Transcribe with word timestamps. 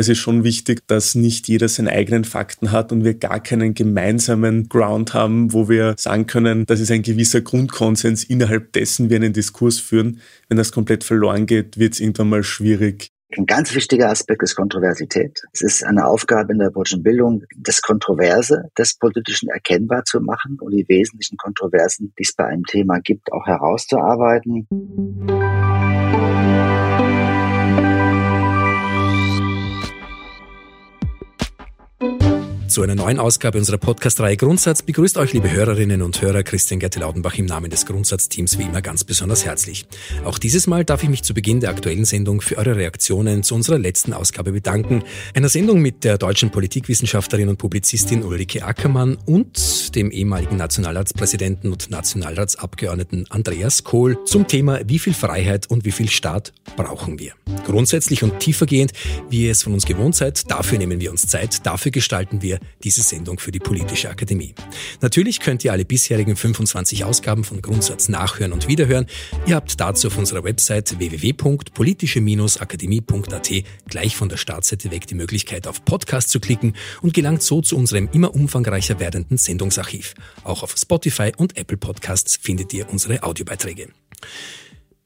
Es 0.00 0.08
ist 0.08 0.16
schon 0.16 0.44
wichtig, 0.44 0.80
dass 0.86 1.14
nicht 1.14 1.46
jeder 1.46 1.68
seine 1.68 1.90
eigenen 1.90 2.24
Fakten 2.24 2.72
hat 2.72 2.90
und 2.90 3.04
wir 3.04 3.12
gar 3.12 3.38
keinen 3.38 3.74
gemeinsamen 3.74 4.70
Ground 4.70 5.12
haben, 5.12 5.52
wo 5.52 5.68
wir 5.68 5.94
sagen 5.98 6.26
können, 6.26 6.64
das 6.64 6.80
ist 6.80 6.90
ein 6.90 7.02
gewisser 7.02 7.42
Grundkonsens, 7.42 8.24
innerhalb 8.24 8.72
dessen 8.72 9.10
wir 9.10 9.16
einen 9.16 9.34
Diskurs 9.34 9.78
führen. 9.78 10.22
Wenn 10.48 10.56
das 10.56 10.72
komplett 10.72 11.04
verloren 11.04 11.44
geht, 11.44 11.76
wird 11.76 11.92
es 11.92 12.00
irgendwann 12.00 12.30
mal 12.30 12.42
schwierig, 12.42 13.10
ein 13.36 13.46
ganz 13.46 13.74
wichtiger 13.76 14.08
Aspekt 14.08 14.42
ist 14.42 14.56
Kontroversität. 14.56 15.42
Es 15.52 15.60
ist 15.60 15.84
eine 15.84 16.06
Aufgabe 16.06 16.52
in 16.52 16.58
der 16.58 16.70
politischen 16.70 17.04
Bildung, 17.04 17.44
das 17.56 17.80
Kontroverse 17.80 18.70
des 18.76 18.96
Politischen 18.98 19.50
erkennbar 19.50 20.04
zu 20.04 20.20
machen 20.20 20.56
und 20.60 20.72
die 20.72 20.88
wesentlichen 20.88 21.36
Kontroversen, 21.36 22.12
die 22.18 22.24
es 22.24 22.34
bei 22.34 22.46
einem 22.46 22.64
Thema 22.64 22.98
gibt, 22.98 23.30
auch 23.32 23.46
herauszuarbeiten. 23.46 24.66
Thank 32.00 32.22
you. 32.22 32.39
Zu 32.70 32.82
einer 32.82 32.94
neuen 32.94 33.18
Ausgabe 33.18 33.58
unserer 33.58 33.78
Podcast-Reihe 33.78 34.36
Grundsatz 34.36 34.82
begrüßt 34.82 35.16
euch, 35.16 35.32
liebe 35.32 35.50
Hörerinnen 35.50 36.02
und 36.02 36.22
Hörer, 36.22 36.44
Christian 36.44 36.78
Gerte-Laudenbach 36.78 37.36
im 37.36 37.46
Namen 37.46 37.68
des 37.68 37.84
Grundsatzteams 37.84 38.60
wie 38.60 38.62
immer 38.62 38.80
ganz 38.80 39.02
besonders 39.02 39.44
herzlich. 39.44 39.86
Auch 40.24 40.38
dieses 40.38 40.68
Mal 40.68 40.84
darf 40.84 41.02
ich 41.02 41.08
mich 41.08 41.24
zu 41.24 41.34
Beginn 41.34 41.58
der 41.58 41.70
aktuellen 41.70 42.04
Sendung 42.04 42.40
für 42.40 42.58
eure 42.58 42.76
Reaktionen 42.76 43.42
zu 43.42 43.56
unserer 43.56 43.76
letzten 43.76 44.12
Ausgabe 44.12 44.52
bedanken. 44.52 45.02
Einer 45.34 45.48
Sendung 45.48 45.82
mit 45.82 46.04
der 46.04 46.16
deutschen 46.16 46.50
Politikwissenschaftlerin 46.50 47.48
und 47.48 47.56
Publizistin 47.56 48.22
Ulrike 48.22 48.62
Ackermann 48.64 49.18
und 49.26 49.96
dem 49.96 50.12
ehemaligen 50.12 50.56
Nationalratspräsidenten 50.56 51.72
und 51.72 51.90
Nationalratsabgeordneten 51.90 53.26
Andreas 53.30 53.82
Kohl 53.82 54.16
zum 54.26 54.46
Thema 54.46 54.78
Wie 54.86 55.00
viel 55.00 55.14
Freiheit 55.14 55.68
und 55.68 55.84
wie 55.84 55.90
viel 55.90 56.08
Staat 56.08 56.52
brauchen 56.76 57.18
wir. 57.18 57.32
Grundsätzlich 57.66 58.22
und 58.22 58.38
tiefergehend, 58.38 58.92
wie 59.28 59.46
ihr 59.46 59.50
es 59.50 59.64
von 59.64 59.72
uns 59.74 59.86
gewohnt 59.86 60.14
seid, 60.14 60.48
dafür 60.52 60.78
nehmen 60.78 61.00
wir 61.00 61.10
uns 61.10 61.26
Zeit, 61.26 61.66
dafür 61.66 61.90
gestalten 61.90 62.42
wir 62.42 62.59
diese 62.82 63.02
Sendung 63.02 63.38
für 63.38 63.52
die 63.52 63.58
Politische 63.58 64.08
Akademie. 64.10 64.54
Natürlich 65.00 65.40
könnt 65.40 65.64
ihr 65.64 65.72
alle 65.72 65.84
bisherigen 65.84 66.36
25 66.36 67.04
Ausgaben 67.04 67.44
von 67.44 67.60
Grundsatz 67.62 68.08
nachhören 68.08 68.52
und 68.52 68.68
wiederhören. 68.68 69.06
Ihr 69.46 69.56
habt 69.56 69.80
dazu 69.80 70.08
auf 70.08 70.18
unserer 70.18 70.44
Website 70.44 70.98
www.politische-akademie.at 70.98 73.50
gleich 73.88 74.16
von 74.16 74.28
der 74.28 74.36
Startseite 74.36 74.90
weg 74.90 75.06
die 75.06 75.14
Möglichkeit 75.14 75.66
auf 75.66 75.82
Podcast 75.84 76.30
zu 76.30 76.40
klicken 76.40 76.74
und 77.02 77.14
gelangt 77.14 77.42
so 77.42 77.60
zu 77.60 77.76
unserem 77.76 78.08
immer 78.12 78.34
umfangreicher 78.34 79.00
werdenden 79.00 79.38
Sendungsarchiv. 79.38 80.14
Auch 80.44 80.62
auf 80.62 80.74
Spotify 80.76 81.32
und 81.36 81.56
Apple 81.56 81.76
Podcasts 81.76 82.36
findet 82.36 82.72
ihr 82.72 82.88
unsere 82.90 83.22
Audiobeiträge. 83.22 83.88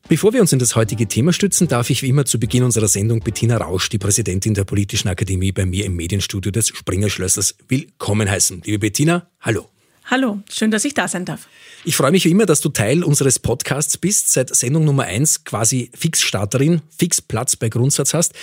Bevor 0.07 0.35
wir 0.35 0.43
uns 0.43 0.53
in 0.53 0.59
das 0.59 0.77
heutige 0.77 1.09
Thema 1.09 1.33
stützen, 1.33 1.67
darf 1.67 1.89
ich 1.89 2.03
wie 2.03 2.09
immer 2.09 2.27
zu 2.27 2.39
Beginn 2.39 2.63
unserer 2.63 2.89
Sendung 2.89 3.21
Bettina 3.21 3.57
Rausch, 3.57 3.89
die 3.89 3.99
Präsidentin 3.99 4.53
der 4.53 4.65
Politischen 4.65 5.09
Akademie, 5.09 5.51
bei 5.51 5.65
mir 5.65 5.87
im 5.87 5.97
Medienstudio 5.97 6.53
des 6.53 6.69
Springer 6.69 7.09
Schlössers 7.09 7.57
willkommen 7.69 8.31
heißen. 8.31 8.61
Liebe 8.65 8.81
Bettina, 8.81 9.31
hallo. 9.41 9.74
Hallo, 10.07 10.43
schön, 10.51 10.71
dass 10.71 10.85
ich 10.85 10.93
da 10.93 11.09
sein 11.09 11.25
darf. 11.25 11.49
Ich 11.87 11.97
freue 11.97 12.11
mich 12.11 12.27
wie 12.27 12.31
immer, 12.31 12.45
dass 12.45 12.61
du 12.61 12.69
Teil 12.69 13.03
unseres 13.03 13.39
Podcasts 13.39 13.97
bist, 13.97 14.31
seit 14.31 14.55
Sendung 14.55 14.85
Nummer 14.85 15.05
eins 15.05 15.45
quasi 15.45 15.91
Fixstarterin, 15.95 16.83
fix 16.95 17.23
Platz 17.23 17.57
bei 17.57 17.71
Grundsatz 17.71 18.13
hast. 18.13 18.35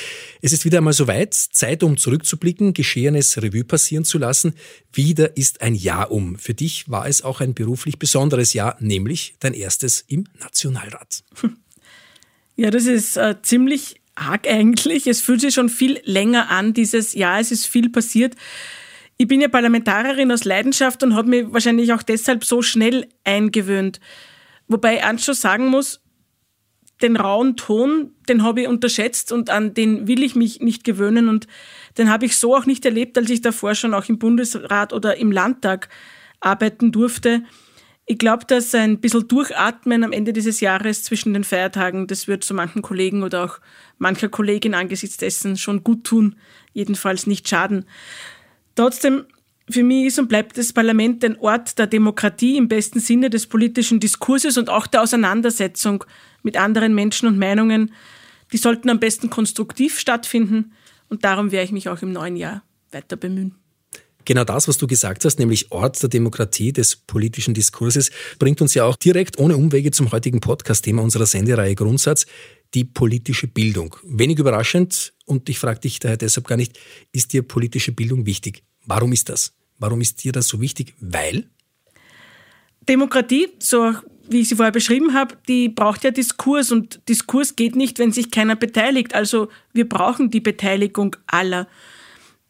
Es 0.41 0.53
ist 0.53 0.65
wieder 0.65 0.79
einmal 0.79 0.93
soweit, 0.93 1.35
Zeit, 1.35 1.83
um 1.83 1.97
zurückzublicken, 1.97 2.73
Geschehenes 2.73 3.41
Revue 3.41 3.63
passieren 3.63 4.05
zu 4.05 4.17
lassen. 4.17 4.55
Wieder 4.91 5.37
ist 5.37 5.61
ein 5.61 5.75
Jahr 5.75 6.11
um. 6.11 6.35
Für 6.37 6.55
dich 6.55 6.89
war 6.89 7.07
es 7.07 7.21
auch 7.21 7.41
ein 7.41 7.53
beruflich 7.53 7.99
besonderes 7.99 8.53
Jahr, 8.53 8.75
nämlich 8.79 9.35
dein 9.39 9.53
erstes 9.53 10.03
im 10.07 10.25
Nationalrat. 10.39 11.23
Ja, 12.57 12.69
das 12.69 12.85
ist 12.85 13.17
äh, 13.17 13.37
ziemlich 13.41 14.01
arg 14.13 14.47
eigentlich. 14.47 15.07
Es 15.07 15.21
fühlt 15.21 15.41
sich 15.41 15.55
schon 15.55 15.69
viel 15.69 15.99
länger 16.03 16.49
an, 16.49 16.75
dieses 16.75 17.13
Jahr. 17.13 17.39
Es 17.39 17.49
ist 17.51 17.65
viel 17.65 17.89
passiert. 17.89 18.35
Ich 19.21 19.27
bin 19.27 19.39
ja 19.39 19.49
Parlamentarierin 19.49 20.31
aus 20.31 20.45
Leidenschaft 20.45 21.03
und 21.03 21.13
habe 21.13 21.29
mich 21.29 21.45
wahrscheinlich 21.53 21.93
auch 21.93 22.01
deshalb 22.01 22.43
so 22.43 22.63
schnell 22.63 23.07
eingewöhnt. 23.23 23.99
Wobei 24.67 24.95
ich 24.95 25.03
eins 25.03 25.23
schon 25.23 25.35
sagen 25.35 25.67
muss, 25.67 26.01
den 27.03 27.15
rauen 27.15 27.55
Ton, 27.55 28.15
den 28.27 28.41
habe 28.41 28.61
ich 28.61 28.67
unterschätzt 28.67 29.31
und 29.31 29.51
an 29.51 29.75
den 29.75 30.07
will 30.07 30.23
ich 30.23 30.33
mich 30.33 30.61
nicht 30.61 30.83
gewöhnen 30.83 31.29
und 31.29 31.45
den 31.99 32.09
habe 32.09 32.25
ich 32.25 32.35
so 32.35 32.55
auch 32.55 32.65
nicht 32.65 32.83
erlebt, 32.83 33.15
als 33.15 33.29
ich 33.29 33.41
davor 33.41 33.75
schon 33.75 33.93
auch 33.93 34.09
im 34.09 34.17
Bundesrat 34.17 34.91
oder 34.91 35.17
im 35.17 35.31
Landtag 35.31 35.89
arbeiten 36.39 36.91
durfte. 36.91 37.43
Ich 38.07 38.17
glaube, 38.17 38.45
dass 38.45 38.73
ein 38.73 39.01
bisschen 39.01 39.27
Durchatmen 39.27 40.03
am 40.03 40.13
Ende 40.13 40.33
dieses 40.33 40.61
Jahres 40.61 41.03
zwischen 41.03 41.35
den 41.35 41.43
Feiertagen, 41.43 42.07
das 42.07 42.27
wird 42.27 42.43
so 42.43 42.55
manchen 42.55 42.81
Kollegen 42.81 43.21
oder 43.21 43.43
auch 43.43 43.59
mancher 43.99 44.29
Kollegin 44.29 44.73
angesichts 44.73 45.17
dessen 45.17 45.57
schon 45.57 45.83
gut 45.83 46.05
tun, 46.05 46.37
jedenfalls 46.73 47.27
nicht 47.27 47.47
schaden. 47.47 47.85
Trotzdem, 48.75 49.25
für 49.69 49.83
mich 49.83 50.07
ist 50.07 50.19
und 50.19 50.27
bleibt 50.27 50.57
das 50.57 50.73
Parlament 50.73 51.23
ein 51.23 51.37
Ort 51.39 51.77
der 51.77 51.87
Demokratie 51.87 52.57
im 52.57 52.67
besten 52.67 52.99
Sinne 52.99 53.29
des 53.29 53.47
politischen 53.47 53.99
Diskurses 53.99 54.57
und 54.57 54.69
auch 54.69 54.87
der 54.87 55.01
Auseinandersetzung 55.01 56.03
mit 56.43 56.57
anderen 56.57 56.93
Menschen 56.93 57.27
und 57.27 57.37
Meinungen. 57.37 57.93
Die 58.51 58.57
sollten 58.57 58.89
am 58.89 58.99
besten 58.99 59.29
konstruktiv 59.29 59.99
stattfinden 59.99 60.73
und 61.09 61.23
darum 61.23 61.51
werde 61.51 61.65
ich 61.65 61.71
mich 61.71 61.89
auch 61.89 62.01
im 62.01 62.11
neuen 62.11 62.35
Jahr 62.35 62.63
weiter 62.91 63.15
bemühen. 63.15 63.55
Genau 64.25 64.43
das, 64.43 64.67
was 64.67 64.77
du 64.77 64.87
gesagt 64.87 65.25
hast, 65.25 65.39
nämlich 65.39 65.71
Ort 65.71 66.01
der 66.01 66.09
Demokratie, 66.09 66.71
des 66.71 66.95
politischen 66.95 67.53
Diskurses, 67.53 68.11
bringt 68.37 68.61
uns 68.61 68.73
ja 68.73 68.85
auch 68.85 68.95
direkt 68.95 69.39
ohne 69.39 69.57
Umwege 69.57 69.91
zum 69.91 70.11
heutigen 70.11 70.41
Podcast-Thema 70.41 71.01
unserer 71.01 71.25
Sendereihe 71.25 71.75
Grundsatz, 71.75 72.25
die 72.73 72.85
politische 72.85 73.47
Bildung. 73.47 73.95
Wenig 74.03 74.39
überraschend, 74.39 75.13
und 75.25 75.49
ich 75.49 75.59
frage 75.59 75.81
dich 75.81 75.99
daher 75.99 76.17
deshalb 76.17 76.47
gar 76.47 76.57
nicht, 76.57 76.79
ist 77.11 77.33
dir 77.33 77.41
politische 77.41 77.91
Bildung 77.91 78.25
wichtig? 78.25 78.63
Warum 78.85 79.11
ist 79.11 79.29
das? 79.29 79.53
Warum 79.77 80.01
ist 80.01 80.23
dir 80.23 80.31
das 80.31 80.47
so 80.47 80.61
wichtig? 80.61 80.93
Weil? 80.99 81.49
Demokratie, 82.87 83.49
so 83.59 83.93
wie 84.29 84.41
ich 84.41 84.49
sie 84.49 84.55
vorher 84.55 84.71
beschrieben 84.71 85.13
habe, 85.13 85.35
die 85.47 85.69
braucht 85.69 86.03
ja 86.03 86.11
Diskurs 86.11 86.71
und 86.71 87.01
Diskurs 87.09 87.55
geht 87.55 87.75
nicht, 87.75 87.99
wenn 87.99 88.11
sich 88.11 88.31
keiner 88.31 88.55
beteiligt. 88.55 89.13
Also 89.13 89.49
wir 89.73 89.87
brauchen 89.87 90.29
die 90.29 90.39
Beteiligung 90.39 91.15
aller. 91.27 91.67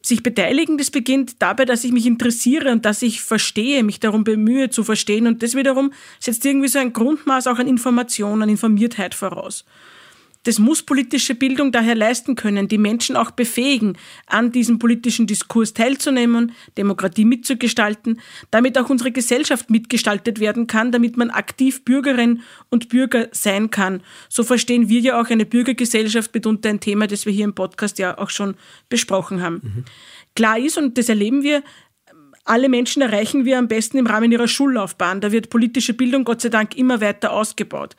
Sich 0.03 0.23
beteiligen, 0.23 0.77
das 0.77 0.89
beginnt 0.89 1.41
dabei, 1.41 1.65
dass 1.65 1.83
ich 1.83 1.91
mich 1.91 2.07
interessiere 2.07 2.71
und 2.71 2.85
dass 2.85 3.01
ich 3.03 3.21
verstehe, 3.21 3.83
mich 3.83 3.99
darum 3.99 4.23
bemühe 4.23 4.69
zu 4.69 4.83
verstehen 4.83 5.27
und 5.27 5.43
das 5.43 5.53
wiederum 5.53 5.93
setzt 6.19 6.43
irgendwie 6.43 6.69
so 6.69 6.79
ein 6.79 6.91
Grundmaß 6.91 7.45
auch 7.47 7.59
an 7.59 7.67
Information, 7.67 8.41
an 8.41 8.49
Informiertheit 8.49 9.13
voraus. 9.13 9.63
Das 10.43 10.57
muss 10.57 10.81
politische 10.81 11.35
Bildung 11.35 11.71
daher 11.71 11.95
leisten 11.95 12.35
können, 12.35 12.67
die 12.67 12.77
Menschen 12.77 13.15
auch 13.15 13.31
befähigen, 13.31 13.97
an 14.25 14.51
diesem 14.51 14.79
politischen 14.79 15.27
Diskurs 15.27 15.73
teilzunehmen, 15.73 16.53
Demokratie 16.77 17.25
mitzugestalten, 17.25 18.19
damit 18.49 18.77
auch 18.77 18.89
unsere 18.89 19.11
Gesellschaft 19.11 19.69
mitgestaltet 19.69 20.39
werden 20.39 20.67
kann, 20.67 20.91
damit 20.91 21.15
man 21.17 21.29
aktiv 21.29 21.85
Bürgerin 21.85 22.41
und 22.69 22.89
Bürger 22.89 23.27
sein 23.31 23.69
kann. 23.69 24.01
So 24.29 24.43
verstehen 24.43 24.89
wir 24.89 24.99
ja 24.99 25.21
auch 25.21 25.29
eine 25.29 25.45
Bürgergesellschaft 25.45 26.33
mitunter 26.33 26.69
ein 26.69 26.79
Thema, 26.79 27.07
das 27.07 27.25
wir 27.25 27.33
hier 27.33 27.45
im 27.45 27.53
Podcast 27.55 27.99
ja 27.99 28.17
auch 28.17 28.29
schon 28.29 28.55
besprochen 28.89 29.41
haben. 29.41 29.61
Mhm. 29.63 29.85
Klar 30.35 30.57
ist, 30.57 30.77
und 30.77 30.97
das 30.97 31.09
erleben 31.09 31.43
wir, 31.43 31.63
alle 32.43 32.69
Menschen 32.69 33.01
erreichen 33.01 33.45
wir 33.45 33.59
am 33.59 33.67
besten 33.67 33.97
im 33.97 34.07
Rahmen 34.07 34.31
ihrer 34.31 34.47
Schullaufbahn. 34.47 35.21
Da 35.21 35.31
wird 35.31 35.49
politische 35.49 35.93
Bildung 35.93 36.23
Gott 36.23 36.41
sei 36.41 36.49
Dank 36.49 36.75
immer 36.75 36.99
weiter 36.99 37.33
ausgebaut. 37.33 37.95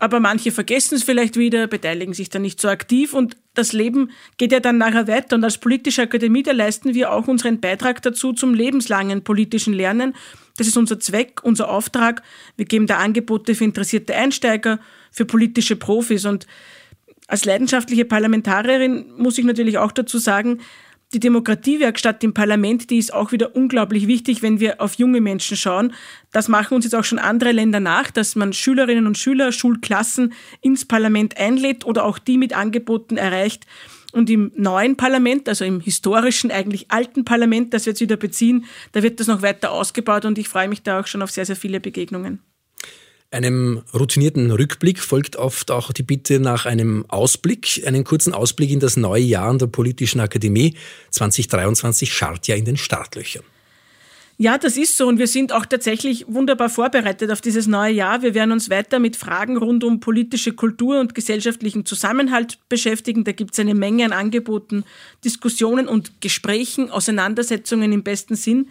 Aber 0.00 0.18
manche 0.18 0.50
vergessen 0.50 0.94
es 0.94 1.02
vielleicht 1.02 1.36
wieder, 1.36 1.66
beteiligen 1.66 2.14
sich 2.14 2.30
dann 2.30 2.40
nicht 2.40 2.58
so 2.58 2.68
aktiv 2.68 3.12
und 3.12 3.36
das 3.52 3.74
Leben 3.74 4.10
geht 4.38 4.50
ja 4.50 4.58
dann 4.58 4.78
nachher 4.78 5.06
weiter. 5.06 5.36
Und 5.36 5.44
als 5.44 5.58
politische 5.58 6.02
Akademie, 6.02 6.42
da 6.42 6.52
leisten 6.52 6.94
wir 6.94 7.12
auch 7.12 7.28
unseren 7.28 7.60
Beitrag 7.60 8.00
dazu 8.00 8.32
zum 8.32 8.54
lebenslangen 8.54 9.22
politischen 9.22 9.74
Lernen. 9.74 10.14
Das 10.56 10.66
ist 10.66 10.78
unser 10.78 10.98
Zweck, 10.98 11.40
unser 11.42 11.68
Auftrag. 11.68 12.22
Wir 12.56 12.64
geben 12.64 12.86
da 12.86 12.96
Angebote 12.96 13.54
für 13.54 13.64
interessierte 13.64 14.14
Einsteiger, 14.16 14.80
für 15.12 15.26
politische 15.26 15.76
Profis. 15.76 16.24
Und 16.24 16.46
als 17.26 17.44
leidenschaftliche 17.44 18.06
Parlamentarierin 18.06 19.12
muss 19.18 19.36
ich 19.36 19.44
natürlich 19.44 19.76
auch 19.76 19.92
dazu 19.92 20.16
sagen, 20.16 20.60
die 21.12 21.20
Demokratiewerkstatt 21.20 22.22
im 22.22 22.34
Parlament, 22.34 22.90
die 22.90 22.98
ist 22.98 23.12
auch 23.12 23.32
wieder 23.32 23.56
unglaublich 23.56 24.06
wichtig, 24.06 24.42
wenn 24.42 24.60
wir 24.60 24.80
auf 24.80 24.94
junge 24.94 25.20
Menschen 25.20 25.56
schauen. 25.56 25.92
Das 26.32 26.48
machen 26.48 26.74
uns 26.74 26.84
jetzt 26.84 26.94
auch 26.94 27.04
schon 27.04 27.18
andere 27.18 27.52
Länder 27.52 27.80
nach, 27.80 28.10
dass 28.10 28.36
man 28.36 28.52
Schülerinnen 28.52 29.06
und 29.06 29.18
Schüler, 29.18 29.50
Schulklassen 29.50 30.32
ins 30.60 30.84
Parlament 30.84 31.36
einlädt 31.36 31.84
oder 31.84 32.04
auch 32.04 32.18
die 32.18 32.38
mit 32.38 32.52
Angeboten 32.52 33.16
erreicht. 33.16 33.66
Und 34.12 34.28
im 34.30 34.52
neuen 34.56 34.96
Parlament, 34.96 35.48
also 35.48 35.64
im 35.64 35.80
historischen, 35.80 36.50
eigentlich 36.50 36.90
alten 36.90 37.24
Parlament, 37.24 37.74
das 37.74 37.86
wir 37.86 37.92
jetzt 37.92 38.00
wieder 38.00 38.16
beziehen, 38.16 38.64
da 38.92 39.02
wird 39.02 39.20
das 39.20 39.28
noch 39.28 39.42
weiter 39.42 39.70
ausgebaut 39.72 40.24
und 40.24 40.38
ich 40.38 40.48
freue 40.48 40.68
mich 40.68 40.82
da 40.82 41.00
auch 41.00 41.06
schon 41.06 41.22
auf 41.22 41.30
sehr, 41.30 41.46
sehr 41.46 41.56
viele 41.56 41.80
Begegnungen. 41.80 42.40
Einem 43.32 43.82
routinierten 43.94 44.50
Rückblick 44.50 44.98
folgt 44.98 45.36
oft 45.36 45.70
auch 45.70 45.92
die 45.92 46.02
Bitte 46.02 46.40
nach 46.40 46.66
einem 46.66 47.04
Ausblick, 47.06 47.80
einen 47.86 48.02
kurzen 48.02 48.34
Ausblick 48.34 48.70
in 48.70 48.80
das 48.80 48.96
neue 48.96 49.22
Jahr 49.22 49.48
an 49.48 49.58
der 49.58 49.68
Politischen 49.68 50.20
Akademie. 50.20 50.74
2023 51.10 52.12
scharrt 52.12 52.48
ja 52.48 52.56
in 52.56 52.64
den 52.64 52.76
Startlöchern. 52.76 53.44
Ja, 54.36 54.58
das 54.58 54.76
ist 54.76 54.96
so 54.96 55.06
und 55.06 55.18
wir 55.18 55.28
sind 55.28 55.52
auch 55.52 55.66
tatsächlich 55.66 56.24
wunderbar 56.26 56.70
vorbereitet 56.70 57.30
auf 57.30 57.40
dieses 57.40 57.68
neue 57.68 57.92
Jahr. 57.92 58.22
Wir 58.22 58.34
werden 58.34 58.50
uns 58.50 58.68
weiter 58.68 58.98
mit 58.98 59.14
Fragen 59.14 59.58
rund 59.58 59.84
um 59.84 60.00
politische 60.00 60.54
Kultur 60.54 60.98
und 60.98 61.14
gesellschaftlichen 61.14 61.84
Zusammenhalt 61.84 62.58
beschäftigen. 62.68 63.22
Da 63.22 63.32
gibt 63.32 63.52
es 63.52 63.60
eine 63.60 63.74
Menge 63.74 64.06
an 64.06 64.12
Angeboten, 64.12 64.82
Diskussionen 65.24 65.86
und 65.86 66.20
Gesprächen, 66.20 66.90
Auseinandersetzungen 66.90 67.92
im 67.92 68.02
besten 68.02 68.34
Sinn. 68.34 68.70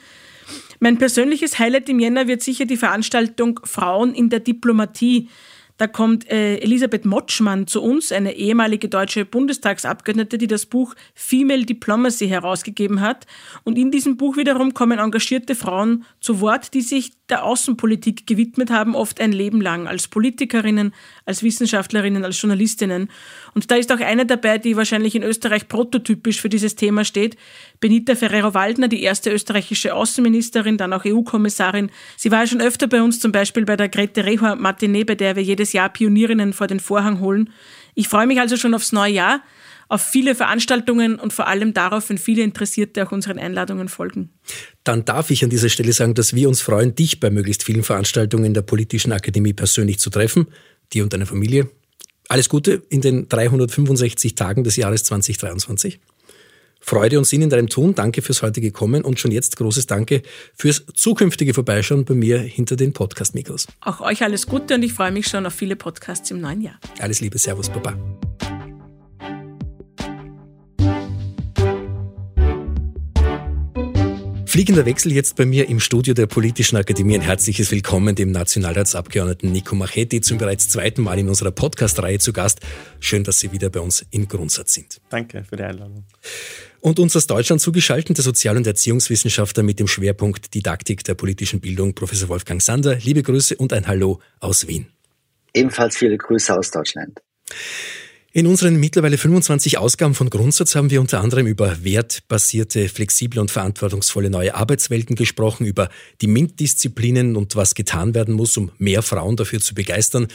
Mein 0.80 0.98
persönliches 0.98 1.60
Highlight 1.60 1.90
im 1.90 2.00
Jänner 2.00 2.28
wird 2.28 2.42
sicher 2.42 2.66
die 2.66 2.78
Veranstaltung 2.78 3.60
Frauen 3.64 4.14
in 4.14 4.30
der 4.30 4.40
Diplomatie 4.40 5.30
da 5.80 5.88
kommt 5.88 6.30
äh, 6.30 6.58
Elisabeth 6.58 7.06
Motschmann 7.06 7.66
zu 7.66 7.82
uns, 7.82 8.12
eine 8.12 8.36
ehemalige 8.36 8.90
deutsche 8.90 9.24
Bundestagsabgeordnete, 9.24 10.38
die 10.38 10.48
das 10.48 10.66
Buch 10.66 10.94
Female 11.16 11.64
Diplomacy 11.64 12.28
herausgegeben 12.28 13.00
hat. 13.00 13.26
Und 13.64 13.78
in 13.78 13.90
diesem 13.90 14.18
Buch 14.18 14.36
wiederum 14.36 14.74
kommen 14.74 15.00
engagierte 15.00 15.56
Frauen 15.56 16.04
zu 16.20 16.42
Wort, 16.42 16.74
die 16.74 16.82
sich 16.82 17.14
der 17.30 17.46
Außenpolitik 17.46 18.28
gewidmet 18.28 18.72
haben, 18.72 18.94
oft 18.94 19.22
ein 19.22 19.32
Leben 19.32 19.62
lang, 19.62 19.88
als 19.88 20.10
Politikerinnen, 20.10 20.94
als 21.30 21.44
Wissenschaftlerinnen, 21.44 22.26
als 22.26 22.42
Journalistinnen. 22.42 23.10
Und 23.54 23.72
da 23.72 23.76
ist 23.76 23.92
auch 23.92 24.00
eine 24.00 24.26
dabei, 24.26 24.58
die 24.58 24.76
wahrscheinlich 24.76 25.16
in 25.16 25.24
Österreich 25.24 25.70
prototypisch 25.70 26.42
für 26.42 26.50
dieses 26.50 26.76
Thema 26.76 27.06
steht. 27.06 27.38
Benita 27.80 28.16
Ferrero-Waldner, 28.16 28.90
die 28.90 29.04
erste 29.04 29.32
österreichische 29.32 29.94
Außenministerin, 29.94 30.78
dann 30.78 30.92
auch 30.92 31.06
EU-Kommissarin. 31.06 31.92
Sie 32.18 32.32
war 32.32 32.42
ja 32.42 32.48
schon 32.48 32.62
öfter 32.62 32.88
bei 32.88 33.02
uns, 33.02 33.20
zum 33.20 33.32
Beispiel 33.32 33.64
bei 33.64 33.78
der 33.78 33.88
Grete 33.88 34.26
Rehor 34.26 34.56
Matinee, 34.56 35.06
bei 35.06 35.16
der 35.16 35.38
wir 35.38 35.44
jedes 35.44 35.72
Jahr 35.72 35.90
Pionierinnen 35.90 36.52
vor 36.52 36.68
den 36.68 36.80
Vorhang 36.80 37.22
holen. 37.22 37.52
Ich 37.96 38.10
freue 38.10 38.28
mich 38.28 38.40
also 38.40 38.58
schon 38.58 38.74
aufs 38.74 38.92
neue 38.92 39.14
Jahr 39.14 39.42
auf 39.90 40.04
viele 40.04 40.36
Veranstaltungen 40.36 41.16
und 41.16 41.34
vor 41.34 41.48
allem 41.48 41.74
darauf, 41.74 42.10
wenn 42.10 42.20
viele 42.20 42.44
Interessierte 42.44 43.06
auch 43.06 43.12
unseren 43.12 43.40
Einladungen 43.40 43.90
folgen. 43.90 44.30
Dann 44.84 45.04
darf 45.04 45.32
ich 45.32 45.44
an 45.44 45.50
dieser 45.50 45.70
Stelle 45.70 45.92
sagen, 45.94 46.14
dass 46.14 46.36
wir 46.36 46.48
uns 46.48 46.62
freuen, 46.62 46.94
dich 46.94 47.20
bei 47.20 47.32
möglichst 47.32 47.64
vielen 47.64 47.84
Veranstaltungen 47.84 48.54
der 48.54 48.62
Politischen 48.62 49.12
Akademie 49.12 49.54
persönlich 49.54 49.98
zu 49.98 50.12
treffen, 50.12 50.48
dir 50.94 51.04
und 51.04 51.14
deine 51.14 51.26
Familie. 51.26 51.70
Alles 52.28 52.50
Gute 52.50 52.84
in 52.90 53.02
den 53.02 53.28
365 53.28 54.36
Tagen 54.36 54.64
des 54.64 54.76
Jahres 54.76 55.04
2023. 55.04 56.00
Freude 56.80 57.18
und 57.18 57.26
Sinn 57.26 57.42
in 57.42 57.50
deinem 57.50 57.68
Tun. 57.68 57.94
Danke 57.94 58.22
fürs 58.22 58.42
heutige 58.42 58.72
Kommen 58.72 59.04
und 59.04 59.20
schon 59.20 59.32
jetzt 59.32 59.58
großes 59.58 59.88
Danke 59.88 60.22
fürs 60.56 60.86
zukünftige 60.94 61.54
Vorbeischauen 61.54 62.06
bei 62.06 62.14
mir 62.14 62.40
hinter 62.40 62.76
den 62.76 62.94
Podcast-Mikros. 62.94 63.68
Auch 63.82 64.02
euch 64.02 64.24
alles 64.24 64.48
Gute 64.48 64.76
und 64.76 64.84
ich 64.84 64.94
freue 64.94 65.12
mich 65.12 65.28
schon 65.28 65.46
auf 65.46 65.54
viele 65.54 65.76
Podcasts 65.76 66.32
im 66.32 66.40
neuen 66.40 66.62
Jahr. 66.62 66.80
Alles 67.00 67.20
Liebe, 67.20 67.38
Servus, 67.38 67.70
Baba. 67.70 67.98
Fliegender 74.50 74.84
Wechsel 74.88 75.12
jetzt 75.12 75.36
bei 75.36 75.46
mir 75.46 75.70
im 75.70 75.80
Studio 75.80 76.16
der 76.16 76.26
Politischen 76.26 76.76
Akademie. 76.76 77.14
Ein 77.14 77.22
herzliches 77.22 77.70
Willkommen 77.70 78.16
dem 78.16 78.32
Nationalratsabgeordneten 78.32 79.52
Nico 79.52 79.76
Machetti 79.76 80.22
zum 80.22 80.40
bereits 80.40 80.70
zweiten 80.70 81.04
Mal 81.04 81.20
in 81.20 81.30
unserer 81.30 81.52
Podcast-Reihe 81.52 82.18
zu 82.18 82.34
Gast. 82.34 82.60
Schön, 83.00 83.24
dass 83.24 83.40
Sie 83.40 83.52
wieder 83.52 83.70
bei 83.70 83.80
uns 83.80 84.04
im 84.10 84.28
Grundsatz 84.28 84.74
sind. 84.74 85.02
Danke 85.12 85.44
für 85.48 85.56
die 85.56 85.62
Einladung. 85.62 86.04
Und 86.80 86.98
uns 86.98 87.16
aus 87.16 87.28
Deutschland 87.28 87.62
zugeschaltet, 87.62 88.18
der 88.18 88.24
Sozial- 88.24 88.58
und 88.58 88.66
Erziehungswissenschaftler 88.66 89.62
mit 89.62 89.80
dem 89.80 89.86
Schwerpunkt 89.86 90.52
Didaktik 90.56 91.04
der 91.04 91.14
politischen 91.14 91.60
Bildung, 91.60 91.94
Professor 91.94 92.30
Wolfgang 92.30 92.60
Sander. 92.60 92.96
Liebe 92.96 93.22
Grüße 93.22 93.56
und 93.56 93.72
ein 93.72 93.86
Hallo 93.86 94.20
aus 94.40 94.68
Wien. 94.68 94.88
Ebenfalls 95.54 95.96
viele 95.96 96.18
Grüße 96.18 96.58
aus 96.58 96.72
Deutschland. 96.72 97.20
In 98.32 98.46
unseren 98.46 98.80
mittlerweile 98.80 99.18
25 99.18 99.80
Ausgaben 99.80 100.14
von 100.14 100.30
Grundsatz 100.30 100.76
haben 100.76 100.92
wir 100.92 101.02
unter 101.02 101.20
anderem 101.20 101.48
über 101.48 101.84
wertbasierte, 101.84 102.88
flexible 102.88 103.40
und 103.40 103.50
verantwortungsvolle 103.50 104.30
neue 104.30 104.54
Arbeitswelten 104.54 105.16
gesprochen, 105.16 105.66
über 105.66 105.90
die 106.22 106.28
MINT-Disziplinen 106.28 107.36
und 107.36 107.56
was 107.56 107.74
getan 107.74 108.14
werden 108.14 108.36
muss, 108.36 108.56
um 108.56 108.72
mehr 108.78 109.02
Frauen 109.02 109.36
dafür 109.36 109.60
zu 109.62 109.74
begeistern. 109.74 110.28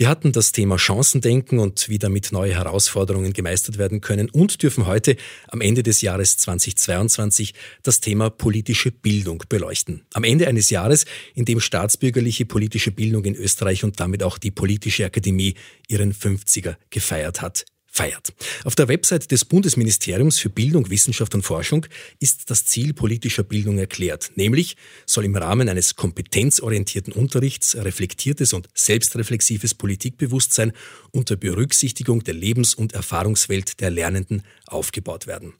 Wir 0.00 0.08
hatten 0.08 0.32
das 0.32 0.52
Thema 0.52 0.78
Chancendenken 0.78 1.58
und 1.58 1.90
wie 1.90 1.98
damit 1.98 2.32
neue 2.32 2.54
Herausforderungen 2.54 3.34
gemeistert 3.34 3.76
werden 3.76 4.00
können 4.00 4.30
und 4.30 4.62
dürfen 4.62 4.86
heute 4.86 5.14
am 5.48 5.60
Ende 5.60 5.82
des 5.82 6.00
Jahres 6.00 6.38
2022 6.38 7.52
das 7.82 8.00
Thema 8.00 8.30
politische 8.30 8.92
Bildung 8.92 9.44
beleuchten. 9.46 10.06
Am 10.14 10.24
Ende 10.24 10.48
eines 10.48 10.70
Jahres, 10.70 11.04
in 11.34 11.44
dem 11.44 11.60
staatsbürgerliche 11.60 12.46
politische 12.46 12.92
Bildung 12.92 13.26
in 13.26 13.34
Österreich 13.34 13.84
und 13.84 14.00
damit 14.00 14.22
auch 14.22 14.38
die 14.38 14.50
Politische 14.50 15.04
Akademie 15.04 15.52
ihren 15.86 16.14
50er 16.14 16.76
gefeiert 16.88 17.42
hat 17.42 17.66
feiert. 17.90 18.32
Auf 18.64 18.76
der 18.76 18.88
Website 18.88 19.30
des 19.32 19.44
Bundesministeriums 19.44 20.38
für 20.38 20.48
Bildung, 20.48 20.90
Wissenschaft 20.90 21.34
und 21.34 21.42
Forschung 21.42 21.86
ist 22.20 22.50
das 22.50 22.64
Ziel 22.64 22.94
politischer 22.94 23.42
Bildung 23.42 23.78
erklärt, 23.78 24.30
nämlich 24.36 24.76
soll 25.06 25.24
im 25.24 25.36
Rahmen 25.36 25.68
eines 25.68 25.96
kompetenzorientierten 25.96 27.12
Unterrichts 27.12 27.76
reflektiertes 27.76 28.52
und 28.52 28.68
selbstreflexives 28.74 29.74
Politikbewusstsein 29.74 30.72
unter 31.10 31.36
Berücksichtigung 31.36 32.22
der 32.22 32.34
Lebens- 32.34 32.74
und 32.74 32.92
Erfahrungswelt 32.92 33.80
der 33.80 33.90
Lernenden 33.90 34.42
aufgebaut 34.66 35.26
werden. 35.26 35.54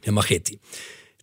Herr 0.00 0.12
Machetti, 0.12 0.58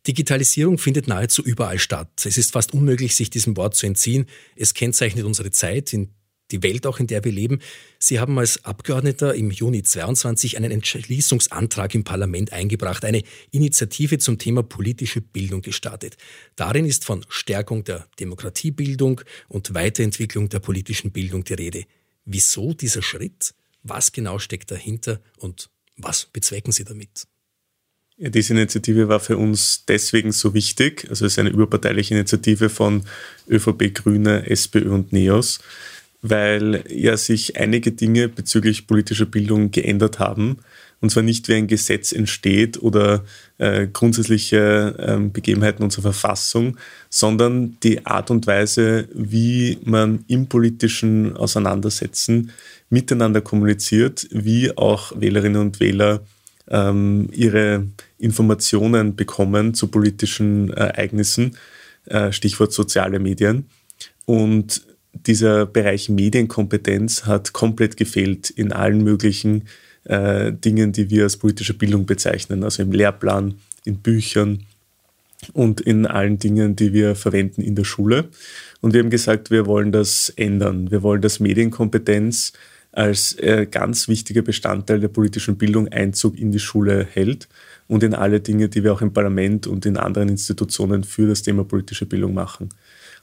Digitalisierung 0.05 0.77
findet 0.77 1.07
nahezu 1.07 1.43
überall 1.43 1.79
statt. 1.79 2.23
Es 2.25 2.37
ist 2.37 2.53
fast 2.53 2.73
unmöglich, 2.73 3.15
sich 3.15 3.29
diesem 3.29 3.57
Wort 3.57 3.75
zu 3.75 3.87
entziehen. 3.87 4.27
Es 4.55 4.73
kennzeichnet 4.73 5.25
unsere 5.25 5.51
Zeit, 5.51 5.91
in 5.91 6.13
die 6.51 6.63
Welt 6.63 6.85
auch, 6.85 6.99
in 6.99 7.07
der 7.07 7.23
wir 7.23 7.31
leben. 7.31 7.59
Sie 7.99 8.19
haben 8.19 8.37
als 8.39 8.63
Abgeordneter 8.63 9.35
im 9.35 9.51
Juni 9.51 9.83
22 9.83 10.57
einen 10.57 10.71
Entschließungsantrag 10.71 11.93
im 11.95 12.03
Parlament 12.03 12.53
eingebracht, 12.53 13.05
eine 13.05 13.23
Initiative 13.51 14.17
zum 14.17 14.37
Thema 14.37 14.63
politische 14.63 15.21
Bildung 15.21 15.61
gestartet. 15.61 16.17
Darin 16.55 16.85
ist 16.85 17.05
von 17.05 17.25
Stärkung 17.29 17.83
der 17.83 18.07
Demokratiebildung 18.19 19.21
und 19.47 19.73
Weiterentwicklung 19.73 20.49
der 20.49 20.59
politischen 20.59 21.11
Bildung 21.11 21.43
die 21.43 21.53
Rede. 21.53 21.83
Wieso 22.25 22.73
dieser 22.73 23.01
Schritt? 23.01 23.53
Was 23.83 24.11
genau 24.11 24.39
steckt 24.39 24.71
dahinter 24.71 25.21
und 25.37 25.69
was 25.95 26.25
bezwecken 26.25 26.71
Sie 26.71 26.83
damit? 26.83 27.27
Ja, 28.19 28.29
diese 28.29 28.53
Initiative 28.53 29.07
war 29.09 29.19
für 29.19 29.37
uns 29.37 29.85
deswegen 29.87 30.31
so 30.31 30.55
wichtig. 30.55 31.05
Also 31.09 31.25
es 31.25 31.33
ist 31.33 31.39
eine 31.39 31.49
überparteiliche 31.49 32.15
Initiative 32.15 32.69
von 32.69 33.03
ÖVP, 33.47 33.93
Grüne, 33.93 34.49
SPÖ 34.49 34.89
und 34.89 35.13
NEOS 35.13 35.59
weil 36.29 36.83
ja 36.89 37.17
sich 37.17 37.57
einige 37.57 37.91
Dinge 37.91 38.27
bezüglich 38.27 38.87
politischer 38.87 39.25
Bildung 39.25 39.71
geändert 39.71 40.19
haben. 40.19 40.57
Und 40.99 41.11
zwar 41.11 41.21
nicht 41.21 41.47
wie 41.47 41.53
ein 41.53 41.67
Gesetz 41.67 42.11
entsteht 42.11 42.81
oder 42.81 43.23
äh, 43.59 43.87
grundsätzliche 43.87 44.95
äh, 44.97 45.29
Begebenheiten 45.29 45.83
unserer 45.83 46.13
Verfassung, 46.13 46.77
sondern 47.09 47.77
die 47.83 48.05
Art 48.05 48.31
und 48.31 48.47
Weise, 48.47 49.07
wie 49.13 49.77
man 49.83 50.25
im 50.27 50.47
politischen 50.47 51.37
Auseinandersetzen 51.37 52.51
miteinander 52.89 53.41
kommuniziert, 53.41 54.27
wie 54.31 54.75
auch 54.75 55.11
Wählerinnen 55.15 55.61
und 55.61 55.79
Wähler 55.79 56.21
ähm, 56.69 57.29
ihre 57.31 57.85
Informationen 58.17 59.15
bekommen 59.15 59.75
zu 59.75 59.89
politischen 59.89 60.71
Ereignissen, 60.71 61.57
äh, 62.05 62.31
Stichwort 62.31 62.73
soziale 62.73 63.19
Medien. 63.19 63.65
Und 64.25 64.81
dieser 65.25 65.65
Bereich 65.65 66.09
Medienkompetenz 66.09 67.25
hat 67.25 67.53
komplett 67.53 67.97
gefehlt 67.97 68.49
in 68.49 68.71
allen 68.71 69.03
möglichen 69.03 69.63
äh, 70.03 70.53
Dingen, 70.53 70.91
die 70.91 71.09
wir 71.09 71.23
als 71.23 71.37
politische 71.37 71.73
Bildung 71.73 72.05
bezeichnen, 72.05 72.63
also 72.63 72.83
im 72.83 72.91
Lehrplan, 72.91 73.55
in 73.85 73.97
Büchern 73.97 74.63
und 75.53 75.81
in 75.81 76.05
allen 76.05 76.39
Dingen, 76.39 76.75
die 76.75 76.93
wir 76.93 77.15
verwenden 77.15 77.61
in 77.61 77.75
der 77.75 77.83
Schule. 77.83 78.29
Und 78.81 78.93
wir 78.93 79.01
haben 79.01 79.09
gesagt, 79.09 79.51
wir 79.51 79.65
wollen 79.65 79.91
das 79.91 80.29
ändern. 80.35 80.91
Wir 80.91 81.03
wollen, 81.03 81.21
dass 81.21 81.39
Medienkompetenz 81.39 82.53
als 82.91 83.33
äh, 83.33 83.67
ganz 83.69 84.07
wichtiger 84.07 84.41
Bestandteil 84.41 84.99
der 84.99 85.07
politischen 85.09 85.57
Bildung 85.57 85.87
Einzug 85.89 86.37
in 86.37 86.51
die 86.51 86.59
Schule 86.59 87.05
hält 87.11 87.47
und 87.87 88.03
in 88.03 88.13
alle 88.13 88.39
Dinge, 88.39 88.69
die 88.69 88.83
wir 88.83 88.93
auch 88.93 89.01
im 89.01 89.13
Parlament 89.13 89.67
und 89.67 89.85
in 89.85 89.97
anderen 89.97 90.29
Institutionen 90.29 91.03
für 91.03 91.27
das 91.27 91.43
Thema 91.43 91.63
politische 91.63 92.05
Bildung 92.05 92.33
machen. 92.33 92.69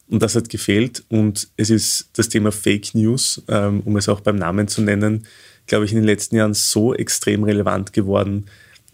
Und 0.08 0.22
das 0.22 0.34
hat 0.34 0.48
gefehlt. 0.48 1.04
Und 1.08 1.48
es 1.56 1.70
ist 1.70 2.10
das 2.14 2.28
Thema 2.28 2.52
Fake 2.52 2.94
News, 2.94 3.42
ähm, 3.48 3.80
um 3.84 3.96
es 3.96 4.08
auch 4.08 4.20
beim 4.20 4.36
Namen 4.36 4.68
zu 4.68 4.82
nennen, 4.82 5.26
glaube 5.66 5.86
ich, 5.86 5.92
in 5.92 5.98
den 5.98 6.04
letzten 6.04 6.36
Jahren 6.36 6.54
so 6.54 6.94
extrem 6.94 7.44
relevant 7.44 7.92
geworden. 7.92 8.46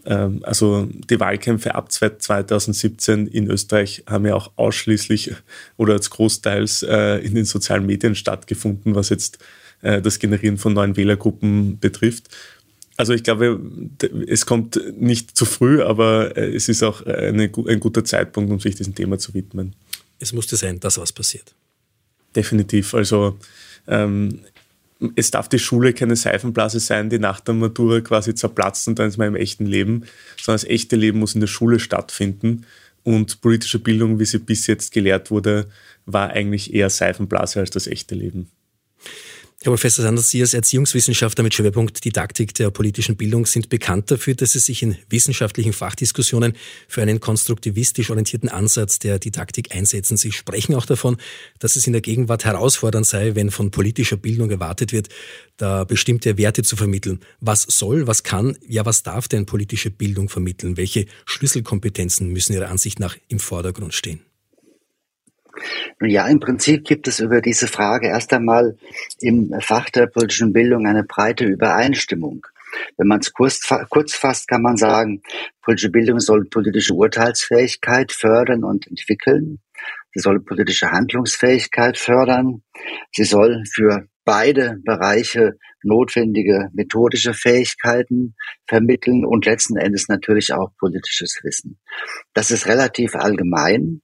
Ähm, 0.05 0.39
also 0.43 0.87
die 1.09 1.19
Wahlkämpfe 1.19 1.75
ab 1.75 1.91
2017 1.91 3.27
in 3.27 3.49
Österreich 3.49 4.03
haben 4.07 4.25
ja 4.25 4.35
auch 4.35 4.51
ausschließlich 4.55 5.33
oder 5.77 5.93
als 5.93 6.09
großteils 6.09 6.83
äh, 6.83 7.17
in 7.17 7.35
den 7.35 7.45
sozialen 7.45 7.85
Medien 7.85 8.15
stattgefunden, 8.15 8.95
was 8.95 9.09
jetzt 9.09 9.39
äh, 9.81 10.01
das 10.01 10.19
Generieren 10.19 10.57
von 10.57 10.73
neuen 10.73 10.95
Wählergruppen 10.95 11.79
betrifft. 11.79 12.29
Also 12.97 13.13
ich 13.13 13.23
glaube, 13.23 13.59
es 14.27 14.45
kommt 14.45 14.79
nicht 14.99 15.35
zu 15.35 15.45
früh, 15.45 15.81
aber 15.81 16.37
äh, 16.37 16.55
es 16.55 16.69
ist 16.69 16.83
auch 16.83 17.05
eine, 17.05 17.51
ein 17.67 17.79
guter 17.79 18.05
Zeitpunkt, 18.05 18.51
um 18.51 18.59
sich 18.59 18.75
diesem 18.75 18.95
Thema 18.95 19.17
zu 19.17 19.33
widmen 19.33 19.75
es 20.21 20.31
musste 20.31 20.55
sein, 20.55 20.79
dass 20.79 20.97
was 20.97 21.11
passiert. 21.11 21.53
Definitiv. 22.35 22.93
Also 22.93 23.37
ähm, 23.87 24.39
es 25.15 25.31
darf 25.31 25.49
die 25.49 25.59
Schule 25.59 25.93
keine 25.93 26.15
Seifenblase 26.15 26.79
sein, 26.79 27.09
die 27.09 27.19
nach 27.19 27.39
der 27.39 27.55
Matura 27.55 28.01
quasi 28.01 28.35
zerplatzt 28.35 28.87
und 28.87 28.99
dann 28.99 29.09
ist 29.09 29.17
man 29.17 29.29
im 29.29 29.35
echten 29.35 29.65
Leben, 29.65 30.05
sondern 30.39 30.61
das 30.61 30.69
echte 30.69 30.95
Leben 30.95 31.19
muss 31.19 31.33
in 31.33 31.41
der 31.41 31.47
Schule 31.47 31.79
stattfinden. 31.79 32.65
und 33.03 33.41
politische 33.41 33.79
Bildung, 33.79 34.19
wie 34.19 34.25
sie 34.25 34.37
bis 34.37 34.67
jetzt 34.67 34.91
gelehrt 34.91 35.31
wurde, 35.31 35.67
war 36.05 36.29
eigentlich 36.29 36.71
eher 36.71 36.91
Seifenblase 36.91 37.59
als 37.59 37.71
das 37.71 37.87
echte 37.87 38.13
Leben. 38.13 38.51
Herr 39.63 39.73
Professor 39.73 40.01
Sanders, 40.01 40.31
Sie 40.31 40.41
als 40.41 40.55
Erziehungswissenschaftler 40.55 41.43
mit 41.43 41.53
Schwerpunkt 41.53 42.03
Didaktik 42.03 42.55
der 42.55 42.71
politischen 42.71 43.15
Bildung 43.15 43.45
sind 43.45 43.69
bekannt 43.69 44.09
dafür, 44.09 44.33
dass 44.33 44.53
Sie 44.53 44.59
sich 44.59 44.81
in 44.81 44.97
wissenschaftlichen 45.07 45.71
Fachdiskussionen 45.71 46.53
für 46.87 47.03
einen 47.03 47.19
konstruktivistisch 47.19 48.09
orientierten 48.09 48.49
Ansatz 48.49 48.97
der 48.97 49.19
Didaktik 49.19 49.75
einsetzen. 49.75 50.17
Sie 50.17 50.31
sprechen 50.31 50.73
auch 50.73 50.87
davon, 50.87 51.17
dass 51.59 51.75
es 51.75 51.85
in 51.85 51.93
der 51.93 52.01
Gegenwart 52.01 52.43
herausfordernd 52.43 53.05
sei, 53.05 53.35
wenn 53.35 53.51
von 53.51 53.69
politischer 53.69 54.17
Bildung 54.17 54.49
erwartet 54.49 54.93
wird, 54.93 55.09
da 55.57 55.83
bestimmte 55.83 56.39
Werte 56.39 56.63
zu 56.63 56.75
vermitteln. 56.75 57.19
Was 57.39 57.61
soll, 57.61 58.07
was 58.07 58.23
kann, 58.23 58.57
ja, 58.67 58.83
was 58.87 59.03
darf 59.03 59.27
denn 59.27 59.45
politische 59.45 59.91
Bildung 59.91 60.27
vermitteln? 60.27 60.75
Welche 60.75 61.05
Schlüsselkompetenzen 61.25 62.29
müssen 62.29 62.53
Ihrer 62.53 62.71
Ansicht 62.71 62.99
nach 62.99 63.15
im 63.27 63.37
Vordergrund 63.37 63.93
stehen? 63.93 64.21
Ja, 66.01 66.27
im 66.27 66.39
Prinzip 66.39 66.85
gibt 66.85 67.07
es 67.07 67.19
über 67.19 67.41
diese 67.41 67.67
Frage 67.67 68.07
erst 68.07 68.33
einmal 68.33 68.77
im 69.19 69.53
Fach 69.61 69.89
der 69.89 70.07
politischen 70.07 70.53
Bildung 70.53 70.87
eine 70.87 71.03
breite 71.03 71.45
Übereinstimmung. 71.45 72.45
Wenn 72.97 73.07
man 73.07 73.19
es 73.19 73.33
kurz, 73.33 73.67
kurz 73.89 74.13
fasst, 74.15 74.47
kann 74.47 74.61
man 74.61 74.77
sagen, 74.77 75.21
politische 75.61 75.89
Bildung 75.89 76.19
soll 76.19 76.45
politische 76.45 76.93
Urteilsfähigkeit 76.93 78.11
fördern 78.11 78.63
und 78.63 78.87
entwickeln. 78.87 79.59
Sie 80.13 80.19
soll 80.19 80.41
politische 80.41 80.91
Handlungsfähigkeit 80.91 81.97
fördern. 81.97 82.63
Sie 83.11 83.23
soll 83.23 83.63
für 83.73 84.07
beide 84.23 84.77
Bereiche 84.83 85.57
notwendige 85.83 86.69
methodische 86.73 87.33
Fähigkeiten 87.33 88.35
vermitteln 88.67 89.25
und 89.25 89.45
letzten 89.45 89.77
Endes 89.77 90.07
natürlich 90.07 90.53
auch 90.53 90.69
politisches 90.77 91.39
Wissen. 91.43 91.79
Das 92.33 92.51
ist 92.51 92.67
relativ 92.67 93.15
allgemein 93.15 94.01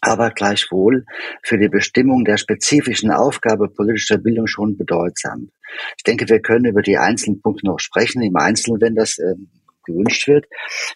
aber 0.00 0.30
gleichwohl 0.30 1.04
für 1.42 1.58
die 1.58 1.68
Bestimmung 1.68 2.24
der 2.24 2.36
spezifischen 2.36 3.10
Aufgabe 3.10 3.68
politischer 3.68 4.18
Bildung 4.18 4.46
schon 4.46 4.76
bedeutsam. 4.76 5.50
Ich 5.96 6.04
denke, 6.04 6.28
wir 6.28 6.40
können 6.40 6.66
über 6.66 6.82
die 6.82 6.98
einzelnen 6.98 7.40
Punkte 7.40 7.66
noch 7.66 7.78
sprechen, 7.78 8.22
im 8.22 8.36
Einzelnen, 8.36 8.80
wenn 8.80 8.94
das 8.94 9.18
äh, 9.18 9.34
gewünscht 9.84 10.28
wird. 10.28 10.46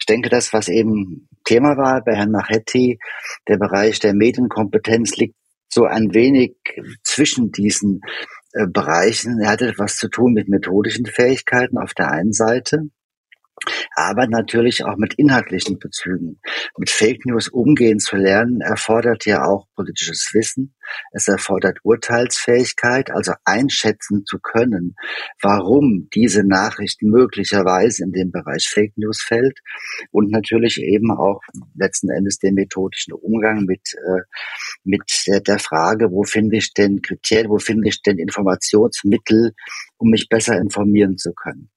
Ich 0.01 0.07
denke, 0.07 0.29
das, 0.29 0.53
was 0.53 0.69
eben 0.69 1.29
Thema 1.45 1.77
war 1.77 2.03
bei 2.05 2.15
Herrn 2.15 2.31
Machetti, 2.31 2.99
der 3.49 3.59
Bereich 3.59 3.99
der 3.99 4.15
Medienkompetenz 4.15 5.17
liegt 5.17 5.37
so 5.69 5.85
ein 5.85 6.15
wenig 6.15 6.57
zwischen 7.03 7.51
diesen 7.51 8.01
äh, 8.53 8.67
Bereichen. 8.67 9.41
Er 9.41 9.51
hat 9.51 9.63
etwas 9.63 9.97
zu 9.97 10.09
tun 10.09 10.33
mit 10.33 10.49
methodischen 10.49 11.07
Fähigkeiten 11.07 11.79
auf 11.79 11.95
der 11.95 12.11
einen 12.11 12.33
Seite 12.33 12.89
aber 13.95 14.27
natürlich 14.27 14.85
auch 14.85 14.97
mit 14.97 15.15
inhaltlichen 15.15 15.79
Bezügen. 15.79 16.41
Mit 16.79 16.91
Fake 16.91 17.25
News 17.27 17.49
umgehen 17.49 17.99
zu 17.99 18.17
lernen 18.17 18.61
erfordert 18.61 19.27
ja 19.27 19.45
auch 19.45 19.67
politisches 19.75 20.31
Wissen. 20.33 20.75
Es 21.13 21.29
erfordert 21.29 21.79
Urteilsfähigkeit, 21.83 23.11
also 23.11 23.33
einschätzen 23.45 24.25
zu 24.27 24.39
können, 24.39 24.95
warum 25.41 26.09
diese 26.15 26.45
Nachricht 26.45 27.03
möglicherweise 27.03 28.05
in 28.05 28.13
den 28.13 28.31
Bereich 28.31 28.69
Fake 28.69 28.93
News 28.97 29.23
fällt 29.23 29.61
und 30.11 30.31
natürlich 30.31 30.81
eben 30.83 31.11
auch 31.11 31.41
letzten 31.75 32.11
Endes 32.11 32.39
den 32.39 32.55
methodischen 32.55 33.13
Umgang 33.15 33.65
mit, 33.65 33.95
äh, 33.95 34.23
mit 34.85 35.03
der, 35.27 35.41
der 35.41 35.59
Frage, 35.59 36.11
wo 36.11 36.25
finde 36.25 36.57
ich 36.57 36.73
denn 36.75 37.03
Kriterien, 37.03 37.51
wo 37.51 37.59
finde 37.59 37.89
ich 37.89 38.03
denn 38.03 38.19
Informationsmittel, 38.19 39.55
um 39.97 40.11
mich 40.11 40.29
besser 40.29 40.59
informieren 40.59 41.17
zu 41.17 41.33
können. 41.33 41.71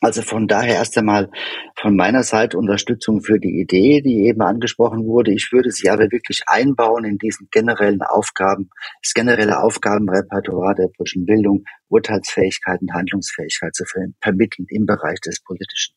Also 0.00 0.22
von 0.22 0.46
daher 0.46 0.76
erst 0.76 0.96
einmal 0.98 1.30
von 1.74 1.96
meiner 1.96 2.22
Seite 2.22 2.58
Unterstützung 2.58 3.22
für 3.22 3.40
die 3.40 3.60
Idee, 3.60 4.02
die 4.02 4.26
eben 4.26 4.42
angesprochen 4.42 5.04
wurde. 5.06 5.32
Ich 5.32 5.50
würde 5.50 5.70
sie 5.70 5.88
aber 5.88 6.10
wirklich 6.10 6.42
einbauen 6.46 7.04
in 7.04 7.18
diesen 7.18 7.48
generellen 7.50 8.02
Aufgaben, 8.02 8.70
das 9.02 9.14
generelle 9.14 9.60
Aufgabenrepertoire 9.60 10.74
der 10.74 10.88
politischen 10.88 11.24
Bildung, 11.24 11.64
Urteilsfähigkeit 11.88 12.80
und 12.82 12.92
Handlungsfähigkeit 12.92 13.74
zu 13.74 13.84
vermitteln 14.20 14.66
im 14.68 14.86
Bereich 14.86 15.20
des 15.20 15.40
Politischen. 15.40 15.94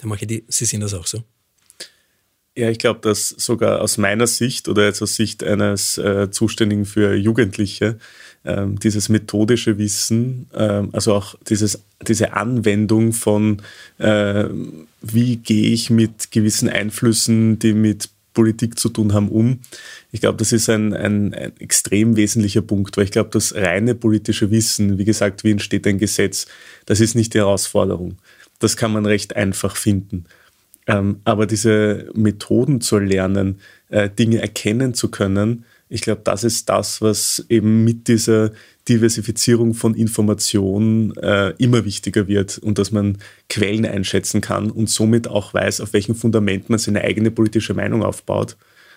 Herr 0.00 0.08
Machidi, 0.08 0.44
Sie 0.48 0.64
sehen 0.64 0.80
das 0.80 0.94
auch 0.94 1.06
so? 1.06 1.22
Ja, 2.56 2.70
ich 2.70 2.78
glaube, 2.78 3.00
dass 3.00 3.30
sogar 3.30 3.80
aus 3.80 3.98
meiner 3.98 4.28
Sicht 4.28 4.68
oder 4.68 4.84
jetzt 4.84 5.02
aus 5.02 5.16
Sicht 5.16 5.42
eines 5.42 5.98
äh, 5.98 6.30
Zuständigen 6.30 6.84
für 6.84 7.14
Jugendliche 7.14 7.98
ähm, 8.44 8.78
dieses 8.78 9.08
methodische 9.08 9.78
Wissen, 9.78 10.46
ähm, 10.54 10.90
also 10.92 11.14
auch 11.14 11.34
dieses, 11.48 11.82
diese 12.06 12.34
Anwendung 12.34 13.12
von, 13.12 13.62
äh, 13.98 14.44
wie 15.02 15.36
gehe 15.36 15.72
ich 15.72 15.90
mit 15.90 16.30
gewissen 16.30 16.68
Einflüssen, 16.68 17.58
die 17.58 17.72
mit 17.72 18.10
Politik 18.34 18.78
zu 18.78 18.88
tun 18.88 19.14
haben, 19.14 19.28
um. 19.28 19.60
Ich 20.12 20.20
glaube, 20.20 20.36
das 20.36 20.52
ist 20.52 20.68
ein, 20.68 20.92
ein, 20.92 21.32
ein, 21.32 21.52
extrem 21.60 22.16
wesentlicher 22.16 22.62
Punkt, 22.62 22.96
weil 22.96 23.04
ich 23.04 23.12
glaube, 23.12 23.30
das 23.32 23.54
reine 23.54 23.94
politische 23.94 24.50
Wissen, 24.50 24.98
wie 24.98 25.04
gesagt, 25.04 25.44
wie 25.44 25.52
entsteht 25.52 25.86
ein 25.86 25.98
Gesetz, 25.98 26.46
das 26.84 27.00
ist 27.00 27.14
nicht 27.14 27.32
die 27.32 27.38
Herausforderung. 27.38 28.18
Das 28.58 28.76
kann 28.76 28.92
man 28.92 29.06
recht 29.06 29.36
einfach 29.36 29.76
finden. 29.76 30.24
Ähm, 30.86 31.20
aber 31.24 31.46
diese 31.46 32.10
Methoden 32.14 32.80
zu 32.80 32.98
lernen, 32.98 33.60
äh, 33.88 34.10
Dinge 34.10 34.42
erkennen 34.42 34.92
zu 34.92 35.10
können, 35.10 35.64
ich 35.88 36.00
glaube, 36.00 36.22
das 36.24 36.44
ist 36.44 36.68
das, 36.68 37.02
was 37.02 37.44
eben 37.48 37.84
mit 37.84 38.08
dieser 38.08 38.52
Diversifizierung 38.88 39.74
von 39.74 39.94
Informationen 39.94 41.16
äh, 41.16 41.50
immer 41.58 41.84
wichtiger 41.84 42.26
wird 42.26 42.58
und 42.58 42.78
dass 42.78 42.90
man 42.90 43.18
Quellen 43.48 43.86
einschätzen 43.86 44.40
kann 44.40 44.70
und 44.70 44.90
somit 44.90 45.28
auch 45.28 45.54
weiß, 45.54 45.80
auf 45.80 45.92
welchem 45.92 46.14
Fundament 46.14 46.70
man 46.70 46.78
seine 46.78 47.02
eigene 47.02 47.30
politische 47.30 47.74
Meinung 47.74 48.02
aufbaut. 48.02 48.56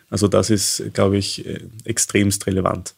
Also 0.09 0.27
das 0.27 0.49
ist, 0.49 0.83
glaube 0.93 1.17
ich, 1.17 1.45
äh, 1.45 1.59
extremst 1.83 2.47
relevant. 2.47 2.95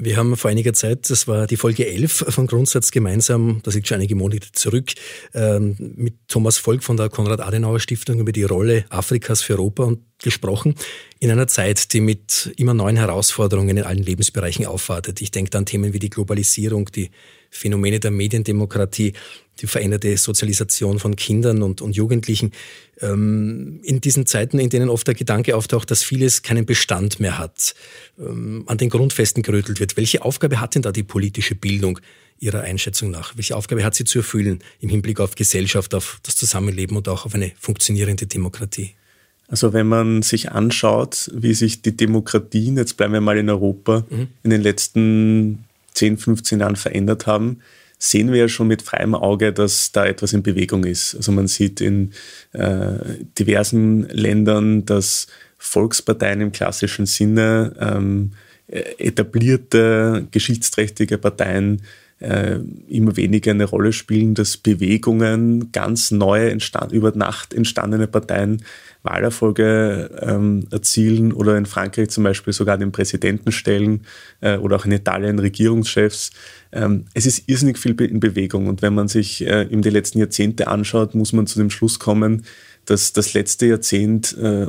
Wir 0.00 0.16
haben 0.16 0.36
vor 0.36 0.48
einiger 0.48 0.72
Zeit, 0.74 1.10
das 1.10 1.26
war 1.26 1.48
die 1.48 1.56
Folge 1.56 1.84
11 1.84 2.26
von 2.28 2.46
Grundsatz 2.46 2.92
gemeinsam, 2.92 3.60
das 3.64 3.74
liegt 3.74 3.88
schon 3.88 3.96
einige 3.96 4.14
Monate 4.14 4.52
zurück, 4.52 4.92
ähm, 5.34 5.74
mit 5.96 6.14
Thomas 6.28 6.56
Volk 6.56 6.84
von 6.84 6.96
der 6.96 7.08
Konrad-Adenauer-Stiftung 7.08 8.20
über 8.20 8.30
die 8.30 8.44
Rolle 8.44 8.84
Afrikas 8.90 9.42
für 9.42 9.54
Europa 9.54 9.82
und 9.82 10.07
gesprochen, 10.22 10.74
in 11.20 11.30
einer 11.30 11.46
Zeit, 11.46 11.92
die 11.92 12.00
mit 12.00 12.52
immer 12.56 12.74
neuen 12.74 12.96
Herausforderungen 12.96 13.76
in 13.76 13.84
allen 13.84 14.02
Lebensbereichen 14.02 14.66
aufwartet. 14.66 15.20
Ich 15.20 15.30
denke 15.30 15.56
an 15.56 15.66
Themen 15.66 15.92
wie 15.92 15.98
die 15.98 16.10
Globalisierung, 16.10 16.86
die 16.92 17.10
Phänomene 17.50 17.98
der 17.98 18.10
Mediendemokratie, 18.10 19.14
die 19.60 19.66
veränderte 19.66 20.16
Sozialisation 20.16 20.98
von 20.98 21.16
Kindern 21.16 21.62
und, 21.62 21.80
und 21.80 21.96
Jugendlichen. 21.96 22.52
Ähm, 23.00 23.80
in 23.82 24.00
diesen 24.00 24.26
Zeiten, 24.26 24.58
in 24.58 24.70
denen 24.70 24.88
oft 24.88 25.06
der 25.06 25.14
Gedanke 25.14 25.56
auftaucht, 25.56 25.90
dass 25.90 26.02
vieles 26.02 26.42
keinen 26.42 26.66
Bestand 26.66 27.20
mehr 27.20 27.38
hat, 27.38 27.74
ähm, 28.18 28.64
an 28.66 28.78
den 28.78 28.90
Grundfesten 28.90 29.42
gerüttelt 29.42 29.80
wird. 29.80 29.96
Welche 29.96 30.22
Aufgabe 30.22 30.60
hat 30.60 30.74
denn 30.74 30.82
da 30.82 30.92
die 30.92 31.02
politische 31.02 31.54
Bildung 31.54 32.00
Ihrer 32.40 32.60
Einschätzung 32.60 33.10
nach? 33.10 33.36
Welche 33.36 33.56
Aufgabe 33.56 33.82
hat 33.84 33.94
sie 33.94 34.04
zu 34.04 34.18
erfüllen 34.18 34.62
im 34.80 34.90
Hinblick 34.90 35.18
auf 35.18 35.34
Gesellschaft, 35.34 35.94
auf 35.94 36.20
das 36.22 36.36
Zusammenleben 36.36 36.96
und 36.96 37.08
auch 37.08 37.26
auf 37.26 37.34
eine 37.34 37.52
funktionierende 37.58 38.26
Demokratie? 38.26 38.94
Also 39.48 39.72
wenn 39.72 39.86
man 39.86 40.22
sich 40.22 40.52
anschaut, 40.52 41.30
wie 41.34 41.54
sich 41.54 41.80
die 41.82 41.96
Demokratien, 41.96 42.76
jetzt 42.76 42.96
bleiben 42.96 43.14
wir 43.14 43.20
mal 43.20 43.38
in 43.38 43.48
Europa, 43.48 44.04
mhm. 44.10 44.28
in 44.42 44.50
den 44.50 44.62
letzten 44.62 45.64
10, 45.94 46.18
15 46.18 46.60
Jahren 46.60 46.76
verändert 46.76 47.26
haben, 47.26 47.60
sehen 47.98 48.30
wir 48.30 48.38
ja 48.38 48.48
schon 48.48 48.68
mit 48.68 48.82
freiem 48.82 49.14
Auge, 49.14 49.52
dass 49.52 49.90
da 49.90 50.06
etwas 50.06 50.32
in 50.32 50.42
Bewegung 50.42 50.84
ist. 50.84 51.16
Also 51.16 51.32
man 51.32 51.48
sieht 51.48 51.80
in 51.80 52.12
äh, 52.52 52.98
diversen 53.38 54.08
Ländern, 54.08 54.84
dass 54.84 55.26
Volksparteien 55.58 56.40
im 56.40 56.52
klassischen 56.52 57.06
Sinne, 57.06 57.74
ähm, 57.80 58.32
etablierte, 58.68 60.26
geschichtsträchtige 60.30 61.16
Parteien 61.16 61.82
äh, 62.20 62.58
immer 62.88 63.16
weniger 63.16 63.52
eine 63.52 63.64
Rolle 63.64 63.92
spielen, 63.92 64.34
dass 64.34 64.56
Bewegungen, 64.56 65.70
ganz 65.72 66.10
neue, 66.10 66.50
entstand, 66.50 66.92
über 66.92 67.12
Nacht 67.12 67.54
entstandene 67.54 68.06
Parteien 68.06 68.62
Wahlerfolge 69.02 70.10
ähm, 70.20 70.66
erzielen 70.70 71.32
oder 71.32 71.56
in 71.56 71.66
Frankreich 71.66 72.10
zum 72.10 72.24
Beispiel 72.24 72.52
sogar 72.52 72.76
den 72.78 72.92
Präsidenten 72.92 73.52
stellen 73.52 74.04
äh, 74.40 74.56
oder 74.56 74.76
auch 74.76 74.84
in 74.84 74.92
Italien 74.92 75.38
Regierungschefs. 75.38 76.32
Ähm, 76.72 77.06
es 77.14 77.24
ist 77.24 77.48
irrsinnig 77.48 77.78
viel 77.78 77.98
in 78.00 78.20
Bewegung 78.20 78.66
und 78.66 78.82
wenn 78.82 78.94
man 78.94 79.08
sich 79.08 79.46
äh, 79.46 79.62
in 79.62 79.82
die 79.82 79.90
letzten 79.90 80.18
Jahrzehnte 80.18 80.68
anschaut, 80.68 81.14
muss 81.14 81.32
man 81.32 81.46
zu 81.46 81.58
dem 81.58 81.70
Schluss 81.70 81.98
kommen, 81.98 82.44
dass 82.84 83.12
das 83.12 83.34
letzte 83.34 83.66
Jahrzehnt 83.66 84.36
äh, 84.38 84.66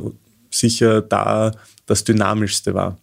sicher 0.50 1.02
da 1.02 1.52
das 1.86 2.04
dynamischste 2.04 2.74
war. 2.74 2.98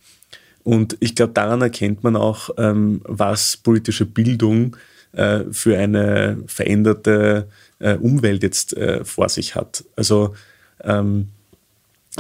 Und 0.68 0.98
ich 1.00 1.16
glaube, 1.16 1.32
daran 1.32 1.62
erkennt 1.62 2.04
man 2.04 2.18
auch, 2.18 2.50
ähm, 2.58 3.00
was 3.06 3.56
politische 3.56 4.06
Bildung 4.06 4.76
äh, 5.14 5.46
für 5.50 5.78
eine 5.78 6.44
veränderte 6.48 7.48
äh, 7.80 7.94
Umwelt 7.96 8.44
jetzt 8.44 8.76
äh, 8.76 9.06
vor 9.06 9.30
sich 9.30 9.56
hat. 9.56 9.86
Also 9.96 10.36
ähm, 10.84 11.30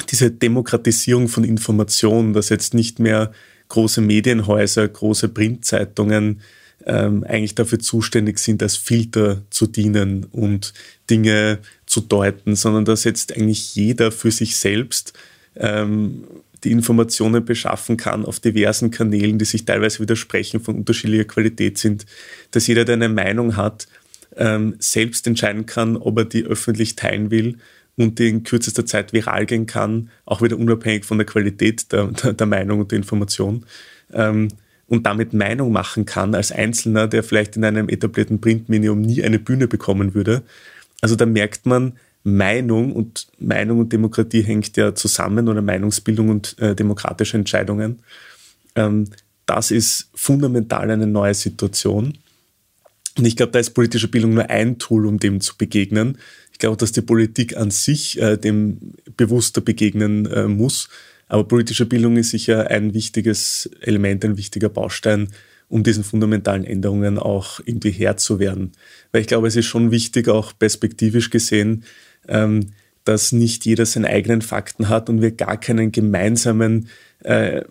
diese 0.09 0.31
Demokratisierung 0.31 1.27
von 1.27 1.43
Informationen, 1.43 2.31
dass 2.31 2.47
jetzt 2.47 2.73
nicht 2.73 2.99
mehr 2.99 3.33
große 3.67 3.99
Medienhäuser, 3.99 4.87
große 4.87 5.27
Printzeitungen 5.27 6.39
ähm, 6.85 7.25
eigentlich 7.25 7.55
dafür 7.55 7.79
zuständig 7.79 8.39
sind, 8.39 8.63
als 8.63 8.77
Filter 8.77 9.41
zu 9.49 9.67
dienen 9.67 10.25
und 10.31 10.73
Dinge 11.09 11.59
zu 11.85 11.99
auszudeuten, 11.99 12.55
sondern 12.55 12.85
dass 12.85 13.03
jetzt 13.03 13.35
eigentlich 13.35 13.75
jeder 13.75 14.09
für 14.11 14.31
sich 14.31 14.55
selbst 14.55 15.13
ähm, 15.55 16.23
die 16.63 16.71
Informationen 16.71 17.45
beschaffen 17.45 17.97
kann 17.97 18.25
auf 18.25 18.39
diversen 18.39 18.91
Kanälen, 18.91 19.37
die 19.37 19.45
sich 19.45 19.65
teilweise 19.65 19.99
widersprechen, 19.99 20.59
von 20.59 20.75
unterschiedlicher 20.75 21.25
Qualität 21.25 21.77
sind, 21.77 22.05
dass 22.51 22.67
jeder, 22.67 22.85
der 22.85 22.95
eine 22.95 23.09
Meinung 23.09 23.55
hat, 23.55 23.87
ähm, 24.35 24.75
selbst 24.79 25.27
entscheiden 25.27 25.65
kann, 25.65 25.97
ob 25.97 26.17
er 26.17 26.25
die 26.25 26.43
öffentlich 26.43 26.95
teilen 26.95 27.31
will 27.31 27.57
und 27.95 28.19
die 28.19 28.29
in 28.29 28.43
kürzester 28.43 28.85
Zeit 28.85 29.13
viral 29.13 29.45
gehen 29.45 29.65
kann, 29.65 30.09
auch 30.25 30.41
wieder 30.41 30.57
unabhängig 30.57 31.05
von 31.05 31.17
der 31.17 31.25
Qualität 31.25 31.91
der, 31.91 32.07
der, 32.07 32.47
Meinung 32.47 32.79
und 32.79 32.91
der 32.91 32.97
Information. 32.97 33.65
Ähm, 34.13 34.49
und 34.87 35.05
damit 35.05 35.33
Meinung 35.33 35.71
machen 35.71 36.05
kann 36.05 36.33
als 36.33 36.51
Einzelner, 36.51 37.07
der 37.07 37.23
vielleicht 37.23 37.57
in 37.57 37.65
einem 37.65 37.89
etablierten 37.89 38.39
Printmedium 38.39 39.01
nie 39.01 39.21
eine 39.21 39.39
Bühne 39.39 39.67
bekommen 39.67 40.13
würde. 40.13 40.43
Also 41.01 41.15
da 41.15 41.25
merkt 41.25 41.65
man, 41.65 41.93
Meinung 42.27 42.91
und 42.91 43.27
Meinung 43.39 43.79
und 43.79 43.93
Demokratie 43.93 44.41
hängt 44.41 44.75
ja 44.75 44.93
zusammen 44.93 45.47
oder 45.47 45.61
Meinungsbildung 45.61 46.27
und 46.27 46.59
äh, 46.59 46.75
demokratische 46.75 47.37
Entscheidungen. 47.37 47.99
Ähm, 48.75 49.05
das 49.45 49.71
ist 49.71 50.09
fundamental 50.13 50.91
eine 50.91 51.07
neue 51.07 51.33
Situation. 51.33 52.17
Und 53.17 53.25
ich 53.25 53.37
glaube, 53.37 53.53
da 53.53 53.59
ist 53.59 53.69
politische 53.69 54.09
Bildung 54.09 54.33
nur 54.33 54.49
ein 54.49 54.77
Tool, 54.77 55.07
um 55.07 55.19
dem 55.19 55.39
zu 55.39 55.57
begegnen. 55.57 56.17
Ich 56.51 56.59
glaube, 56.59 56.75
dass 56.75 56.91
die 56.91 57.01
Politik 57.01 57.55
an 57.55 57.71
sich 57.71 58.21
äh, 58.21 58.35
dem 58.35 58.93
bewusster 59.15 59.61
begegnen 59.61 60.25
äh, 60.25 60.49
muss. 60.49 60.89
Aber 61.29 61.47
politische 61.47 61.85
Bildung 61.85 62.17
ist 62.17 62.31
sicher 62.31 62.69
ein 62.69 62.93
wichtiges 62.93 63.69
Element, 63.79 64.25
ein 64.25 64.35
wichtiger 64.35 64.67
Baustein, 64.67 65.29
um 65.69 65.83
diesen 65.83 66.03
fundamentalen 66.03 66.65
Änderungen 66.65 67.17
auch 67.19 67.61
irgendwie 67.63 67.91
Herr 67.91 68.17
zu 68.17 68.39
werden. 68.39 68.73
Weil 69.13 69.21
ich 69.21 69.27
glaube, 69.27 69.47
es 69.47 69.55
ist 69.55 69.65
schon 69.65 69.91
wichtig, 69.91 70.27
auch 70.27 70.51
perspektivisch 70.57 71.29
gesehen, 71.29 71.85
ähm, 72.27 72.71
dass 73.03 73.31
nicht 73.31 73.65
jeder 73.65 73.85
seine 73.85 74.07
eigenen 74.07 74.41
Fakten 74.41 74.89
hat 74.89 75.09
und 75.09 75.21
wir 75.21 75.31
gar 75.31 75.57
keinen 75.57 75.91
gemeinsamen 75.91 76.89
äh, 77.23 77.63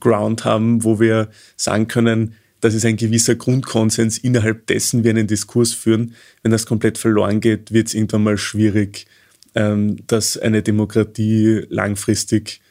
Ground 0.00 0.44
haben, 0.44 0.82
wo 0.82 0.98
wir 0.98 1.28
sagen 1.56 1.88
können, 1.88 2.34
das 2.60 2.74
ist 2.74 2.86
ein 2.86 2.96
gewisser 2.96 3.34
Grundkonsens, 3.34 4.16
innerhalb 4.16 4.66
dessen 4.68 5.04
wir 5.04 5.10
einen 5.10 5.26
Diskurs 5.26 5.74
führen. 5.74 6.14
Wenn 6.42 6.50
das 6.50 6.64
komplett 6.64 6.96
verloren 6.96 7.40
geht, 7.40 7.72
wird 7.72 7.88
es 7.88 7.94
irgendwann 7.94 8.22
mal 8.22 8.38
schwierig, 8.38 9.06
ähm, 9.54 9.98
dass 10.06 10.38
eine 10.38 10.62
Demokratie 10.62 11.66
langfristig 11.68 12.62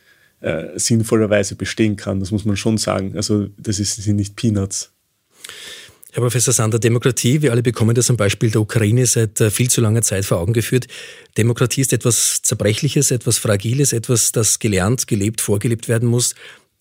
äh, 0.42 0.78
sinnvollerweise 0.78 1.56
bestehen 1.56 1.96
kann. 1.96 2.20
Das 2.20 2.32
muss 2.32 2.44
man 2.44 2.58
schon 2.58 2.78
sagen. 2.78 3.16
Also 3.16 3.50
das 3.58 3.80
ist, 3.80 3.96
sind 4.02 4.16
nicht 4.16 4.36
Peanuts. 4.36 4.92
Herr 6.14 6.22
Professor 6.22 6.54
Sander, 6.54 6.78
Demokratie, 6.78 7.42
wir 7.42 7.52
alle 7.52 7.64
bekommen 7.64 7.96
das 7.96 8.12
am 8.12 8.18
Beispiel 8.18 8.52
der 8.52 8.62
Ukraine 8.62 9.08
seit 9.08 9.42
äh, 9.42 9.50
viel 9.50 9.72
zu 9.72 9.82
langer 9.82 10.04
Zeit 10.04 10.26
vor 10.26 10.38
Augen 10.38 10.54
geführt. 10.54 10.86
Demokratie 11.40 11.82
ist 11.82 11.92
etwas 11.92 12.44
Zerbrechliches, 12.44 13.10
etwas 13.10 13.40
Fragiles, 13.40 13.94
etwas, 13.94 14.32
das 14.32 14.60
gelernt, 14.60 15.08
gelebt, 15.08 15.42
vorgelebt 15.42 15.88
werden 15.88 16.08
muss. 16.08 16.36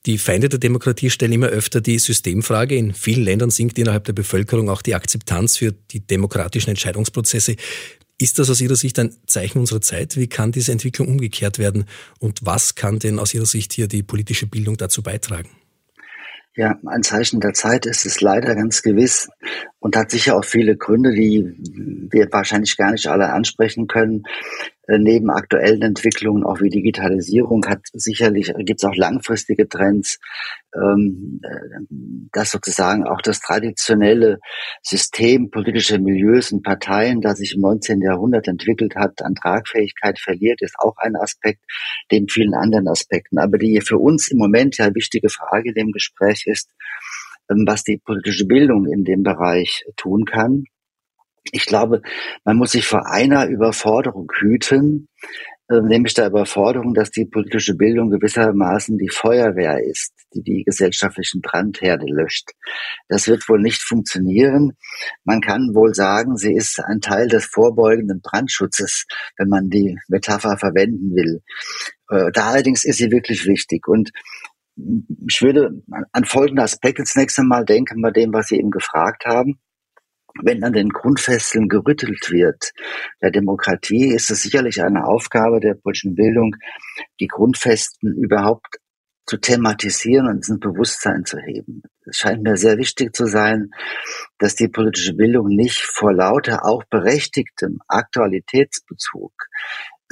Die 0.05 0.19
Feinde 0.19 0.51
der 0.51 0.59
Demokratie 0.59 1.09
stellen 1.09 1.33
immer 1.33 1.47
öfter 1.47 1.81
die 1.81 1.99
Systemfrage. 1.99 2.77
In 2.77 2.93
vielen 2.93 3.25
Ländern 3.25 3.49
sinkt 3.49 3.79
innerhalb 3.79 4.05
der 4.05 4.13
Bevölkerung 4.13 4.69
auch 4.69 4.83
die 4.83 4.95
Akzeptanz 4.95 5.57
für 5.57 5.73
die 5.73 6.01
demokratischen 6.01 6.69
Entscheidungsprozesse. 6.69 7.57
Ist 8.19 8.39
das 8.39 8.51
aus 8.51 8.61
Ihrer 8.61 8.77
Sicht 8.77 8.99
ein 8.99 9.17
Zeichen 9.27 9.61
unserer 9.61 9.81
Zeit? 9.81 10.19
Wie 10.19 10.27
kann 10.27 10.53
diese 10.53 10.73
Entwicklung 10.73 11.09
umgekehrt 11.09 11.59
werden? 11.59 11.87
Und 12.19 12.41
was 12.43 12.75
kann 12.75 12.99
denn 12.99 13.19
aus 13.19 13.33
Ihrer 13.33 13.47
Sicht 13.47 13.73
hier 13.73 13.89
die 13.89 14.03
politische 14.03 14.47
Bildung 14.47 14.77
dazu 14.77 15.03
beitragen? 15.03 15.49
Ja, 16.55 16.79
ein 16.85 17.03
Zeichen 17.03 17.41
der 17.41 17.55
Zeit 17.55 17.87
ist 17.87 18.05
es 18.05 18.21
leider 18.21 18.55
ganz 18.55 18.83
gewiss 18.83 19.31
und 19.79 19.97
hat 19.97 20.11
sicher 20.11 20.37
auch 20.37 20.45
viele 20.45 20.77
Gründe, 20.77 21.13
die 21.15 21.51
wir 22.11 22.31
wahrscheinlich 22.31 22.77
gar 22.77 22.93
nicht 22.93 23.07
alle 23.07 23.33
ansprechen 23.33 23.87
können. 23.87 24.25
Äh, 24.87 24.99
neben 24.99 25.31
aktuellen 25.31 25.81
Entwicklungen, 25.81 26.45
auch 26.45 26.61
wie 26.61 26.69
Digitalisierung, 26.69 27.65
hat 27.67 27.81
sicherlich, 27.95 28.53
gibt 28.59 28.81
es 28.81 28.85
auch 28.85 28.95
langfristige 28.95 29.67
Trends, 29.67 30.19
dass 32.33 32.51
sozusagen 32.51 33.07
auch 33.07 33.21
das 33.21 33.41
traditionelle 33.41 34.39
System 34.83 35.51
politischer 35.51 35.99
Milieus 35.99 36.51
und 36.51 36.63
Parteien, 36.63 37.21
das 37.21 37.39
sich 37.39 37.55
im 37.55 37.61
19. 37.61 38.01
Jahrhundert 38.01 38.49
entwickelt 38.49 38.97
hat, 38.97 39.23
an 39.23 39.35
Tragfähigkeit 39.35 40.19
verliert, 40.19 40.63
ist 40.63 40.77
auch 40.79 40.97
ein 40.97 41.15
Aspekt, 41.17 41.61
neben 42.11 42.29
vielen 42.29 42.55
anderen 42.55 42.89
Aspekten. 42.89 43.39
Aber 43.39 43.59
die 43.59 43.81
für 43.83 43.99
uns 43.99 44.29
im 44.29 44.39
Moment 44.39 44.79
ja 44.79 44.95
wichtige 44.95 45.29
Frage 45.29 45.71
in 45.71 45.75
dem 45.75 45.93
Gespräch 45.93 46.45
ist, 46.47 46.71
ähm, 47.51 47.65
was 47.67 47.85
die 47.85 47.99
politische 47.99 48.47
Bildung 48.47 48.87
in 48.87 49.05
dem 49.05 49.23
Bereich 49.23 49.85
tun 49.97 50.25
kann. 50.25 50.65
Ich 51.51 51.67
glaube, 51.67 52.03
man 52.45 52.57
muss 52.57 52.73
sich 52.73 52.87
vor 52.87 53.07
einer 53.07 53.47
Überforderung 53.47 54.31
hüten, 54.39 55.09
äh, 55.21 55.27
nämlich 55.81 56.15
der 56.15 56.27
Überforderung, 56.27 56.95
dass 56.95 57.11
die 57.11 57.25
politische 57.25 57.75
Bildung 57.75 58.11
gewissermaßen 58.11 58.99
die 58.99 59.09
Feuerwehr 59.09 59.79
ist, 59.83 60.13
die 60.35 60.43
die 60.43 60.65
gesellschaftlichen 60.65 61.41
Brandherde 61.41 62.07
löscht. 62.07 62.51
Das 63.09 63.29
wird 63.29 63.49
wohl 63.49 63.61
nicht 63.61 63.83
funktionieren. 63.83 64.73
Man 65.25 65.41
kann 65.41 65.75
wohl 65.75 65.95
sagen, 65.95 66.37
sie 66.37 66.55
ist 66.55 66.81
ein 66.81 67.01
Teil 67.01 67.29
des 67.29 67.47
vorbeugenden 67.47 68.21
Brandschutzes, 68.21 69.07
wenn 69.39 69.49
man 69.49 69.71
die 69.71 69.99
Metapher 70.09 70.59
verwenden 70.59 71.15
will. 71.15 71.43
Äh, 72.11 72.31
da 72.33 72.51
allerdings 72.51 72.85
ist 72.85 72.99
sie 72.99 73.11
wirklich 73.11 73.47
wichtig. 73.47 73.89
Und 73.89 74.11
ich 75.29 75.43
würde 75.43 75.83
an 76.13 76.25
folgende 76.25 76.63
Aspekte 76.63 77.05
zunächst 77.05 77.39
einmal 77.39 77.65
denken 77.65 78.01
bei 78.01 78.11
dem, 78.11 78.33
was 78.33 78.49
Sie 78.49 78.57
eben 78.57 78.71
gefragt 78.71 79.27
haben 79.27 79.61
wenn 80.41 80.65
an 80.65 80.73
den 80.73 80.89
Grundfesseln 80.89 81.69
gerüttelt 81.69 82.31
wird 82.31 82.73
der 83.21 83.31
Demokratie, 83.31 84.13
ist 84.15 84.31
es 84.31 84.43
sicherlich 84.43 84.83
eine 84.83 85.05
Aufgabe 85.07 85.61
der 85.61 85.75
politischen 85.75 86.15
Bildung, 86.15 86.57
die 87.21 87.27
Grundfesten 87.27 88.15
überhaupt 88.15 88.79
zu 89.27 89.37
thematisieren 89.37 90.27
und 90.27 90.49
ins 90.49 90.59
Bewusstsein 90.59 91.25
zu 91.25 91.39
heben. 91.39 91.83
Es 92.05 92.17
scheint 92.17 92.43
mir 92.43 92.57
sehr 92.57 92.77
wichtig 92.77 93.15
zu 93.15 93.27
sein, 93.27 93.71
dass 94.39 94.57
die 94.57 94.69
politische 94.69 95.15
Bildung 95.15 95.47
nicht 95.47 95.81
vor 95.81 96.13
lauter 96.13 96.65
auch 96.65 96.83
berechtigtem 96.85 97.79
Aktualitätsbezug 97.87 99.33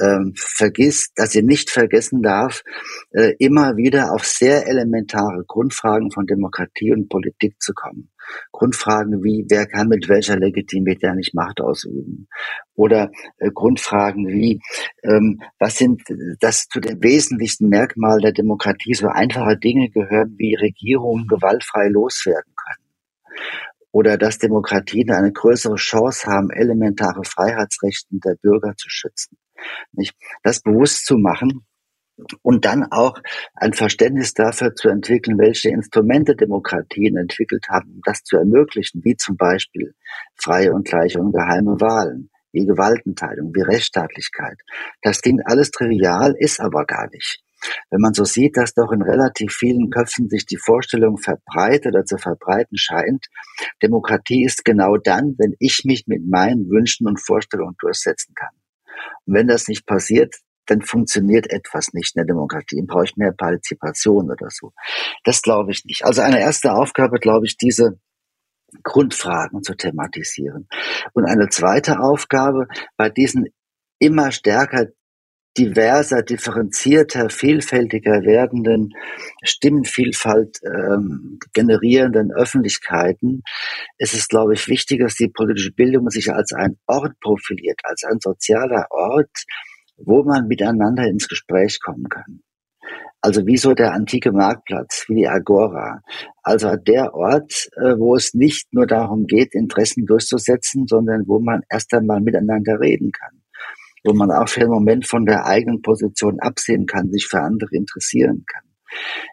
ähm, 0.01 0.33
vergisst, 0.35 1.11
dass 1.15 1.31
sie 1.31 1.43
nicht 1.43 1.69
vergessen 1.69 2.21
darf, 2.21 2.63
äh, 3.11 3.33
immer 3.39 3.77
wieder 3.77 4.13
auf 4.13 4.25
sehr 4.25 4.67
elementare 4.67 5.43
Grundfragen 5.45 6.11
von 6.11 6.25
Demokratie 6.25 6.91
und 6.91 7.09
Politik 7.09 7.61
zu 7.61 7.73
kommen. 7.73 8.11
Grundfragen 8.51 9.23
wie, 9.23 9.45
wer 9.49 9.65
kann 9.65 9.87
mit 9.87 10.07
welcher 10.09 10.37
Legitimität 10.37 11.15
nicht 11.15 11.33
Macht 11.33 11.61
ausüben? 11.61 12.27
Oder 12.75 13.11
äh, 13.37 13.49
Grundfragen 13.51 14.27
wie, 14.27 14.61
ähm, 15.03 15.41
was 15.59 15.77
sind 15.77 16.01
das 16.39 16.67
zu 16.67 16.79
den 16.79 17.01
wesentlichsten 17.03 17.69
Merkmalen 17.69 18.21
der 18.21 18.33
Demokratie 18.33 18.93
so 18.93 19.07
einfache 19.07 19.57
Dinge 19.57 19.89
gehören, 19.89 20.35
wie 20.37 20.55
Regierungen 20.55 21.27
gewaltfrei 21.27 21.87
loswerden 21.89 22.53
können? 22.55 22.85
Oder 23.91 24.17
dass 24.17 24.37
Demokratien 24.37 25.11
eine 25.11 25.33
größere 25.33 25.75
Chance 25.75 26.27
haben, 26.27 26.49
elementare 26.49 27.23
Freiheitsrechten 27.25 28.21
der 28.21 28.35
Bürger 28.41 28.73
zu 28.77 28.89
schützen. 28.89 29.37
Nicht? 29.91 30.15
Das 30.43 30.61
bewusst 30.61 31.05
zu 31.05 31.17
machen, 31.17 31.65
und 32.41 32.65
dann 32.65 32.83
auch 32.91 33.17
ein 33.55 33.73
Verständnis 33.73 34.33
dafür 34.33 34.75
zu 34.75 34.89
entwickeln, 34.89 35.37
welche 35.37 35.69
Instrumente 35.69 36.35
Demokratien 36.35 37.17
entwickelt 37.17 37.67
haben, 37.69 37.93
um 37.95 38.01
das 38.05 38.23
zu 38.23 38.37
ermöglichen, 38.37 39.03
wie 39.03 39.15
zum 39.15 39.37
Beispiel 39.37 39.93
freie 40.35 40.73
und 40.73 40.87
gleiche 40.87 41.19
und 41.19 41.33
geheime 41.33 41.79
Wahlen, 41.79 42.29
wie 42.51 42.65
Gewaltenteilung, 42.65 43.53
wie 43.55 43.61
Rechtsstaatlichkeit. 43.61 44.57
Das 45.01 45.21
klingt 45.21 45.41
alles 45.45 45.71
trivial, 45.71 46.35
ist 46.37 46.59
aber 46.59 46.85
gar 46.85 47.09
nicht. 47.11 47.41
Wenn 47.91 48.01
man 48.01 48.13
so 48.13 48.23
sieht, 48.23 48.57
dass 48.57 48.73
doch 48.73 48.91
in 48.91 49.03
relativ 49.03 49.53
vielen 49.53 49.91
Köpfen 49.91 50.29
sich 50.29 50.47
die 50.47 50.57
Vorstellung 50.57 51.17
verbreitet 51.17 51.93
oder 51.93 52.05
zu 52.05 52.17
verbreiten 52.17 52.75
scheint, 52.75 53.27
Demokratie 53.83 54.43
ist 54.43 54.65
genau 54.65 54.97
dann, 54.97 55.35
wenn 55.37 55.55
ich 55.59 55.83
mich 55.85 56.07
mit 56.07 56.27
meinen 56.27 56.69
Wünschen 56.69 57.07
und 57.07 57.21
Vorstellungen 57.21 57.75
durchsetzen 57.79 58.33
kann. 58.33 58.60
Und 59.25 59.33
wenn 59.35 59.47
das 59.47 59.67
nicht 59.67 59.85
passiert, 59.85 60.35
dann 60.67 60.81
funktioniert 60.81 61.51
etwas 61.51 61.93
nicht 61.93 62.15
in 62.15 62.19
der 62.19 62.27
Demokratie. 62.27 62.77
Dann 62.77 62.87
brauche 62.87 63.05
ich 63.05 63.17
mehr 63.17 63.33
Partizipation 63.33 64.31
oder 64.31 64.47
so. 64.49 64.71
Das 65.23 65.41
glaube 65.41 65.71
ich 65.71 65.85
nicht. 65.85 66.05
Also 66.05 66.21
eine 66.21 66.39
erste 66.39 66.73
Aufgabe, 66.73 67.19
glaube 67.19 67.45
ich, 67.45 67.57
diese 67.57 67.99
Grundfragen 68.83 69.63
zu 69.63 69.75
thematisieren. 69.75 70.67
Und 71.13 71.25
eine 71.25 71.49
zweite 71.49 71.99
Aufgabe, 71.99 72.67
bei 72.95 73.09
diesen 73.09 73.47
immer 73.99 74.31
stärker 74.31 74.87
diverser, 75.57 76.23
differenzierter, 76.23 77.29
vielfältiger 77.29 78.23
werdenden 78.23 78.93
Stimmenvielfalt 79.43 80.59
ähm, 80.63 81.39
generierenden 81.53 82.31
Öffentlichkeiten 82.31 83.43
ist 83.97 84.13
es, 84.13 84.27
glaube 84.27 84.53
ich, 84.53 84.67
wichtig, 84.67 85.01
dass 85.01 85.15
die 85.15 85.27
politische 85.27 85.71
Bildung 85.71 86.09
sich 86.09 86.31
als 86.31 86.53
ein 86.53 86.77
Ort 86.87 87.19
profiliert, 87.19 87.79
als 87.83 88.03
ein 88.03 88.19
sozialer 88.21 88.87
Ort, 88.91 89.43
wo 89.97 90.23
man 90.23 90.47
miteinander 90.47 91.05
ins 91.05 91.27
Gespräch 91.27 91.79
kommen 91.81 92.07
kann. 92.09 92.41
Also 93.23 93.45
wie 93.45 93.57
so 93.57 93.73
der 93.75 93.93
antike 93.93 94.31
Marktplatz, 94.31 95.05
wie 95.07 95.15
die 95.15 95.27
Agora. 95.27 96.01
Also 96.41 96.75
der 96.75 97.13
Ort, 97.13 97.69
äh, 97.75 97.95
wo 97.97 98.15
es 98.15 98.33
nicht 98.33 98.73
nur 98.73 98.87
darum 98.87 99.27
geht, 99.27 99.53
Interessen 99.53 100.05
durchzusetzen, 100.07 100.87
sondern 100.87 101.27
wo 101.27 101.39
man 101.39 101.61
erst 101.69 101.93
einmal 101.93 102.21
miteinander 102.21 102.79
reden 102.79 103.11
kann 103.11 103.40
wo 104.03 104.13
man 104.13 104.31
auch 104.31 104.49
für 104.49 104.61
einen 104.61 104.71
Moment 104.71 105.07
von 105.07 105.25
der 105.25 105.45
eigenen 105.45 105.81
Position 105.81 106.39
absehen 106.39 106.85
kann, 106.85 107.11
sich 107.11 107.27
für 107.27 107.41
andere 107.41 107.75
interessieren 107.75 108.45
kann. 108.51 108.63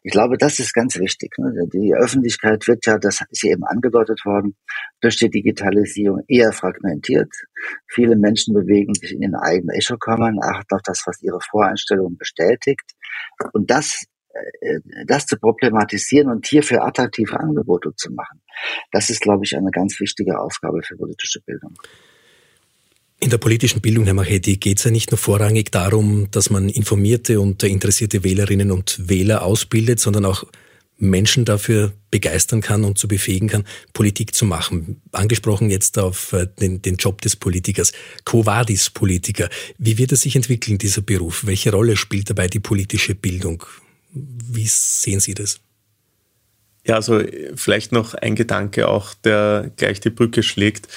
Ich 0.05 0.13
glaube, 0.13 0.39
das 0.39 0.59
ist 0.61 0.73
ganz 0.73 0.99
wichtig. 0.99 1.33
Ne? 1.39 1.53
Die 1.73 1.95
Öffentlichkeit 1.95 2.67
wird 2.69 2.87
ja, 2.87 2.99
das 2.99 3.23
ist 3.29 3.45
eben 3.45 3.65
angedeutet 3.65 4.25
worden, 4.25 4.57
durch 5.01 5.17
die 5.17 5.31
Digitalisierung 5.31 6.23
eher 6.29 6.53
fragmentiert. 6.53 7.33
Viele 7.89 8.17
Menschen 8.17 8.55
bewegen 8.55 8.95
sich 8.95 9.13
in 9.13 9.21
den 9.21 9.35
eigenen 9.35 9.75
Echokammern, 9.77 10.39
achten 10.41 10.75
auf 10.75 10.83
das, 10.85 11.03
was 11.07 11.23
ihre 11.23 11.41
Voreinstellung 11.41 12.17
bestätigt. 12.17 12.93
Und 13.53 13.71
das 13.71 14.05
äh, 14.61 14.81
das 15.07 15.27
zu 15.27 15.39
problematisieren 15.39 16.31
und 16.31 16.47
hierfür 16.47 16.85
attraktive 16.85 17.39
Angebote 17.41 17.95
zu 17.97 18.13
machen. 18.13 18.43
Das 18.93 19.11
ist, 19.11 19.21
glaube 19.21 19.45
ich, 19.45 19.57
eine 19.57 19.71
ganz 19.71 19.99
wichtige 20.01 20.39
Aufgabe 20.39 20.83
für 20.83 20.97
politische 20.97 21.41
Bildung. 21.41 21.75
In 23.21 23.31
der 23.31 23.39
politischen 23.39 23.81
Bildung, 23.81 24.05
Herr 24.05 24.15
Machedi, 24.15 24.59
geht 24.59 24.79
es 24.79 24.85
ja 24.85 24.93
nicht 24.93 25.11
nur 25.11 25.19
vorrangig 25.19 25.73
darum, 25.73 26.31
dass 26.31 26.51
man 26.51 26.69
informierte 26.69 27.41
und 27.41 27.63
interessierte 27.65 28.23
Wählerinnen 28.23 28.71
und 28.71 29.09
Wähler 29.09 29.43
ausbildet, 29.43 29.99
sondern 29.99 30.25
auch 30.25 30.45
Menschen 30.99 31.45
dafür 31.45 31.93
begeistern 32.11 32.61
kann 32.61 32.85
und 32.85 32.99
zu 32.99 33.09
befähigen 33.09 33.49
kann, 33.49 33.65
Politik 33.93 34.35
zu 34.35 34.45
machen. 34.45 35.01
Angesprochen 35.13 35.71
jetzt 35.71 35.99
auf 35.99 36.33
äh, 36.33 36.47
den, 36.61 36.83
den 36.83 36.97
Job 36.97 37.21
des 37.21 37.37
Politikers. 37.37 37.93
Quo 38.25 38.47
vadis 38.47 38.91
Politiker? 38.91 39.49
Wie 39.79 39.99
wird 39.99 40.13
er 40.13 40.17
sich 40.17 40.35
entwickeln, 40.37 40.79
dieser 40.79 41.03
Beruf? 41.03 41.47
Welche 41.47 41.73
Rolle 41.73 41.97
spielt 41.97 42.31
dabei 42.31 42.49
die 42.49 42.61
politische 42.61 43.15
Bildung? 43.15 43.65
Wie 44.13 44.67
sehen 44.67 45.21
Sie 45.21 45.35
das? 45.35 45.61
Ja, 46.85 46.97
also 46.97 47.23
vielleicht 47.55 47.93
noch 47.93 48.15
ein 48.15 48.35
Gedanke 48.35 48.89
auch, 48.89 49.15
der 49.15 49.71
gleich 49.77 50.01
die 50.01 50.11
Brücke 50.11 50.43
schlägt. 50.43 50.89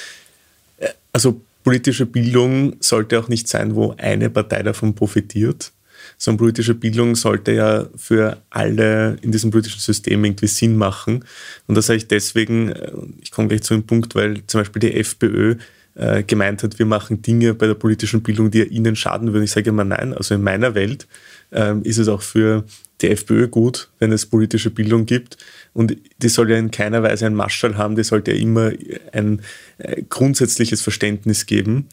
Äh, 0.77 0.89
also 1.13 1.41
politische 1.63 2.05
Bildung 2.05 2.75
sollte 2.79 3.19
auch 3.19 3.27
nicht 3.27 3.47
sein, 3.47 3.75
wo 3.75 3.93
eine 3.97 4.29
Partei 4.29 4.63
davon 4.63 4.95
profitiert, 4.95 5.71
sondern 6.17 6.39
politische 6.39 6.75
Bildung 6.75 7.15
sollte 7.15 7.51
ja 7.53 7.87
für 7.95 8.41
alle 8.49 9.17
in 9.21 9.31
diesem 9.31 9.51
politischen 9.51 9.79
System 9.79 10.23
irgendwie 10.25 10.47
Sinn 10.47 10.75
machen. 10.75 11.25
Und 11.67 11.75
das 11.75 11.87
sage 11.87 11.97
ich 11.97 12.07
deswegen, 12.07 12.69
äh, 12.69 12.91
ich 13.21 13.31
komme 13.31 13.47
gleich 13.47 13.63
zu 13.63 13.73
einem 13.73 13.83
Punkt, 13.83 14.15
weil 14.15 14.45
zum 14.47 14.61
Beispiel 14.61 14.79
die 14.79 14.93
FPÖ 14.93 15.55
äh, 15.95 16.23
gemeint 16.23 16.63
hat, 16.63 16.79
wir 16.79 16.85
machen 16.85 17.21
Dinge 17.21 17.53
bei 17.53 17.67
der 17.67 17.73
politischen 17.73 18.23
Bildung, 18.23 18.49
die 18.49 18.63
ihnen 18.63 18.95
schaden 18.95 19.33
würden. 19.33 19.43
Ich 19.43 19.51
sage 19.51 19.69
immer 19.69 19.83
nein. 19.83 20.13
Also 20.13 20.35
in 20.35 20.41
meiner 20.41 20.73
Welt 20.73 21.07
ähm, 21.51 21.83
ist 21.83 21.97
es 21.97 22.07
auch 22.07 22.21
für 22.21 22.63
die 23.01 23.09
FPÖ 23.09 23.47
gut, 23.47 23.89
wenn 23.99 24.11
es 24.11 24.25
politische 24.25 24.69
Bildung 24.69 25.05
gibt. 25.05 25.37
Und 25.73 25.95
die 26.17 26.29
soll 26.29 26.51
ja 26.51 26.57
in 26.57 26.71
keiner 26.71 27.01
Weise 27.01 27.25
ein 27.25 27.35
Maschall 27.35 27.77
haben, 27.77 27.95
die 27.95 28.03
sollte 28.03 28.31
ja 28.33 28.37
immer 28.37 28.71
ein 29.13 29.41
äh, 29.77 30.01
grundsätzliches 30.09 30.81
Verständnis 30.81 31.45
geben. 31.45 31.87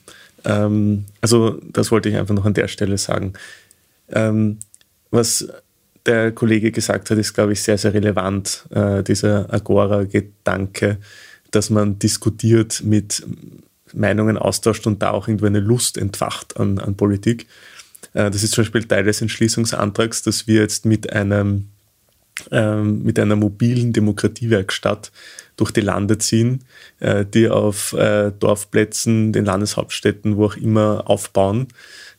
Ähm, 0.44 1.04
also 1.20 1.60
das 1.72 1.90
wollte 1.90 2.08
ich 2.08 2.16
einfach 2.16 2.34
noch 2.34 2.44
an 2.44 2.54
der 2.54 2.68
Stelle 2.68 2.98
sagen. 2.98 3.34
Ähm, 4.10 4.58
was 5.10 5.48
der 6.06 6.32
Kollege 6.32 6.72
gesagt 6.72 7.10
hat, 7.10 7.18
ist, 7.18 7.34
glaube 7.34 7.52
ich, 7.52 7.62
sehr, 7.62 7.78
sehr 7.78 7.94
relevant, 7.94 8.66
äh, 8.70 9.02
dieser 9.02 9.52
Agora-Gedanke, 9.52 10.98
dass 11.50 11.70
man 11.70 11.98
diskutiert, 11.98 12.82
mit 12.82 13.22
Meinungen 13.92 14.36
austauscht 14.36 14.86
und 14.86 15.02
da 15.02 15.10
auch 15.10 15.28
irgendwie 15.28 15.46
eine 15.46 15.60
Lust 15.60 15.96
entfacht 15.96 16.58
an, 16.58 16.78
an 16.78 16.96
Politik. 16.96 17.46
Äh, 18.14 18.30
das 18.30 18.42
ist 18.42 18.54
zum 18.54 18.64
Beispiel 18.64 18.84
Teil 18.84 19.04
des 19.04 19.20
Entschließungsantrags, 19.20 20.22
dass 20.22 20.46
wir 20.46 20.60
jetzt 20.60 20.84
mit 20.84 21.12
einem 21.12 21.68
ähm, 22.50 23.02
mit 23.02 23.18
einer 23.18 23.36
mobilen 23.36 23.92
Demokratiewerkstatt 23.92 25.10
durch 25.56 25.72
die 25.72 25.80
Lande 25.80 26.18
ziehen, 26.18 26.64
äh, 27.00 27.26
die 27.26 27.48
auf 27.48 27.92
äh, 27.92 28.32
Dorfplätzen, 28.38 29.32
den 29.32 29.44
Landeshauptstädten, 29.44 30.36
wo 30.36 30.46
auch 30.46 30.56
immer 30.56 31.10
aufbauen 31.10 31.68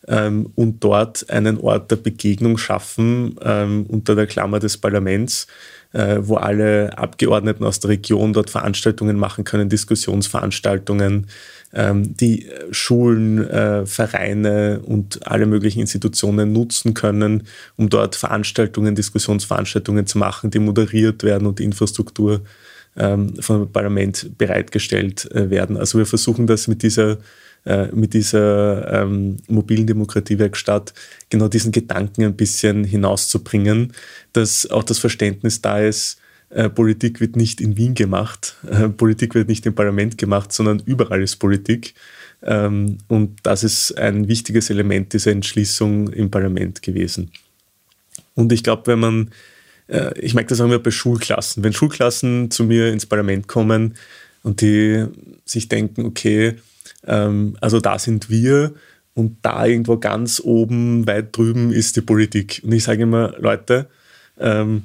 ähm, 0.08 0.52
und 0.56 0.84
dort 0.84 1.30
einen 1.30 1.58
Ort 1.58 1.90
der 1.92 1.96
Begegnung 1.96 2.58
schaffen 2.58 3.36
ähm, 3.42 3.86
unter 3.88 4.16
der 4.16 4.28
Klammer 4.28 4.60
des 4.60 4.78
Parlaments, 4.78 5.48
wo 5.92 6.36
alle 6.36 6.96
Abgeordneten 7.00 7.64
aus 7.64 7.80
der 7.80 7.90
Region 7.90 8.32
dort 8.32 8.52
Veranstaltungen 8.52 9.18
machen 9.18 9.44
können, 9.44 9.70
Diskussionsveranstaltungen, 9.70 11.26
ähm, 11.74 12.16
die 12.18 12.48
Schulen, 12.72 13.48
äh, 13.48 13.86
Vereine 13.86 14.82
und 14.84 15.28
alle 15.28 15.46
möglichen 15.46 15.80
Institutionen 15.80 16.52
nutzen 16.52 16.94
können, 16.94 17.44
um 17.78 17.90
dort 17.90 18.16
Veranstaltungen, 18.16 18.96
Diskussionsveranstaltungen 18.96 20.08
zu 20.08 20.18
machen, 20.18 20.52
die 20.52 20.60
moderiert 20.60 21.24
werden 21.24 21.48
und 21.48 21.60
die 21.60 21.64
Infrastruktur 21.64 22.42
ähm, 22.98 23.34
vom 23.40 23.72
Parlament 23.72 24.38
bereitgestellt 24.38 25.30
äh, 25.32 25.50
werden. 25.50 25.78
Also 25.78 25.98
wir 25.98 26.06
versuchen 26.06 26.48
das 26.48 26.68
mit 26.68 26.84
dieser 26.84 27.18
äh, 27.66 27.88
mit 27.94 28.14
dieser 28.14 29.02
ähm, 29.02 29.38
mobilen 29.50 29.86
Demokratiewerkstatt 29.86 30.94
genau 31.30 31.50
diesen 31.50 31.74
Gedanken 31.74 32.24
ein 32.24 32.36
bisschen 32.36 32.86
hinauszubringen, 32.86 33.92
dass 34.32 34.70
auch 34.72 34.84
das 34.84 34.98
Verständnis 34.98 35.62
da 35.62 35.80
ist, 35.80 36.19
äh, 36.50 36.70
Politik 36.70 37.20
wird 37.22 37.36
nicht 37.36 37.62
in 37.62 37.78
Wien 37.78 37.94
gemacht, 37.94 38.56
äh, 38.70 38.90
Politik 38.90 39.36
wird 39.36 39.48
nicht 39.48 39.66
im 39.66 39.76
Parlament 39.76 40.18
gemacht, 40.18 40.52
sondern 40.52 40.82
überall 40.86 41.22
ist 41.22 41.38
Politik. 41.38 41.94
Ähm, 42.42 42.98
und 43.08 43.40
das 43.44 43.64
ist 43.64 43.98
ein 43.98 44.28
wichtiges 44.28 44.70
Element 44.70 45.14
dieser 45.14 45.32
Entschließung 45.32 46.10
im 46.10 46.32
Parlament 46.32 46.82
gewesen. 46.82 47.32
Und 48.34 48.52
ich 48.52 48.64
glaube, 48.64 48.88
wenn 48.88 49.00
man, 49.00 49.32
äh, 49.88 50.18
ich 50.20 50.34
merke 50.34 50.50
das 50.50 50.62
auch 50.62 50.66
immer 50.66 50.80
bei 50.80 50.92
Schulklassen, 50.92 51.64
wenn 51.64 51.74
Schulklassen 51.74 52.50
zu 52.50 52.64
mir 52.64 52.92
ins 52.92 53.06
Parlament 53.06 53.48
kommen 53.48 53.96
und 54.42 54.62
die 54.62 55.06
sich 55.46 55.68
denken, 55.68 56.06
okay, 56.06 56.56
ähm, 57.06 57.58
also 57.62 57.80
da 57.80 58.00
sind 58.00 58.30
wir 58.30 58.74
und 59.14 59.38
da 59.42 59.66
irgendwo 59.66 59.98
ganz 59.98 60.42
oben, 60.44 61.06
weit 61.06 61.36
drüben 61.36 61.72
ist 61.72 61.96
die 61.98 62.02
Politik. 62.02 62.62
Und 62.64 62.72
ich 62.72 62.86
sage 62.86 63.04
immer, 63.04 63.36
Leute, 63.38 63.88
ähm, 64.40 64.84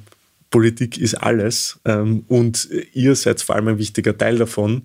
Politik 0.55 0.97
ist 0.97 1.15
alles 1.15 1.81
ähm, 1.83 2.23
und 2.29 2.69
ihr 2.93 3.13
seid 3.17 3.41
vor 3.41 3.55
allem 3.55 3.67
ein 3.67 3.77
wichtiger 3.77 4.17
Teil 4.17 4.37
davon. 4.37 4.83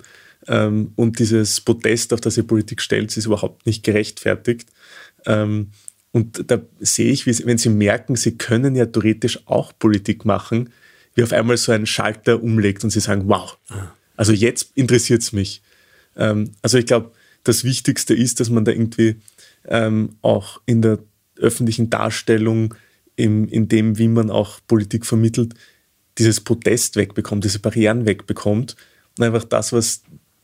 Ähm, 0.48 0.90
und 0.96 1.20
dieses 1.20 1.60
Protest, 1.60 2.12
auf 2.12 2.20
das 2.20 2.36
ihr 2.36 2.42
Politik 2.42 2.82
stellt, 2.82 3.16
ist 3.16 3.26
überhaupt 3.26 3.66
nicht 3.66 3.84
gerechtfertigt. 3.84 4.68
Ähm, 5.26 5.68
und 6.10 6.50
da 6.50 6.60
sehe 6.80 7.12
ich, 7.12 7.24
wenn 7.24 7.56
Sie 7.56 7.68
merken, 7.68 8.16
Sie 8.16 8.36
können 8.36 8.74
ja 8.74 8.84
theoretisch 8.86 9.46
auch 9.46 9.72
Politik 9.78 10.24
machen, 10.24 10.70
wie 11.14 11.22
auf 11.22 11.32
einmal 11.32 11.56
so 11.56 11.70
ein 11.70 11.86
Schalter 11.86 12.42
umlegt 12.42 12.82
und 12.82 12.90
Sie 12.90 12.98
sagen, 12.98 13.28
wow, 13.28 13.56
also 14.16 14.32
jetzt 14.32 14.72
interessiert 14.74 15.22
es 15.22 15.32
mich. 15.32 15.62
Ähm, 16.16 16.50
also 16.62 16.78
ich 16.78 16.86
glaube, 16.86 17.12
das 17.44 17.62
Wichtigste 17.62 18.12
ist, 18.12 18.40
dass 18.40 18.50
man 18.50 18.64
da 18.64 18.72
irgendwie 18.72 19.20
ähm, 19.68 20.16
auch 20.20 20.60
in 20.66 20.82
der 20.82 20.98
öffentlichen 21.36 21.90
Darstellung 21.90 22.74
im, 23.20 23.48
in 23.48 23.68
dem, 23.68 23.98
wie 23.98 24.08
man 24.08 24.30
auch 24.30 24.60
Politik 24.66 25.06
vermittelt, 25.06 25.54
dieses 26.18 26.40
Protest 26.40 26.96
wegbekommt, 26.96 27.44
diese 27.44 27.60
Barrieren 27.60 28.06
wegbekommt 28.06 28.76
und 29.18 29.24
einfach 29.24 29.44
das, 29.44 29.72
was 29.72 30.02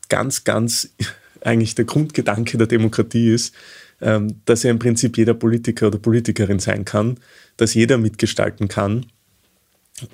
ganz, 0.09 0.45
ganz 0.45 0.95
eigentlich 1.41 1.75
der 1.75 1.85
Grundgedanke 1.85 2.59
der 2.59 2.67
Demokratie 2.67 3.31
ist, 3.31 3.55
ähm, 4.01 4.41
dass 4.45 4.63
ja 4.63 4.71
im 4.71 4.79
Prinzip 4.79 5.17
jeder 5.17 5.35
Politiker 5.35 5.89
oder 5.89 5.99
Politikerin 5.99 6.59
sein 6.59 6.85
kann, 6.85 7.19
dass 7.57 7.75
jeder 7.75 7.99
mitgestalten 7.99 8.69
kann, 8.69 9.07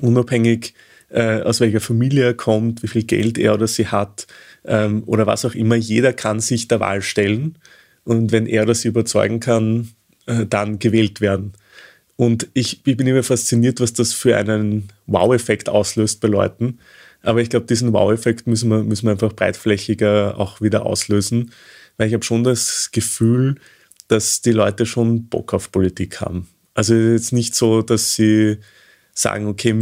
unabhängig 0.00 0.74
äh, 1.08 1.42
aus 1.42 1.60
welcher 1.60 1.80
Familie 1.80 2.24
er 2.24 2.34
kommt, 2.34 2.82
wie 2.82 2.88
viel 2.88 3.04
Geld 3.04 3.38
er 3.38 3.54
oder 3.54 3.66
sie 3.66 3.88
hat 3.88 4.26
ähm, 4.64 5.02
oder 5.06 5.26
was 5.26 5.44
auch 5.44 5.54
immer. 5.54 5.76
Jeder 5.76 6.12
kann 6.12 6.40
sich 6.40 6.68
der 6.68 6.80
Wahl 6.80 7.02
stellen 7.02 7.58
und 8.04 8.32
wenn 8.32 8.46
er 8.46 8.62
oder 8.62 8.74
sie 8.74 8.88
überzeugen 8.88 9.40
kann, 9.40 9.90
äh, 10.26 10.46
dann 10.46 10.78
gewählt 10.78 11.20
werden. 11.20 11.52
Und 12.22 12.48
ich, 12.54 12.86
ich 12.86 12.96
bin 12.96 13.08
immer 13.08 13.24
fasziniert, 13.24 13.80
was 13.80 13.94
das 13.94 14.12
für 14.12 14.36
einen 14.36 14.90
Wow-Effekt 15.08 15.68
auslöst 15.68 16.20
bei 16.20 16.28
Leuten. 16.28 16.78
Aber 17.20 17.40
ich 17.42 17.50
glaube, 17.50 17.66
diesen 17.66 17.92
Wow-Effekt 17.92 18.46
müssen 18.46 18.70
wir, 18.70 18.84
müssen 18.84 19.06
wir 19.06 19.10
einfach 19.10 19.32
breitflächiger 19.32 20.38
auch 20.38 20.60
wieder 20.60 20.86
auslösen, 20.86 21.50
weil 21.96 22.06
ich 22.06 22.14
habe 22.14 22.22
schon 22.22 22.44
das 22.44 22.90
Gefühl, 22.92 23.56
dass 24.06 24.40
die 24.40 24.52
Leute 24.52 24.86
schon 24.86 25.26
Bock 25.26 25.52
auf 25.52 25.72
Politik 25.72 26.20
haben. 26.20 26.46
Also 26.74 26.94
jetzt 26.94 27.32
nicht 27.32 27.56
so, 27.56 27.82
dass 27.82 28.14
sie 28.14 28.58
sagen, 29.12 29.48
okay, 29.48 29.74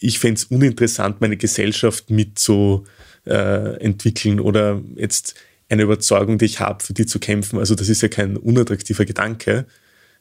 ich 0.00 0.18
fände 0.18 0.38
es 0.38 0.46
uninteressant, 0.46 1.20
meine 1.20 1.36
Gesellschaft 1.36 2.10
mit 2.10 2.40
zu 2.40 2.86
äh, 3.24 3.80
entwickeln 3.80 4.40
oder 4.40 4.82
jetzt 4.96 5.36
eine 5.68 5.84
Überzeugung, 5.84 6.38
die 6.38 6.46
ich 6.46 6.58
habe, 6.58 6.82
für 6.82 6.92
die 6.92 7.06
zu 7.06 7.20
kämpfen. 7.20 7.60
Also 7.60 7.76
das 7.76 7.88
ist 7.88 8.02
ja 8.02 8.08
kein 8.08 8.36
unattraktiver 8.36 9.04
Gedanke, 9.04 9.64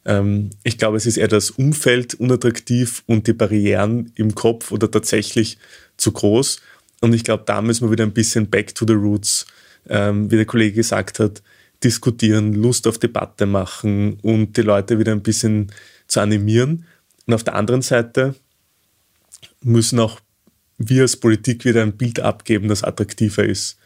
ähm, 0.08 0.52
ich 0.64 0.78
glaube, 0.78 0.98
es 0.98 1.06
ist 1.06 1.18
eher 1.18 1.28
das 1.28 1.52
Umfeld 1.52 2.16
unattraktiv 2.16 3.04
und 3.06 3.28
die 3.28 3.34
Barrieren 3.34 4.12
im 4.16 4.34
Kopf 4.34 4.72
oder 4.72 4.90
tatsächlich 4.90 5.60
zu 5.98 6.14
groß. 6.14 6.62
Und 7.02 7.14
ich 7.14 7.24
glaube, 7.24 7.44
da 7.46 7.62
müssen 7.62 7.86
wir 7.86 7.92
wieder 7.92 8.06
ein 8.06 8.14
bisschen 8.14 8.50
back 8.50 8.74
to 8.74 8.86
the 8.88 8.94
roots, 8.94 9.46
ähm, 9.90 10.32
wie 10.32 10.38
der 10.38 10.46
Kollege 10.46 10.78
gesagt 10.78 11.20
hat, 11.20 11.44
diskutieren, 11.84 12.54
Lust 12.54 12.88
auf 12.88 12.98
Debatte 12.98 13.46
machen 13.46 14.18
und 14.22 14.56
die 14.58 14.62
Leute 14.62 14.98
wieder 14.98 15.12
ein 15.12 15.22
bisschen 15.22 15.72
zu 16.08 16.22
animieren. 16.22 16.86
Und 17.28 17.34
auf 17.34 17.44
der 17.44 17.56
anderen 17.56 17.82
Seite 17.82 18.34
müssen 19.62 20.00
auch 20.00 20.22
wir 20.78 21.02
als 21.02 21.18
Politik 21.18 21.66
wieder 21.66 21.84
ein 21.84 21.98
Bild 21.98 22.22
abgeben, 22.22 22.70
das 22.70 22.84
attraktiver 22.84 23.44
ist. 23.44 23.78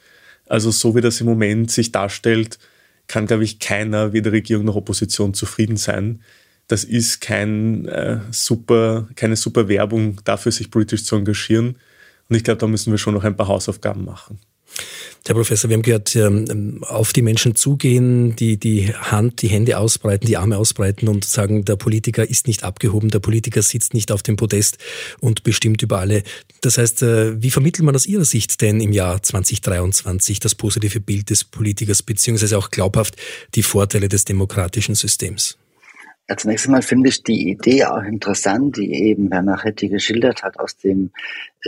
Also 0.48 0.70
so 0.70 0.96
wie 0.96 1.02
das 1.02 1.20
im 1.20 1.28
Moment 1.28 1.72
sich 1.72 1.92
darstellt, 1.92 2.60
kann, 3.08 3.28
glaube 3.28 3.44
ich, 3.44 3.60
keiner, 3.60 4.14
weder 4.14 4.32
Regierung 4.32 4.66
noch 4.66 4.76
Opposition, 4.76 5.34
zufrieden 5.34 5.78
sein. 5.78 6.22
Das 6.68 6.84
ist 6.84 7.20
kein, 7.22 7.86
äh, 7.88 8.20
super, 8.32 9.10
keine 9.16 9.36
super 9.36 9.68
Werbung 9.68 10.22
dafür, 10.24 10.52
sich 10.52 10.72
politisch 10.72 11.04
zu 11.04 11.16
engagieren. 11.16 11.78
Und 12.30 12.36
ich 12.36 12.44
glaube, 12.44 12.60
da 12.60 12.68
müssen 12.68 12.92
wir 12.92 12.98
schon 12.98 13.14
noch 13.14 13.24
ein 13.24 13.36
paar 13.36 13.48
Hausaufgaben 13.48 14.06
machen. 14.06 14.40
Herr 15.28 15.36
Professor, 15.36 15.70
wir 15.70 15.76
haben 15.76 15.84
gehört, 15.84 16.16
ähm, 16.16 16.84
auf 16.84 17.14
die 17.14 17.22
Menschen 17.22 17.56
zugehen, 17.56 18.36
die 18.36 18.58
die 18.58 18.94
Hand, 18.94 19.44
die 19.44 19.50
Hände 19.50 19.78
ausbreiten, 19.78 20.26
die 20.26 20.36
Arme 20.36 20.58
ausbreiten 20.58 21.08
und 21.08 21.24
sagen, 21.26 21.64
der 21.64 21.76
Politiker 21.76 22.28
ist 22.28 22.48
nicht 22.48 22.64
abgehoben, 22.64 23.10
der 23.10 23.20
Politiker 23.20 23.62
sitzt 23.62 23.94
nicht 23.94 24.12
auf 24.12 24.24
dem 24.24 24.36
Podest 24.36 24.80
und 25.20 25.44
bestimmt 25.44 25.84
über 25.84 26.00
alle. 26.00 26.24
Das 26.62 26.80
heißt, 26.80 27.04
äh, 27.04 27.42
wie 27.42 27.52
vermittelt 27.52 27.86
man 27.86 27.96
aus 27.96 28.08
Ihrer 28.08 28.26
Sicht 28.26 28.62
denn 28.62 28.82
im 28.82 28.92
Jahr 28.92 29.22
2023 29.22 30.40
das 30.40 30.56
positive 30.56 31.00
Bild 31.00 31.30
des 31.30 31.44
Politikers 31.44 32.02
beziehungsweise 32.02 32.58
auch 32.58 32.72
glaubhaft 32.72 33.16
die 33.54 33.64
Vorteile 33.64 34.10
des 34.10 34.26
demokratischen 34.26 34.96
Systems? 34.96 35.58
Ja, 36.32 36.38
zunächst 36.38 36.68
einmal 36.68 36.82
finde 36.82 37.10
ich 37.10 37.24
die 37.24 37.50
Idee 37.50 37.84
auch 37.84 38.04
interessant, 38.04 38.78
die 38.78 38.94
eben 38.94 39.34
Herr 39.34 39.42
Nachetti 39.42 39.90
geschildert 39.90 40.44
hat 40.44 40.58
aus 40.58 40.78
dem 40.78 41.12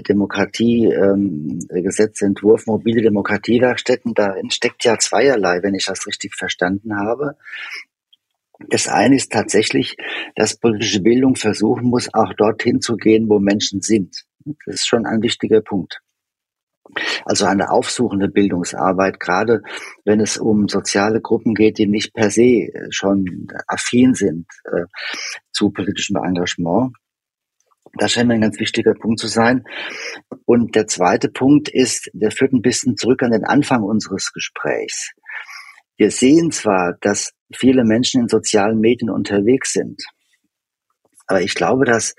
Demokratiegesetzentwurf 0.07 2.61
ähm, 2.61 2.71
mobile 2.71 3.01
Demokratiewerkstätten. 3.01 4.13
Darin 4.13 4.51
steckt 4.51 4.85
ja 4.85 4.97
zweierlei, 4.97 5.61
wenn 5.63 5.75
ich 5.75 5.83
das 5.83 6.07
richtig 6.07 6.35
verstanden 6.35 6.95
habe. 6.95 7.35
Das 8.69 8.87
eine 8.87 9.17
ist 9.17 9.33
tatsächlich, 9.33 9.97
dass 10.37 10.55
politische 10.55 11.01
Bildung 11.01 11.35
versuchen 11.35 11.89
muss, 11.89 12.13
auch 12.13 12.33
dorthin 12.33 12.79
zu 12.79 12.95
gehen, 12.95 13.27
wo 13.27 13.39
Menschen 13.39 13.81
sind. 13.81 14.23
Das 14.65 14.75
ist 14.75 14.87
schon 14.87 15.05
ein 15.05 15.21
wichtiger 15.21 15.59
Punkt. 15.59 15.99
Also 17.25 17.45
eine 17.45 17.69
aufsuchende 17.71 18.27
Bildungsarbeit, 18.27 19.19
gerade 19.19 19.61
wenn 20.05 20.19
es 20.19 20.37
um 20.37 20.67
soziale 20.67 21.21
Gruppen 21.21 21.53
geht, 21.53 21.77
die 21.77 21.87
nicht 21.87 22.13
per 22.13 22.29
se 22.31 22.69
schon 22.89 23.47
affin 23.67 24.13
sind 24.13 24.45
äh, 24.65 24.85
zu 25.51 25.71
politischem 25.71 26.17
Engagement. 26.17 26.93
Das 27.99 28.11
scheint 28.11 28.27
mir 28.27 28.35
ein 28.35 28.41
ganz 28.41 28.59
wichtiger 28.59 28.93
Punkt 28.95 29.19
zu 29.19 29.27
sein. 29.27 29.63
Und 30.45 30.75
der 30.75 30.87
zweite 30.87 31.29
Punkt 31.29 31.69
ist, 31.69 32.09
der 32.13 32.31
führt 32.31 32.53
ein 32.53 32.61
bisschen 32.61 32.97
zurück 32.97 33.21
an 33.21 33.31
den 33.31 33.45
Anfang 33.45 33.83
unseres 33.83 34.31
Gesprächs. 34.33 35.11
Wir 35.97 36.09
sehen 36.09 36.51
zwar, 36.51 36.97
dass 37.01 37.33
viele 37.53 37.83
Menschen 37.83 38.21
in 38.21 38.27
sozialen 38.27 38.79
Medien 38.79 39.11
unterwegs 39.11 39.73
sind, 39.73 40.01
aber 41.27 41.41
ich 41.41 41.55
glaube, 41.55 41.85
dass 41.85 42.15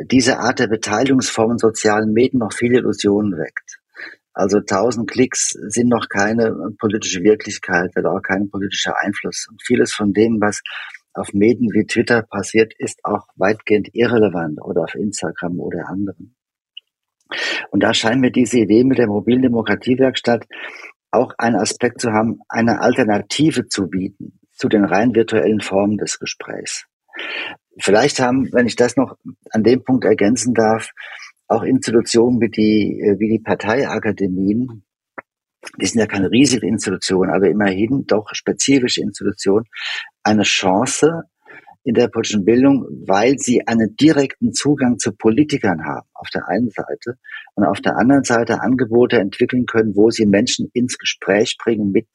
diese 0.00 0.38
Art 0.38 0.58
der 0.58 0.68
Beteiligungsform 0.68 1.52
in 1.52 1.58
sozialen 1.58 2.12
Medien 2.12 2.38
noch 2.40 2.52
viele 2.52 2.78
Illusionen 2.78 3.32
weckt. 3.32 3.78
Also 4.38 4.58
1000 4.58 5.10
Klicks 5.10 5.50
sind 5.50 5.88
noch 5.88 6.08
keine 6.08 6.54
politische 6.78 7.24
Wirklichkeit 7.24 7.90
oder 7.96 8.12
auch 8.12 8.22
kein 8.22 8.48
politischer 8.48 8.94
Einfluss. 8.96 9.48
Und 9.50 9.60
vieles 9.66 9.92
von 9.92 10.12
dem, 10.12 10.40
was 10.40 10.62
auf 11.12 11.32
Medien 11.32 11.70
wie 11.72 11.84
Twitter 11.86 12.22
passiert, 12.22 12.72
ist 12.78 13.00
auch 13.02 13.26
weitgehend 13.34 13.88
irrelevant 13.94 14.60
oder 14.62 14.84
auf 14.84 14.94
Instagram 14.94 15.58
oder 15.58 15.88
anderen. 15.88 16.36
Und 17.72 17.82
da 17.82 17.92
scheint 17.92 18.20
mir 18.20 18.30
diese 18.30 18.60
Idee 18.60 18.84
mit 18.84 18.98
der 18.98 19.08
mobilen 19.08 19.42
Demokratiewerkstatt 19.42 20.46
auch 21.10 21.32
einen 21.38 21.56
Aspekt 21.56 22.00
zu 22.00 22.12
haben, 22.12 22.38
eine 22.48 22.80
Alternative 22.80 23.66
zu 23.66 23.88
bieten 23.88 24.38
zu 24.52 24.68
den 24.68 24.84
rein 24.84 25.16
virtuellen 25.16 25.60
Formen 25.60 25.96
des 25.98 26.20
Gesprächs. 26.20 26.86
Vielleicht 27.80 28.20
haben, 28.20 28.52
wenn 28.52 28.68
ich 28.68 28.76
das 28.76 28.96
noch 28.96 29.16
an 29.50 29.64
dem 29.64 29.82
Punkt 29.82 30.04
ergänzen 30.04 30.54
darf, 30.54 30.92
auch 31.48 31.62
Institutionen 31.62 32.40
wie 32.40 32.50
die, 32.50 33.00
äh, 33.00 33.18
wie 33.18 33.30
die 33.30 33.42
Parteiakademien, 33.42 34.84
die 35.80 35.86
sind 35.86 36.00
ja 36.00 36.06
keine 36.06 36.30
riesige 36.30 36.66
Institution, 36.66 37.30
aber 37.30 37.48
immerhin 37.48 38.04
doch 38.06 38.28
spezifische 38.32 39.00
Institutionen, 39.00 39.66
eine 40.22 40.42
Chance 40.42 41.24
in 41.84 41.94
der 41.94 42.08
politischen 42.08 42.44
Bildung, 42.44 42.84
weil 43.06 43.38
sie 43.38 43.66
einen 43.66 43.96
direkten 43.96 44.52
Zugang 44.52 44.98
zu 44.98 45.12
Politikern 45.12 45.84
haben, 45.84 46.06
auf 46.12 46.28
der 46.30 46.46
einen 46.48 46.70
Seite, 46.70 47.18
und 47.54 47.64
auf 47.64 47.80
der 47.80 47.96
anderen 47.96 48.24
Seite 48.24 48.60
Angebote 48.60 49.18
entwickeln 49.18 49.64
können, 49.66 49.96
wo 49.96 50.10
sie 50.10 50.26
Menschen 50.26 50.70
ins 50.74 50.98
Gespräch 50.98 51.56
bringen 51.58 51.90
mit 51.90 52.06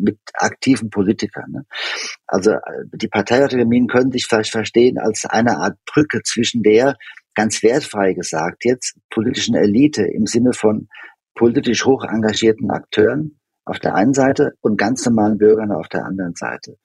mit 0.00 0.18
aktiven 0.34 0.90
Politikern. 0.90 1.50
Ne? 1.50 1.66
Also 2.28 2.52
äh, 2.52 2.60
die 2.94 3.08
Parteiakademien 3.08 3.88
können 3.88 4.12
sich 4.12 4.26
vielleicht 4.26 4.52
verstehen 4.52 4.96
als 4.96 5.24
eine 5.24 5.58
Art 5.58 5.76
Brücke 5.86 6.22
zwischen 6.22 6.62
der 6.62 6.96
ganz 7.38 7.62
wertfrei 7.62 8.14
gesagt 8.14 8.64
jetzt 8.64 8.98
politischen 9.10 9.54
Elite 9.54 10.02
im 10.02 10.26
Sinne 10.26 10.52
von 10.52 10.88
politisch 11.36 11.84
hoch 11.86 12.02
engagierten 12.02 12.68
Akteuren 12.68 13.38
auf 13.64 13.78
der 13.78 13.94
einen 13.94 14.12
Seite 14.12 14.54
und 14.60 14.76
ganz 14.76 15.06
normalen 15.06 15.38
Bürgern 15.38 15.70
auf 15.70 15.86
der 15.86 16.04
anderen 16.04 16.34
Seite. 16.34 16.78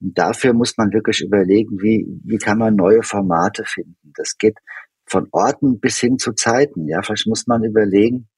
Und 0.00 0.16
dafür 0.16 0.54
muss 0.54 0.78
man 0.78 0.94
wirklich 0.94 1.20
überlegen, 1.20 1.76
wie, 1.82 2.06
wie 2.24 2.38
kann 2.38 2.56
man 2.56 2.74
neue 2.74 3.02
Formate 3.02 3.64
finden. 3.66 4.12
Das 4.16 4.38
geht 4.38 4.56
von 5.04 5.28
Orten 5.30 5.78
bis 5.78 5.98
hin 5.98 6.16
zu 6.16 6.32
Zeiten. 6.32 6.88
Ja, 6.88 7.02
vielleicht 7.02 7.26
muss 7.26 7.46
man 7.46 7.62
überlegen, 7.62 8.30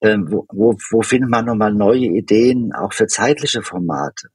ähm, 0.00 0.26
wo, 0.30 0.46
wo, 0.52 0.76
wo 0.90 1.02
findet 1.02 1.30
man 1.30 1.44
nochmal 1.46 1.72
neue 1.72 2.06
Ideen, 2.06 2.72
auch 2.72 2.92
für 2.92 3.06
zeitliche 3.06 3.62
Formate? 3.62 4.28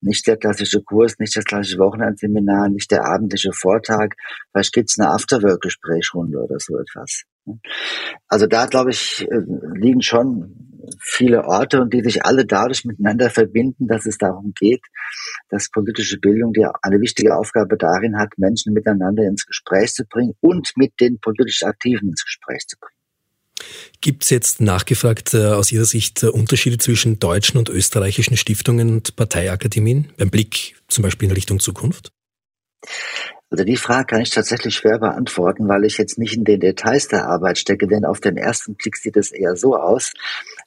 Nicht 0.00 0.26
der 0.26 0.36
klassische 0.36 0.82
Kurs, 0.82 1.18
nicht 1.18 1.36
das 1.36 1.44
klassische 1.44 1.78
Wochenendseminar, 1.78 2.68
nicht 2.68 2.90
der 2.90 3.04
abendliche 3.04 3.52
Vortrag. 3.52 4.14
Vielleicht 4.52 4.72
gibt's 4.72 4.98
eine 4.98 5.10
Afterwork-Gesprächsrunde 5.10 6.38
oder 6.38 6.56
so 6.58 6.78
etwas. 6.78 7.22
Also 8.28 8.46
da, 8.46 8.66
glaube 8.66 8.90
ich, 8.90 9.26
äh, 9.30 9.40
liegen 9.74 10.02
schon 10.02 10.72
viele 11.00 11.44
Orte 11.44 11.80
und 11.80 11.92
die 11.92 12.02
sich 12.02 12.24
alle 12.24 12.44
dadurch 12.44 12.84
miteinander 12.84 13.30
verbinden, 13.30 13.86
dass 13.86 14.06
es 14.06 14.18
darum 14.18 14.52
geht, 14.58 14.82
dass 15.48 15.70
politische 15.70 16.18
Bildung 16.18 16.52
die 16.52 16.66
eine 16.82 17.00
wichtige 17.00 17.36
Aufgabe 17.36 17.76
darin 17.76 18.18
hat, 18.18 18.30
Menschen 18.36 18.72
miteinander 18.72 19.24
ins 19.24 19.46
Gespräch 19.46 19.92
zu 19.92 20.04
bringen 20.04 20.34
und 20.40 20.72
mit 20.76 20.92
den 21.00 21.18
politisch 21.20 21.62
Aktiven 21.62 22.08
ins 22.08 22.24
Gespräch 22.24 22.66
zu 22.66 22.76
bringen. 22.78 23.01
Gibt 24.00 24.24
es 24.24 24.30
jetzt 24.30 24.60
nachgefragt 24.60 25.34
äh, 25.34 25.46
aus 25.46 25.72
Ihrer 25.72 25.84
Sicht 25.84 26.22
äh, 26.22 26.26
Unterschiede 26.26 26.78
zwischen 26.78 27.18
deutschen 27.18 27.58
und 27.58 27.68
österreichischen 27.68 28.36
Stiftungen 28.36 28.90
und 28.90 29.16
Parteiakademien 29.16 30.10
beim 30.16 30.30
Blick 30.30 30.76
zum 30.88 31.02
Beispiel 31.02 31.28
in 31.28 31.34
Richtung 31.34 31.60
Zukunft? 31.60 32.10
Also 33.52 33.64
die 33.64 33.76
Frage 33.76 34.06
kann 34.06 34.22
ich 34.22 34.30
tatsächlich 34.30 34.74
schwer 34.74 34.98
beantworten, 34.98 35.68
weil 35.68 35.84
ich 35.84 35.98
jetzt 35.98 36.18
nicht 36.18 36.34
in 36.34 36.44
den 36.44 36.58
Details 36.58 37.08
der 37.08 37.26
Arbeit 37.26 37.58
stecke, 37.58 37.86
denn 37.86 38.06
auf 38.06 38.18
den 38.18 38.38
ersten 38.38 38.76
Blick 38.76 38.96
sieht 38.96 39.16
es 39.18 39.30
eher 39.30 39.56
so 39.56 39.76
aus, 39.76 40.14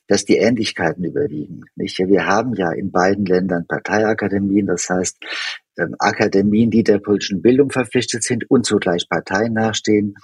dass 0.07 0.23
die 0.23 0.37
Ähnlichkeiten 0.37 1.03
überwiegen. 1.03 1.63
Nicht? 1.75 1.97
Wir 1.97 2.27
haben 2.27 2.53
ja 2.53 2.71
in 2.71 2.91
beiden 2.91 3.25
Ländern 3.25 3.65
Parteiakademien, 3.67 4.67
das 4.67 4.87
heißt 4.87 5.17
Akademien, 5.99 6.71
die 6.71 6.83
der 6.83 6.99
politischen 6.99 7.41
Bildung 7.41 7.69
verpflichtet 7.69 8.23
sind 8.23 8.49
und 8.49 8.65
zugleich 8.65 9.07
Parteien 9.09 9.53
nachstehen 9.53 10.15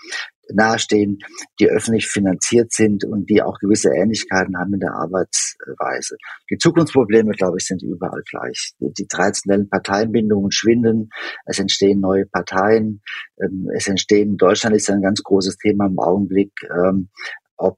nahestehen, 0.53 1.19
die 1.59 1.67
öffentlich 1.67 2.07
finanziert 2.07 2.71
sind 2.71 3.03
und 3.03 3.29
die 3.29 3.41
auch 3.41 3.59
gewisse 3.59 3.89
Ähnlichkeiten 3.93 4.57
haben 4.57 4.73
in 4.73 4.79
der 4.79 4.93
Arbeitsweise. 4.93 6.17
Die 6.49 6.57
Zukunftsprobleme, 6.57 7.31
glaube 7.31 7.57
ich, 7.59 7.65
sind 7.65 7.81
überall 7.83 8.21
gleich. 8.29 8.73
Die, 8.79 9.07
traditionellen 9.07 9.69
Parteienbindungen 9.69 10.51
schwinden, 10.51 11.09
es 11.45 11.59
entstehen 11.59 11.99
neue 11.99 12.25
Parteien, 12.25 13.01
ähm, 13.41 13.69
es 13.75 13.87
entstehen, 13.87 14.37
Deutschland 14.37 14.75
ist 14.75 14.89
ein 14.89 15.01
ganz 15.01 15.21
großes 15.23 15.57
Thema 15.57 15.87
im 15.87 15.99
Augenblick, 15.99 16.53
ähm, 16.69 17.09
ob 17.57 17.77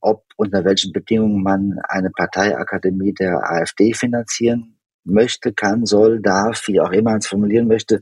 ob 0.00 0.22
unter 0.36 0.64
welchen 0.64 0.92
Bedingungen 0.92 1.42
man 1.42 1.74
eine 1.88 2.10
Parteiakademie 2.10 3.12
der 3.12 3.38
AfD 3.42 3.92
finanzieren 3.92 4.78
möchte, 5.04 5.52
kann, 5.52 5.86
soll, 5.86 6.20
darf, 6.20 6.68
wie 6.68 6.80
auch 6.80 6.92
immer 6.92 7.10
man 7.10 7.18
es 7.18 7.26
formulieren 7.26 7.68
möchte, 7.68 8.00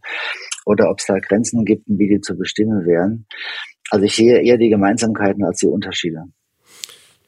oder 0.67 0.91
ob 0.91 0.99
es 0.99 1.07
da 1.07 1.19
Grenzen 1.19 1.65
gibt 1.65 1.89
und 1.89 1.99
wie 1.99 2.09
die 2.09 2.21
zu 2.21 2.37
bestimmen 2.37 2.87
wären. 2.87 3.27
Also 3.91 4.05
ich 4.05 4.15
sehe 4.15 4.41
eher 4.43 4.59
die 4.59 4.69
Gemeinsamkeiten 4.69 5.45
als 5.45 5.59
die 5.59 5.67
Unterschiede. 5.67 6.25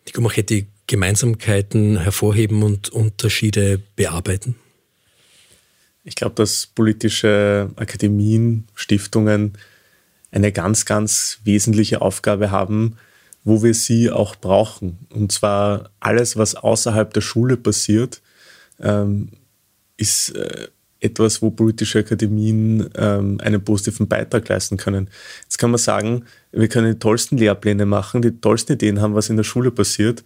Nico 0.07 0.21
Machetti, 0.21 0.67
Gemeinsamkeiten 0.87 2.01
hervorheben 2.01 2.63
und 2.63 2.91
Unterschiede 2.91 3.81
bearbeiten? 3.97 4.57
Ich 6.05 6.17
glaube, 6.17 6.35
dass 6.35 6.67
politische 6.67 7.71
Akademien, 7.77 8.67
Stiftungen 8.75 9.57
eine 10.33 10.51
ganz, 10.51 10.85
ganz 10.85 11.41
wesentliche 11.45 12.03
Aufgabe 12.03 12.51
haben, 12.51 12.97
wo 13.45 13.63
wir 13.63 13.75
sie 13.75 14.11
auch 14.11 14.37
brauchen. 14.37 15.07
Und 15.11 15.31
zwar 15.31 15.91
alles, 16.01 16.37
was 16.37 16.55
außerhalb 16.55 17.13
der 17.13 17.21
Schule 17.21 17.57
passiert, 17.57 18.21
ähm, 18.81 19.31
ist 19.97 20.35
äh, 20.37 20.69
etwas, 21.01 21.43
wo 21.43 21.51
politische 21.51 21.99
Akademien 21.99 22.89
ähm, 22.97 23.39
einen 23.43 23.63
positiven 23.63 24.09
Beitrag 24.09 24.49
leisten 24.49 24.77
können. 24.77 25.09
Jetzt 25.43 25.59
kann 25.59 25.71
man 25.71 25.79
sagen, 25.79 26.25
wir 26.53 26.69
können 26.69 26.93
die 26.93 26.99
tollsten 26.99 27.39
Lehrpläne 27.39 27.87
machen, 27.87 28.23
die 28.23 28.41
tollsten 28.41 28.75
Ideen 28.75 29.01
haben, 29.01 29.15
was 29.15 29.29
in 29.29 29.37
der 29.37 29.45
Schule 29.45 29.71
passiert, 29.71 30.23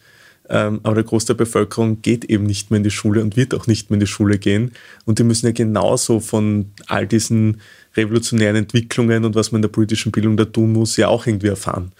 ähm, 0.48 0.80
aber 0.82 0.96
der 0.96 1.04
Großteil 1.04 1.36
der 1.36 1.44
Bevölkerung 1.44 2.02
geht 2.02 2.26
eben 2.26 2.44
nicht 2.44 2.70
mehr 2.70 2.76
in 2.78 2.84
die 2.84 2.90
Schule 2.90 3.20
und 3.22 3.36
wird 3.36 3.54
auch 3.54 3.66
nicht 3.66 3.90
mehr 3.90 3.96
in 3.96 4.00
die 4.00 4.06
Schule 4.06 4.38
gehen. 4.38 4.72
Und 5.04 5.18
die 5.18 5.24
müssen 5.24 5.46
ja 5.46 5.52
genauso 5.52 6.20
von 6.20 6.72
all 6.86 7.06
diesen 7.06 7.60
revolutionären 7.96 8.56
Entwicklungen 8.56 9.24
und 9.24 9.34
was 9.34 9.50
man 9.50 9.58
in 9.58 9.62
der 9.62 9.70
politischen 9.70 10.12
Bildung 10.12 10.36
da 10.36 10.44
tun 10.44 10.72
muss, 10.72 10.96
ja 10.96 11.08
auch 11.08 11.26
irgendwie 11.26 11.48
erfahren. 11.48 11.92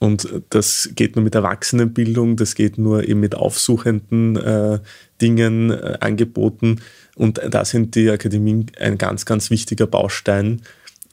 Und 0.00 0.42
das 0.48 0.90
geht 0.96 1.14
nur 1.14 1.22
mit 1.22 1.34
Erwachsenenbildung, 1.34 2.36
das 2.36 2.54
geht 2.54 2.78
nur 2.78 3.06
eben 3.06 3.20
mit 3.20 3.34
aufsuchenden 3.34 4.34
äh, 4.36 4.80
Dingen, 5.20 5.70
äh, 5.70 5.98
Angeboten. 6.00 6.80
Und 7.16 7.38
da 7.50 7.66
sind 7.66 7.94
die 7.94 8.08
Akademien 8.08 8.66
ein 8.80 8.96
ganz, 8.96 9.26
ganz 9.26 9.50
wichtiger 9.50 9.86
Baustein. 9.86 10.62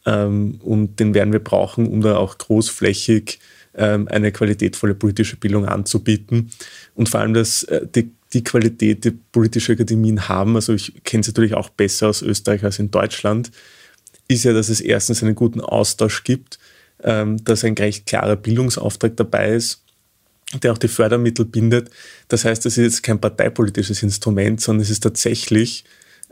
Ähm, 0.05 0.61
und 0.63 1.01
den 1.01 1.13
werden 1.13 1.33
wir 1.33 1.43
brauchen, 1.43 1.85
um 1.85 1.99
da 1.99 2.15
auch 2.15 2.37
großflächig 2.37 3.39
ähm, 3.75 4.07
eine 4.07 4.31
qualitätvolle 4.31 4.95
politische 4.95 5.35
Bildung 5.35 5.65
anzubieten. 5.65 6.51
Und 6.95 7.09
vor 7.09 7.19
allem, 7.19 7.33
dass 7.33 7.63
äh, 7.63 7.85
die, 7.93 8.11
die 8.31 8.45
Qualität, 8.45 9.03
die 9.03 9.11
politische 9.11 9.73
Akademien 9.73 10.29
haben, 10.29 10.55
also 10.55 10.73
ich 10.73 11.03
kenne 11.03 11.21
es 11.21 11.27
natürlich 11.27 11.55
auch 11.55 11.67
besser 11.67 12.07
aus 12.07 12.21
Österreich 12.21 12.63
als 12.63 12.79
in 12.79 12.89
Deutschland, 12.89 13.51
ist 14.29 14.45
ja, 14.45 14.53
dass 14.53 14.69
es 14.69 14.79
erstens 14.79 15.23
einen 15.23 15.35
guten 15.35 15.59
Austausch 15.59 16.23
gibt, 16.23 16.57
ähm, 17.03 17.43
dass 17.43 17.63
ein 17.63 17.75
recht 17.75 18.05
klarer 18.05 18.35
Bildungsauftrag 18.35 19.15
dabei 19.17 19.53
ist, 19.53 19.83
der 20.63 20.71
auch 20.71 20.77
die 20.77 20.87
Fördermittel 20.87 21.45
bindet. 21.45 21.89
Das 22.27 22.45
heißt, 22.45 22.65
es 22.65 22.77
ist 22.77 22.83
jetzt 22.83 23.03
kein 23.03 23.19
parteipolitisches 23.19 24.03
Instrument, 24.03 24.61
sondern 24.61 24.83
es 24.83 24.89
ist 24.89 25.03
tatsächlich 25.03 25.83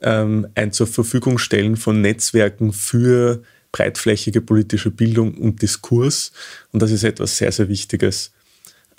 ähm, 0.01 0.47
ein 0.56 0.71
zur 0.71 0.88
Verfügung 0.88 1.38
stellen 1.38 1.75
von 1.75 2.01
Netzwerken 2.01 2.73
für 2.73 3.43
breitflächige 3.71 4.41
politische 4.41 4.91
Bildung 4.91 5.36
und 5.36 5.62
Diskurs. 5.62 6.32
Und 6.71 6.82
das 6.82 6.91
ist 6.91 7.04
etwas 7.04 7.38
sehr, 7.38 7.51
sehr 7.51 7.67
Wichtiges. 7.67 8.32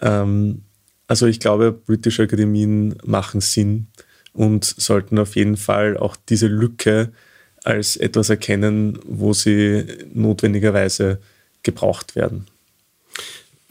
Ähm, 0.01 0.63
also 1.09 1.27
ich 1.27 1.41
glaube, 1.41 1.73
politische 1.73 2.25
Akademien 2.25 2.97
machen 3.05 3.41
Sinn 3.41 3.87
und 4.33 4.65
sollten 4.65 5.19
auf 5.19 5.37
jeden 5.37 5.57
Fall 5.57 5.97
auch 5.97 6.17
diese 6.29 6.49
Lücke 6.49 7.13
als 7.65 7.97
etwas 7.97 8.29
erkennen, 8.29 8.99
wo 9.07 9.33
sie 9.33 9.87
notwendigerweise 10.13 11.21
gebraucht 11.67 12.17
werden. 12.17 12.47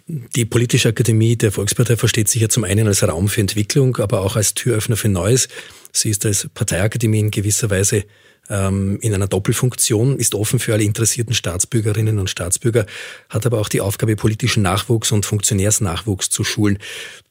Die 0.07 0.45
Politische 0.45 0.89
Akademie 0.89 1.35
der 1.35 1.51
Volkspartei 1.51 1.97
versteht 1.97 2.27
sich 2.29 2.43
ja 2.43 2.47
zum 2.47 2.63
einen 2.63 2.87
als 2.87 3.01
Raum 3.01 3.27
für 3.27 3.41
Entwicklung, 3.41 3.97
aber 3.97 4.21
auch 4.21 4.35
als 4.35 4.53
Türöffner 4.53 4.97
für 4.97 5.09
Neues. 5.09 5.47
Sie 5.91 6.11
ist 6.11 6.27
als 6.27 6.47
Parteiakademie 6.53 7.19
in 7.19 7.31
gewisser 7.31 7.71
Weise 7.71 8.03
ähm, 8.47 8.99
in 9.01 9.15
einer 9.15 9.27
Doppelfunktion, 9.27 10.19
ist 10.19 10.35
offen 10.35 10.59
für 10.59 10.73
alle 10.73 10.83
interessierten 10.83 11.33
Staatsbürgerinnen 11.33 12.19
und 12.19 12.29
Staatsbürger, 12.29 12.85
hat 13.29 13.47
aber 13.47 13.59
auch 13.59 13.69
die 13.69 13.81
Aufgabe, 13.81 14.15
politischen 14.15 14.61
Nachwuchs 14.61 15.11
und 15.11 15.25
Funktionärsnachwuchs 15.25 16.29
zu 16.29 16.43
schulen. 16.43 16.77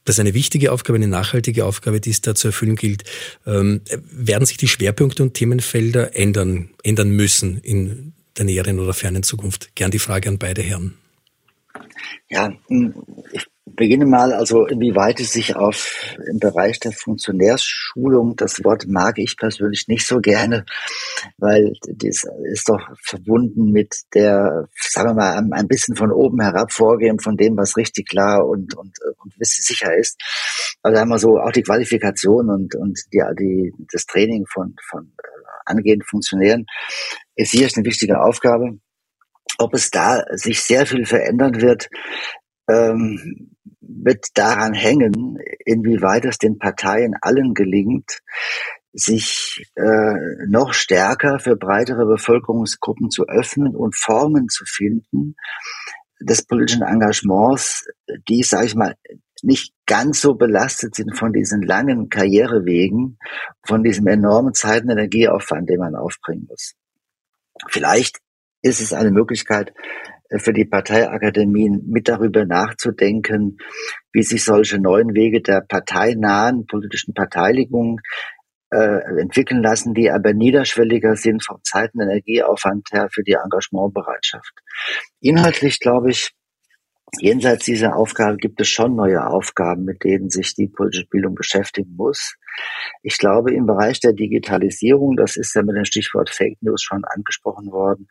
Das 0.05 0.17
ist 0.17 0.21
eine 0.21 0.35
wichtige 0.35 0.73
Aufgabe, 0.73 0.97
eine 0.97 1.07
nachhaltige 1.07 1.65
Aufgabe, 1.67 2.01
die 2.01 2.11
es 2.11 2.23
da 2.23 2.35
zu 2.35 2.49
erfüllen 2.49 2.75
gilt. 2.75 3.05
Ähm, 3.47 3.83
werden 4.11 4.47
sich 4.47 4.57
die 4.57 4.69
Schwerpunkte 4.69 5.23
und 5.23 5.35
Themenfelder 5.35 6.17
ändern, 6.17 6.71
ändern 6.83 7.11
müssen 7.11 7.59
in 7.59 8.15
der 8.37 8.45
näheren 8.45 8.79
oder 8.79 8.95
fernen 8.95 9.23
Zukunft? 9.23 9.75
Gern 9.75 9.91
die 9.91 9.99
Frage 9.99 10.29
an 10.29 10.39
beide 10.39 10.63
Herren. 10.63 10.99
Ja, 12.29 12.53
ich 13.33 13.47
beginne 13.65 14.07
mal, 14.07 14.33
also 14.33 14.67
inwieweit 14.67 15.21
es 15.21 15.33
sich 15.33 15.57
auf 15.57 16.17
im 16.31 16.39
Bereich 16.39 16.79
der 16.81 16.93
Funktionärsschulung, 16.93 18.37
das 18.37 18.63
Wort 18.63 18.87
mag 18.87 19.19
ich 19.19 19.37
persönlich 19.37 19.89
nicht 19.89 20.07
so 20.07 20.21
gerne, 20.21 20.65
weil 21.39 21.73
das 21.87 22.25
ist 22.53 22.69
doch 22.69 22.81
verbunden 23.03 23.73
mit 23.73 23.95
der, 24.15 24.69
sagen 24.75 25.11
wir 25.11 25.15
mal, 25.15 25.51
ein 25.53 25.69
bisschen 25.69 25.97
von 25.97 26.13
oben 26.13 26.41
herab 26.41 26.73
vorgehen 26.73 27.19
von 27.19 27.37
dem, 27.37 27.57
was 27.57 27.77
richtig 27.77 28.09
klar 28.09 28.47
und, 28.47 28.75
und, 28.77 28.97
und 29.23 29.35
sicher 29.41 29.97
ist. 29.97 30.21
Also 30.83 31.01
einmal 31.01 31.19
so 31.19 31.39
auch 31.39 31.53
die 31.53 31.63
Qualifikation 31.63 32.51
und, 32.51 32.75
und 32.75 33.01
die, 33.13 33.23
die, 33.39 33.73
das 33.91 34.07
Training 34.07 34.45
von, 34.47 34.77
von 34.89 35.13
äh, 35.19 35.34
angehenden 35.65 36.07
Funktionären 36.07 36.67
ist 37.37 37.53
hier 37.53 37.69
eine 37.75 37.85
wichtige 37.85 38.21
Aufgabe. 38.21 38.79
Ob 39.59 39.75
es 39.75 39.91
da 39.91 40.25
sich 40.33 40.63
sehr 40.63 40.87
viel 40.87 41.05
verändern 41.05 41.61
wird, 41.61 41.89
ähm, 42.69 43.55
wird 43.81 44.27
daran 44.35 44.75
hängen, 44.75 45.39
inwieweit 45.65 46.25
es 46.25 46.39
den 46.39 46.59
Parteien 46.59 47.15
allen 47.21 47.55
gelingt, 47.55 48.21
sich 48.93 49.67
äh, 49.75 50.47
noch 50.49 50.73
stärker 50.73 51.39
für 51.39 51.57
breitere 51.57 52.07
Bevölkerungsgruppen 52.07 53.11
zu 53.11 53.27
öffnen 53.27 53.75
und 53.75 53.97
Formen 53.97 54.49
zu 54.49 54.65
finden 54.67 55.35
des 56.21 56.47
politischen 56.47 56.83
Engagements, 56.83 57.87
die, 58.29 58.43
sage 58.43 58.67
ich 58.67 58.75
mal, 58.75 58.95
nicht 59.45 59.75
ganz 59.87 60.21
so 60.21 60.35
belastet 60.35 60.95
sind 60.95 61.17
von 61.17 61.33
diesen 61.33 61.63
langen 61.63 62.09
Karrierewegen, 62.09 63.19
von 63.67 63.83
diesem 63.83 64.07
enormen 64.07 64.55
Zeit- 64.55 64.85
und 64.85 64.91
Energieaufwand, 64.91 65.69
den 65.69 65.79
man 65.79 65.95
aufbringen 65.95 66.47
muss. 66.49 66.75
Vielleicht 67.69 68.19
ist 68.63 68.81
es 68.81 68.93
eine 68.93 69.11
Möglichkeit, 69.11 69.73
für 70.39 70.53
die 70.53 70.65
Parteiakademien 70.65 71.85
mit 71.87 72.09
darüber 72.09 72.45
nachzudenken, 72.45 73.59
wie 74.13 74.23
sich 74.23 74.43
solche 74.45 74.79
neuen 74.79 75.15
Wege 75.15 75.43
der 75.43 75.61
parteinahen 75.61 76.67
politischen 76.67 77.15
Beteiligung 77.15 78.01
äh, 78.71 79.21
entwickeln 79.21 79.63
lassen, 79.63 79.95
die 79.95 80.11
aber 80.11 80.33
niederschwelliger 80.33 81.17
sind 81.17 81.45
vom 81.45 81.59
Zeit- 81.63 81.95
und 81.95 82.03
Energieaufwand 82.03 82.89
her 82.93 83.09
für 83.13 83.23
die 83.23 83.37
Engagementbereitschaft. 83.43 84.53
Inhaltlich 85.21 85.79
glaube 85.79 86.11
ich, 86.11 86.33
jenseits 87.21 87.65
dieser 87.65 87.97
Aufgabe 87.97 88.37
gibt 88.37 88.61
es 88.61 88.69
schon 88.69 88.97
neue 88.97 89.27
Aufgaben, 89.27 89.85
mit 89.85 90.05
denen 90.05 90.31
sich 90.31 90.55
die 90.55 90.69
politische 90.69 91.07
Bildung 91.07 91.35
beschäftigen 91.35 91.95
muss. 91.97 92.37
Ich 93.03 93.19
glaube, 93.19 93.53
im 93.53 93.67
Bereich 93.67 94.01
der 94.01 94.13
Digitalisierung, 94.13 95.17
das 95.17 95.37
ist 95.37 95.55
ja 95.55 95.63
mit 95.63 95.77
dem 95.77 95.85
Stichwort 95.85 96.31
Fake 96.31 96.59
News 96.61 96.83
schon 96.83 97.05
angesprochen 97.05 97.71
worden, 97.71 98.09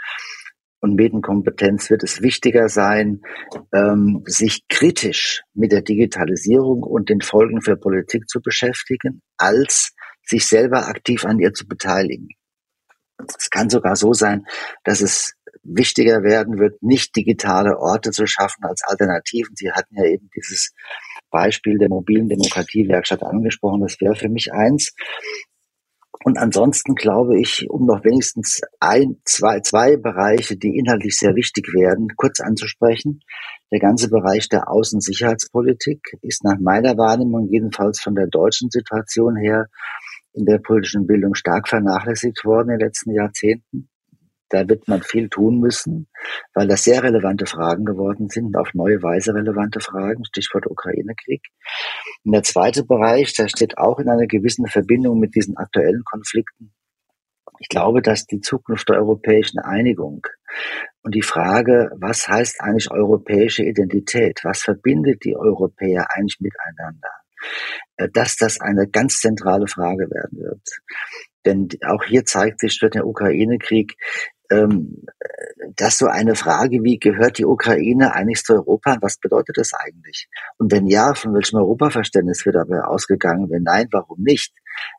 und 0.84 0.96
Medienkompetenz 0.96 1.90
wird 1.90 2.04
es 2.04 2.22
wichtiger 2.22 2.68
sein, 2.68 3.22
ähm, 3.74 4.22
sich 4.26 4.68
kritisch 4.68 5.42
mit 5.54 5.72
der 5.72 5.82
Digitalisierung 5.82 6.84
und 6.84 7.08
den 7.08 7.22
Folgen 7.22 7.62
für 7.62 7.78
Politik 7.78 8.28
zu 8.28 8.42
beschäftigen, 8.42 9.22
als 9.38 9.94
sich 10.26 10.46
selber 10.46 10.90
aktiv 10.90 11.24
an 11.24 11.40
ihr 11.40 11.54
zu 11.54 11.70
beteiligen. 11.70 12.28
Es 13.18 13.50
kann 13.50 13.70
sogar 13.70 13.96
so 13.96 14.12
sein, 14.12 14.46
dass 14.84 15.00
es 15.00 15.36
wichtiger 15.64 16.24
werden 16.24 16.60
wird, 16.60 16.82
nicht 16.84 17.16
digitale 17.16 17.78
Orte 17.80 18.12
zu 18.12 18.28
schaffen 18.28 18.64
als 18.64 18.84
Alternativen. 18.84 19.56
Sie 19.56 19.72
hatten 19.72 19.96
ja 19.96 20.06
eben 20.06 20.30
dieses 20.36 20.74
Beispiel 21.32 21.78
der 21.78 21.90
mobilen 21.90 22.30
Demokratiewerkstatt 22.30 23.24
angesprochen. 23.24 23.82
Das 23.82 24.00
wäre 24.00 24.16
für 24.16 24.30
mich 24.30 24.54
eins. 24.54 24.94
Und 26.24 26.38
ansonsten 26.38 26.96
glaube 26.96 27.40
ich, 27.40 27.70
um 27.70 27.86
noch 27.86 28.06
wenigstens 28.06 28.62
ein, 28.80 29.18
zwei, 29.26 29.60
zwei 29.60 29.98
Bereiche, 29.98 30.56
die 30.56 30.78
inhaltlich 30.78 31.18
sehr 31.18 31.36
wichtig 31.36 31.74
werden, 31.74 32.08
kurz 32.16 32.40
anzusprechen. 32.40 33.22
Der 33.72 33.80
ganze 33.80 34.10
Bereich 34.10 34.48
der 34.48 34.70
Außensicherheitspolitik 34.70 36.18
ist 36.22 36.44
nach 36.44 36.60
meiner 36.60 36.98
Wahrnehmung 36.98 37.50
jedenfalls 37.50 38.00
von 38.00 38.16
der 38.16 38.28
deutschen 38.28 38.70
Situation 38.70 39.36
her 39.36 39.68
in 40.34 40.46
der 40.46 40.60
politischen 40.60 41.08
Bildung 41.08 41.36
stark 41.36 41.68
vernachlässigt 41.68 42.46
worden 42.46 42.70
in 42.70 42.80
den 42.80 42.88
letzten 42.88 43.12
Jahrzehnten. 43.12 43.90
Da 44.54 44.70
wird 44.70 44.88
man 44.88 45.02
viel 45.02 45.30
tun 45.30 45.60
müssen, 45.60 46.08
weil 46.54 46.68
das 46.68 46.84
sehr 46.84 47.02
relevante 47.02 47.48
Fragen 47.48 47.86
geworden 47.86 48.30
sind, 48.30 48.56
auf 48.56 48.76
neue 48.76 49.02
Weise 49.02 49.34
relevante 49.34 49.80
Fragen, 49.80 50.24
Stichwort 50.26 50.68
Ukraine-Krieg. 50.68 51.42
Und 52.24 52.34
der 52.34 52.44
zweite 52.44 52.86
Bereich, 52.86 53.34
der 53.34 53.48
steht 53.48 53.80
auch 53.80 53.98
in 53.98 54.10
einer 54.10 54.28
gewissen 54.28 54.68
Verbindung 54.68 55.20
mit 55.20 55.34
diesen 55.34 55.58
aktuellen 55.58 56.04
Konflikten. 56.06 56.72
Ich 57.58 57.68
glaube, 57.68 58.04
dass 58.04 58.28
die 58.28 58.42
Zukunft 58.42 58.90
der 58.90 58.98
europäischen 58.98 59.58
Einigung 59.58 60.22
und 61.02 61.16
die 61.16 61.24
Frage, 61.24 61.90
was 62.00 62.28
heißt 62.28 62.62
eigentlich 62.62 62.92
europäische 62.92 63.64
Identität? 63.64 64.40
Was 64.44 64.62
verbindet 64.62 65.24
die 65.24 65.36
Europäer 65.36 66.06
eigentlich 66.12 66.40
miteinander? 66.40 67.10
Äh, 67.98 68.10
dass 68.14 68.36
das 68.36 68.62
eine 68.62 68.88
ganz 68.88 69.20
zentrale 69.20 69.68
Frage 69.68 70.10
werden 70.12 70.40
wird. 70.40 70.62
Denn 71.46 71.68
auch 71.86 72.04
hier 72.04 72.24
zeigt 72.24 72.60
sich 72.60 72.80
durch 72.80 72.92
den 72.92 73.04
Ukraine-Krieg, 73.04 73.98
ähm, 74.52 75.06
das 75.76 75.98
so 75.98 76.08
eine 76.08 76.36
Frage 76.36 76.84
wie, 76.84 77.00
gehört 77.00 77.38
die 77.38 77.46
Ukraine 77.46 78.14
eigentlich 78.14 78.44
zu 78.44 78.54
Europa? 78.54 78.98
Was 79.02 79.18
bedeutet 79.18 79.58
das 79.58 79.74
eigentlich? 79.74 80.28
Und 80.58 80.72
wenn 80.72 80.88
ja, 80.88 81.14
von 81.14 81.34
welchem 81.34 81.58
Europaverständnis 81.58 82.46
wird 82.46 82.56
dabei 82.56 82.82
ausgegangen? 82.82 83.50
Wenn 83.50 83.64
nein, 83.64 83.88
warum 83.92 84.22
nicht? 84.22 84.54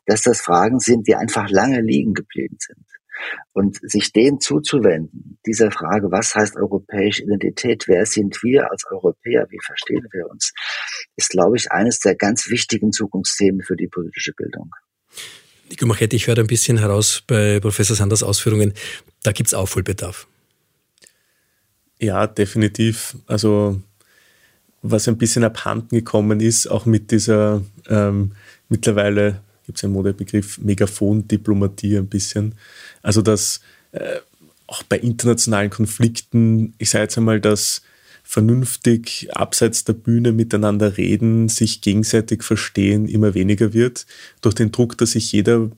Dass 0.05 0.21
das 0.21 0.41
Fragen 0.41 0.79
sind, 0.79 1.07
die 1.07 1.15
einfach 1.15 1.49
lange 1.49 1.81
liegen 1.81 2.13
geblieben 2.13 2.57
sind. 2.59 2.85
Und 3.53 3.79
sich 3.81 4.11
denen 4.11 4.41
zuzuwenden, 4.41 5.39
dieser 5.45 5.71
Frage, 5.71 6.11
was 6.11 6.35
heißt 6.35 6.57
europäische 6.57 7.23
Identität, 7.23 7.87
wer 7.87 8.05
sind 8.05 8.43
wir 8.43 8.69
als 8.69 8.83
Europäer, 8.91 9.47
wie 9.49 9.59
verstehen 9.63 10.05
wir 10.11 10.29
uns, 10.29 10.53
ist, 11.15 11.29
glaube 11.29 11.55
ich, 11.55 11.71
eines 11.71 11.99
der 11.99 12.15
ganz 12.15 12.49
wichtigen 12.49 12.91
Zukunftsthemen 12.91 13.61
für 13.61 13.77
die 13.77 13.87
politische 13.87 14.33
Bildung. 14.33 14.69
Nico 15.69 15.85
Machetti, 15.85 16.15
ich 16.15 16.27
höre 16.27 16.37
ein 16.37 16.47
bisschen 16.47 16.77
heraus 16.77 17.23
bei 17.25 17.59
Professor 17.59 17.95
Sanders 17.95 18.23
Ausführungen, 18.23 18.73
da 19.23 19.31
gibt 19.31 19.47
es 19.47 19.53
Aufholbedarf. 19.53 20.27
Ja, 21.99 22.27
definitiv. 22.27 23.17
Also 23.25 23.81
was 24.81 25.07
ein 25.07 25.17
bisschen 25.17 25.43
abhanden 25.43 25.95
gekommen 25.95 26.39
ist, 26.39 26.67
auch 26.67 26.85
mit 26.85 27.09
dieser 27.11 27.63
ähm, 27.89 28.33
mittlerweile 28.69 29.41
gibt 29.65 29.79
es 29.79 29.83
einen 29.83 29.93
Modebegriff 29.93 30.59
Megafon-Diplomatie 30.59 31.97
ein 31.97 32.07
bisschen. 32.07 32.53
Also 33.01 33.21
dass 33.23 33.61
äh, 33.93 34.19
auch 34.67 34.83
bei 34.83 34.99
internationalen 34.99 35.71
Konflikten, 35.71 36.73
ich 36.77 36.89
sage 36.89 37.03
jetzt 37.03 37.17
einmal, 37.17 37.39
dass 37.39 37.81
vernünftig 38.35 39.29
abseits 39.33 39.85
der 39.85 39.93
Bühne 39.93 40.33
miteinander 40.33 40.97
reden, 40.97 41.47
sich 41.47 41.79
gegenseitig 41.79 42.43
verstehen, 42.43 43.07
immer 43.07 43.33
weniger 43.33 43.71
wird. 43.71 44.05
Durch 44.41 44.53
den 44.55 44.73
Druck, 44.73 44.97
dass 44.97 45.11
sich 45.11 45.31
jeder 45.31 45.71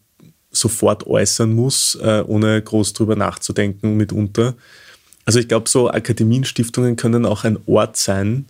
sofort 0.50 1.06
äußern 1.06 1.54
muss, 1.54 1.94
äh, 2.02 2.24
ohne 2.26 2.60
groß 2.60 2.94
drüber 2.94 3.16
nachzudenken 3.16 3.96
mitunter. 3.96 4.56
Also 5.24 5.38
ich 5.38 5.48
glaube, 5.48 5.70
so 5.70 5.92
Akademienstiftungen 5.92 6.96
können 6.96 7.28
auch 7.28 7.44
ein 7.44 7.60
Ort 7.68 7.96
sein 7.96 8.48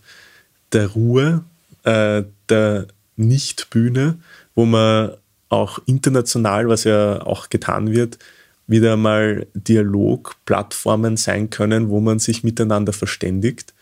der 0.72 0.86
Ruhe, 0.86 1.44
äh, 1.82 2.22
der 2.48 2.86
Nicht-Bühne, 3.16 4.18
wo 4.54 4.64
man 4.64 5.10
auch 5.50 5.80
international, 5.84 6.70
was 6.70 6.84
ja 6.84 7.20
auch 7.20 7.50
getan 7.50 7.92
wird, 7.92 8.18
wieder 8.66 8.96
mal 8.96 9.46
Dialogplattformen 9.52 11.18
sein 11.18 11.50
können, 11.50 11.90
wo 11.90 12.00
man 12.00 12.20
sich 12.20 12.42
miteinander 12.42 12.94
verständigt. 12.94 13.74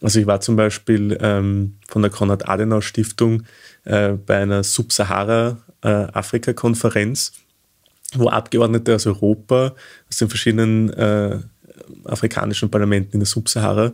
Also 0.00 0.20
ich 0.20 0.26
war 0.26 0.40
zum 0.40 0.56
Beispiel 0.56 1.18
ähm, 1.20 1.76
von 1.88 2.02
der 2.02 2.10
Konrad-Adenauer-Stiftung 2.10 3.44
äh, 3.84 4.12
bei 4.12 4.38
einer 4.38 4.64
Subsahara-Afrika-Konferenz, 4.64 7.32
äh, 8.14 8.18
wo 8.18 8.28
Abgeordnete 8.28 8.94
aus 8.94 9.06
Europa, 9.06 9.74
aus 10.08 10.16
den 10.16 10.28
verschiedenen 10.28 10.90
äh, 10.90 11.38
afrikanischen 12.04 12.70
Parlamenten 12.70 13.14
in 13.14 13.20
der 13.20 13.26
Subsahara 13.26 13.92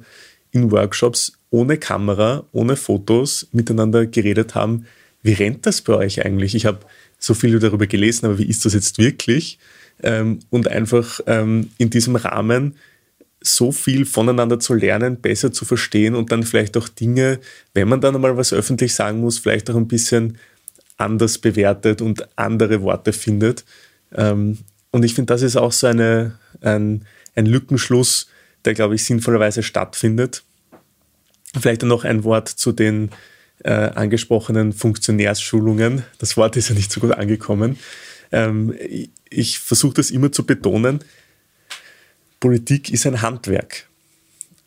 in 0.53 0.71
Workshops 0.71 1.33
ohne 1.51 1.77
Kamera, 1.77 2.45
ohne 2.53 2.77
Fotos 2.77 3.49
miteinander 3.53 4.07
geredet 4.07 4.55
haben, 4.55 4.87
wie 5.23 5.33
rennt 5.33 5.67
das 5.67 5.83
bei 5.83 5.95
euch 5.95 6.25
eigentlich? 6.25 6.55
Ich 6.55 6.67
habe 6.67 6.79
so 7.19 7.35
viel 7.35 7.59
darüber 7.59 7.89
gelesen, 7.89 8.27
aber 8.27 8.39
wie 8.39 8.45
ist 8.45 8.65
das 8.65 8.75
jetzt 8.75 8.99
wirklich? 8.99 9.59
ähm, 10.03 10.41
und 10.51 10.69
einfach 10.69 11.21
ähm, 11.27 11.71
in 11.79 11.91
diesem 11.91 12.17
Rahmen 12.17 12.77
so 13.47 13.73
viel 13.73 14.05
voneinander 14.05 14.59
zu 14.59 14.75
lernen, 14.75 15.21
besser 15.21 15.53
zu 15.53 15.65
verstehen 15.65 16.15
und 16.15 16.33
dann 16.33 16.43
vielleicht 16.43 16.77
auch 16.77 16.89
Dinge, 16.89 17.41
wenn 17.75 17.89
man 17.89 18.01
dann 18.01 18.15
einmal 18.15 18.37
was 18.37 18.53
öffentlich 18.53 18.95
sagen 18.95 19.21
muss, 19.21 19.39
vielleicht 19.39 19.71
auch 19.71 19.77
ein 19.77 19.89
bisschen 19.89 20.39
anders 20.97 21.39
bewertet 21.39 22.01
und 22.01 22.29
andere 22.37 22.83
Worte 22.83 23.13
findet. 23.13 23.65
Ähm, 24.15 24.59
und 24.91 25.05
ich 25.05 25.15
finde, 25.15 25.33
das 25.33 25.43
ist 25.43 25.57
auch 25.57 25.73
so 25.73 25.87
eine, 25.87 26.39
ein, 26.61 27.05
ein 27.35 27.47
Lückenschluss, 27.47 28.29
der, 28.65 28.75
glaube 28.75 28.95
ich, 28.95 29.05
sinnvollerweise 29.05 29.63
stattfindet. 29.63 30.43
Vielleicht 31.59 31.83
noch 31.83 32.05
ein 32.05 32.25
Wort 32.25 32.49
zu 32.49 32.73
den 32.73 33.11
äh, 33.65 33.71
angesprochenen 33.71 34.73
Funktionärsschulungen. 34.73 36.05
Das 36.19 36.37
Wort 36.37 36.57
ist 36.57 36.69
ja 36.69 36.75
nicht 36.75 36.91
so 36.91 37.01
gut 37.01 37.13
angekommen. 37.13 37.79
Ähm, 38.33 38.75
ich 39.31 39.59
versuche 39.59 39.95
das 39.95 40.11
immer 40.11 40.33
zu 40.33 40.45
betonen. 40.45 41.01
Politik 42.47 42.93
ist 42.93 43.05
ein 43.09 43.23
Handwerk. 43.23 43.89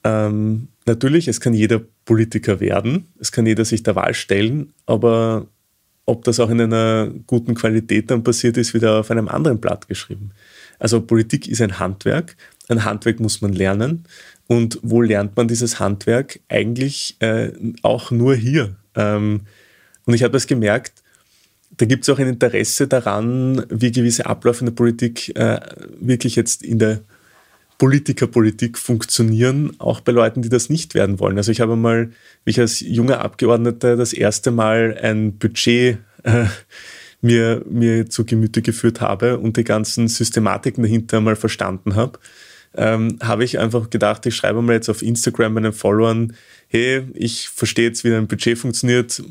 Ähm, 0.04 0.68
natürlich, 0.86 1.30
es 1.30 1.40
kann 1.40 1.54
jeder 1.54 1.80
Politiker 2.04 2.60
werden, 2.60 3.08
es 3.22 3.32
kann 3.32 3.46
jeder 3.46 3.64
sich 3.64 3.84
der 3.84 3.96
Wahl 3.96 4.14
stellen, 4.14 4.74
aber 4.86 5.48
ob 6.06 6.26
das 6.26 6.42
auch 6.42 6.50
in 6.50 6.60
einer 6.60 7.10
guten 7.26 7.56
Qualität 7.56 8.12
dann 8.12 8.22
passiert, 8.22 8.58
ist 8.58 8.74
wieder 8.74 9.00
auf 9.00 9.12
einem 9.12 9.30
anderen 9.30 9.62
Blatt 9.62 9.88
geschrieben. 9.88 10.32
Also 10.78 11.00
Politik 11.00 11.48
ist 11.48 11.62
ein 11.62 11.80
Handwerk. 11.80 12.36
Ein 12.68 12.84
Handwerk 12.84 13.22
muss 13.22 13.40
man 13.40 13.54
lernen. 13.54 14.04
Und 14.48 14.78
wo 14.82 15.02
lernt 15.02 15.38
man 15.38 15.48
dieses 15.48 15.80
Handwerk? 15.80 16.42
Eigentlich 16.50 17.16
äh, 17.20 17.54
auch 17.82 18.12
nur 18.12 18.36
hier. 18.36 18.76
Ähm, 18.94 19.44
und 20.06 20.14
ich 20.14 20.24
habe 20.24 20.34
das 20.34 20.48
gemerkt, 20.48 21.02
da 21.78 21.86
gibt 21.86 22.04
es 22.04 22.10
auch 22.10 22.20
ein 22.20 22.28
Interesse 22.28 22.90
daran, 22.90 23.66
wie 23.70 23.94
gewisse 23.94 24.26
Abläufe 24.26 24.60
in 24.60 24.66
der 24.66 24.74
Politik 24.74 25.34
äh, 25.38 25.62
wirklich 26.02 26.36
jetzt 26.36 26.62
in 26.62 26.78
der 26.78 27.00
Politikerpolitik 27.80 28.78
funktionieren, 28.78 29.72
auch 29.80 30.02
bei 30.02 30.12
Leuten, 30.12 30.42
die 30.42 30.50
das 30.50 30.70
nicht 30.70 30.94
werden 30.94 31.18
wollen. 31.20 31.38
Also 31.38 31.52
ich 31.52 31.62
habe 31.62 31.78
mal, 31.78 32.12
wie 32.44 32.52
ich 32.52 32.60
als 32.60 32.82
junger 32.82 33.22
Abgeordneter 33.22 33.96
das 33.96 34.14
erste 34.14 34.52
Mal 34.52 35.00
ein 35.02 35.38
Budget 35.38 35.98
äh, 36.24 36.46
mir, 37.22 37.64
mir 37.70 38.10
zu 38.10 38.26
Gemüte 38.26 38.62
geführt 38.62 39.00
habe 39.00 39.40
und 39.40 39.56
die 39.56 39.64
ganzen 39.64 40.10
Systematiken 40.10 40.84
dahinter 40.84 41.22
mal 41.22 41.38
verstanden 41.38 41.96
habe, 41.96 42.20
ähm, 42.76 43.18
habe 43.22 43.46
ich 43.46 43.60
einfach 43.60 43.90
gedacht, 43.90 44.26
ich 44.26 44.36
schreibe 44.36 44.62
mal 44.62 44.74
jetzt 44.74 44.90
auf 44.90 45.02
Instagram 45.02 45.54
meinen 45.54 45.74
Followern, 45.74 46.34
hey, 46.68 47.04
ich 47.14 47.48
verstehe 47.48 47.88
jetzt, 47.88 48.04
wie 48.04 48.14
ein 48.14 48.28
Budget 48.28 48.58
funktioniert, 48.58 49.24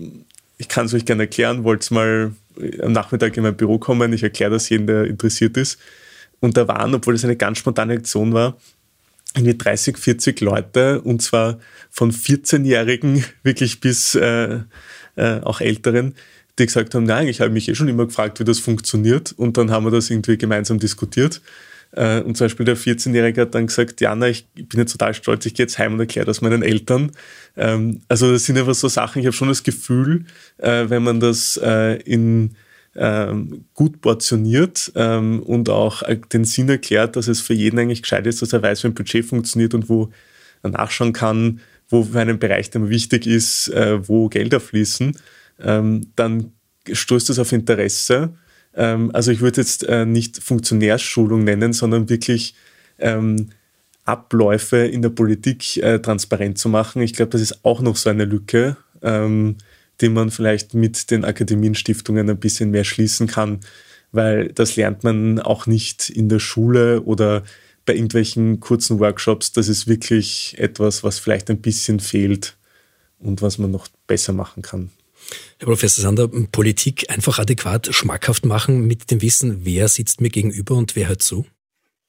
ich 0.56 0.68
kann 0.68 0.86
es 0.86 0.94
euch 0.94 1.04
gerne 1.04 1.24
erklären, 1.24 1.64
wollt 1.64 1.88
mal 1.90 2.32
am 2.82 2.92
Nachmittag 2.92 3.36
in 3.36 3.42
mein 3.42 3.56
Büro 3.56 3.78
kommen, 3.78 4.12
ich 4.14 4.22
erkläre 4.22 4.52
das 4.52 4.70
jedem, 4.70 4.86
der 4.86 5.04
interessiert 5.04 5.56
ist. 5.58 5.78
Und 6.40 6.56
da 6.56 6.68
waren, 6.68 6.94
obwohl 6.94 7.14
es 7.14 7.24
eine 7.24 7.36
ganz 7.36 7.58
spontane 7.58 7.94
Aktion 7.94 8.32
war, 8.32 8.56
irgendwie 9.34 9.56
30, 9.56 9.98
40 9.98 10.40
Leute 10.40 11.00
und 11.02 11.22
zwar 11.22 11.58
von 11.90 12.12
14-Jährigen 12.12 13.24
wirklich 13.42 13.80
bis 13.80 14.14
äh, 14.14 14.60
äh, 15.16 15.40
auch 15.40 15.60
Älteren, 15.60 16.14
die 16.58 16.66
gesagt 16.66 16.94
haben, 16.94 17.04
nein, 17.04 17.28
ich 17.28 17.40
habe 17.40 17.50
mich 17.50 17.68
eh 17.68 17.74
schon 17.74 17.88
immer 17.88 18.06
gefragt, 18.06 18.40
wie 18.40 18.44
das 18.44 18.58
funktioniert. 18.58 19.32
Und 19.32 19.56
dann 19.56 19.70
haben 19.70 19.84
wir 19.84 19.90
das 19.90 20.10
irgendwie 20.10 20.38
gemeinsam 20.38 20.78
diskutiert. 20.78 21.40
Äh, 21.92 22.20
und 22.20 22.36
zum 22.36 22.46
Beispiel 22.46 22.66
der 22.66 22.76
14-Jährige 22.76 23.42
hat 23.42 23.54
dann 23.54 23.68
gesagt, 23.68 24.00
Jana, 24.00 24.28
ich 24.28 24.46
bin 24.54 24.80
jetzt 24.80 24.92
total 24.92 25.14
stolz, 25.14 25.46
ich 25.46 25.54
gehe 25.54 25.64
jetzt 25.64 25.78
heim 25.78 25.94
und 25.94 26.00
erkläre 26.00 26.26
das 26.26 26.40
meinen 26.40 26.62
Eltern. 26.62 27.12
Ähm, 27.56 28.00
also 28.08 28.32
das 28.32 28.44
sind 28.44 28.58
einfach 28.58 28.74
so 28.74 28.88
Sachen, 28.88 29.20
ich 29.20 29.26
habe 29.26 29.36
schon 29.36 29.48
das 29.48 29.62
Gefühl, 29.62 30.24
äh, 30.58 30.86
wenn 30.88 31.02
man 31.02 31.20
das 31.20 31.58
äh, 31.62 31.94
in 32.02 32.56
ähm, 32.98 33.64
gut 33.74 34.00
portioniert 34.00 34.92
ähm, 34.96 35.40
und 35.42 35.70
auch 35.70 36.02
den 36.32 36.44
Sinn 36.44 36.68
erklärt, 36.68 37.16
dass 37.16 37.28
es 37.28 37.40
für 37.40 37.54
jeden 37.54 37.78
eigentlich 37.78 38.02
gescheit 38.02 38.26
ist, 38.26 38.42
dass 38.42 38.52
er 38.52 38.62
weiß, 38.62 38.84
wie 38.84 38.88
ein 38.88 38.94
Budget 38.94 39.24
funktioniert 39.24 39.74
und 39.74 39.88
wo 39.88 40.10
er 40.62 40.70
nachschauen 40.70 41.12
kann, 41.12 41.60
wo 41.88 42.02
für 42.02 42.20
einen 42.20 42.38
Bereich 42.38 42.70
der 42.70 42.88
wichtig 42.90 43.26
ist, 43.26 43.72
wo 44.02 44.28
Gelder 44.28 44.60
fließen, 44.60 45.16
dann 45.56 46.52
stößt 46.92 47.28
das 47.30 47.38
auf 47.38 47.52
Interesse. 47.52 48.34
Ähm, 48.74 49.10
also 49.12 49.30
ich 49.30 49.40
würde 49.40 49.60
jetzt 49.60 49.86
äh, 49.88 50.06
nicht 50.06 50.42
Funktionärsschulung 50.42 51.44
nennen, 51.44 51.72
sondern 51.72 52.08
wirklich 52.08 52.54
ähm, 52.98 53.50
Abläufe 54.04 54.78
in 54.78 55.02
der 55.02 55.10
Politik 55.10 55.76
äh, 55.78 55.98
transparent 55.98 56.58
zu 56.58 56.68
machen. 56.68 57.02
Ich 57.02 57.12
glaube, 57.12 57.30
das 57.30 57.40
ist 57.40 57.64
auch 57.64 57.80
noch 57.80 57.96
so 57.96 58.08
eine 58.08 58.24
Lücke, 58.24 58.76
ähm, 59.02 59.56
die 60.00 60.08
man 60.08 60.30
vielleicht 60.30 60.74
mit 60.74 61.10
den 61.10 61.24
Akademienstiftungen 61.24 62.28
ein 62.30 62.38
bisschen 62.38 62.70
mehr 62.70 62.84
schließen 62.84 63.26
kann, 63.26 63.60
weil 64.12 64.48
das 64.52 64.76
lernt 64.76 65.04
man 65.04 65.40
auch 65.40 65.66
nicht 65.66 66.08
in 66.08 66.28
der 66.28 66.38
Schule 66.38 67.02
oder 67.02 67.44
bei 67.84 67.94
irgendwelchen 67.94 68.60
kurzen 68.60 69.00
Workshops. 69.00 69.52
Das 69.52 69.68
ist 69.68 69.86
wirklich 69.86 70.56
etwas, 70.58 71.02
was 71.02 71.18
vielleicht 71.18 71.50
ein 71.50 71.60
bisschen 71.60 72.00
fehlt 72.00 72.56
und 73.18 73.42
was 73.42 73.58
man 73.58 73.70
noch 73.70 73.88
besser 74.06 74.32
machen 74.32 74.62
kann. 74.62 74.90
Herr 75.58 75.66
Professor 75.66 76.02
Sander, 76.02 76.28
Politik 76.28 77.10
einfach 77.10 77.38
adäquat 77.38 77.88
schmackhaft 77.94 78.44
machen 78.44 78.86
mit 78.86 79.10
dem 79.10 79.20
Wissen, 79.20 79.64
wer 79.64 79.88
sitzt 79.88 80.20
mir 80.20 80.30
gegenüber 80.30 80.74
und 80.74 80.96
wer 80.96 81.08
hört 81.08 81.22
zu? 81.22 81.46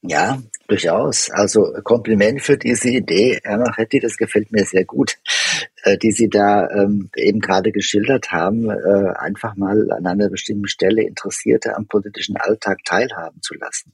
Ja, 0.02 0.42
durchaus. 0.70 1.30
Also 1.30 1.74
Kompliment 1.84 2.42
für 2.42 2.58
diese 2.58 2.90
Idee, 2.90 3.40
Herr 3.44 3.58
Machetti, 3.58 4.00
das 4.00 4.18
gefällt 4.18 4.52
mir 4.52 4.64
sehr 4.66 4.86
gut, 4.86 5.18
äh, 5.84 5.98
die 5.98 6.12
Sie 6.12 6.30
da 6.30 6.70
ähm, 6.70 7.10
eben 7.16 7.40
gerade 7.40 7.72
geschildert 7.72 8.32
haben, 8.32 8.70
äh, 8.70 9.14
einfach 9.18 9.56
mal 9.56 9.92
an 9.92 10.06
einer 10.06 10.30
bestimmten 10.30 10.68
Stelle 10.68 11.04
Interessierte 11.04 11.76
am 11.76 11.88
politischen 11.88 12.38
Alltag 12.38 12.80
teilhaben 12.86 13.42
zu 13.42 13.56
lassen. 13.56 13.92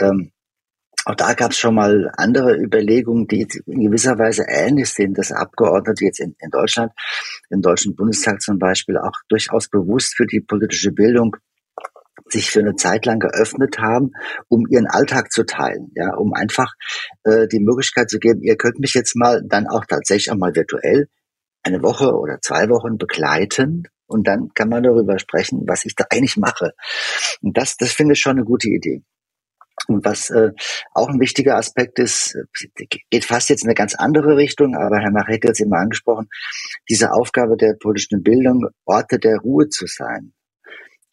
Ähm, 0.00 0.32
auch 1.06 1.14
da 1.16 1.34
gab 1.34 1.50
es 1.50 1.58
schon 1.58 1.74
mal 1.74 2.10
andere 2.16 2.56
Überlegungen, 2.56 3.26
die 3.26 3.46
in 3.66 3.80
gewisser 3.82 4.18
Weise 4.18 4.46
ähnlich 4.48 4.88
sind, 4.88 5.18
dass 5.18 5.32
Abgeordnete 5.32 6.06
jetzt 6.06 6.20
in, 6.20 6.34
in 6.38 6.50
Deutschland, 6.50 6.92
im 7.50 7.60
Deutschen 7.60 7.94
Bundestag 7.94 8.40
zum 8.40 8.58
Beispiel, 8.58 8.96
auch 8.96 9.12
durchaus 9.28 9.68
bewusst 9.68 10.14
für 10.16 10.26
die 10.26 10.40
politische 10.40 10.92
Bildung 10.92 11.36
sich 12.34 12.50
für 12.50 12.60
eine 12.60 12.76
Zeit 12.76 13.06
lang 13.06 13.18
geöffnet 13.18 13.78
haben, 13.78 14.10
um 14.48 14.66
ihren 14.68 14.86
Alltag 14.86 15.32
zu 15.32 15.44
teilen, 15.44 15.90
ja, 15.94 16.14
um 16.14 16.34
einfach 16.34 16.72
äh, 17.24 17.48
die 17.48 17.60
Möglichkeit 17.60 18.10
zu 18.10 18.18
geben, 18.18 18.42
ihr 18.42 18.56
könnt 18.56 18.78
mich 18.78 18.92
jetzt 18.94 19.16
mal 19.16 19.42
dann 19.46 19.66
auch 19.66 19.86
tatsächlich 19.86 20.30
auch 20.30 20.36
mal 20.36 20.54
virtuell 20.54 21.08
eine 21.62 21.82
Woche 21.82 22.12
oder 22.12 22.38
zwei 22.42 22.68
Wochen 22.68 22.98
begleiten 22.98 23.84
und 24.06 24.26
dann 24.26 24.50
kann 24.54 24.68
man 24.68 24.82
darüber 24.82 25.18
sprechen, 25.18 25.62
was 25.66 25.86
ich 25.86 25.94
da 25.94 26.04
eigentlich 26.10 26.36
mache. 26.36 26.72
Und 27.40 27.56
das, 27.56 27.76
das 27.76 27.92
finde 27.92 28.12
ich 28.12 28.20
schon 28.20 28.36
eine 28.36 28.44
gute 28.44 28.68
Idee. 28.68 29.02
Und 29.88 30.04
was 30.04 30.30
äh, 30.30 30.50
auch 30.92 31.08
ein 31.08 31.20
wichtiger 31.20 31.56
Aspekt 31.56 31.98
ist, 31.98 32.36
geht 33.10 33.24
fast 33.24 33.48
jetzt 33.48 33.64
in 33.64 33.68
eine 33.68 33.74
ganz 33.74 33.94
andere 33.94 34.36
Richtung, 34.36 34.76
aber 34.76 34.98
Herr 34.98 35.10
Marek 35.10 35.44
hat 35.44 35.52
es 35.52 35.60
immer 35.60 35.78
angesprochen, 35.78 36.28
diese 36.88 37.12
Aufgabe 37.12 37.56
der 37.56 37.74
politischen 37.80 38.22
Bildung, 38.22 38.66
Orte 38.84 39.18
der 39.18 39.38
Ruhe 39.38 39.68
zu 39.68 39.86
sein. 39.86 40.32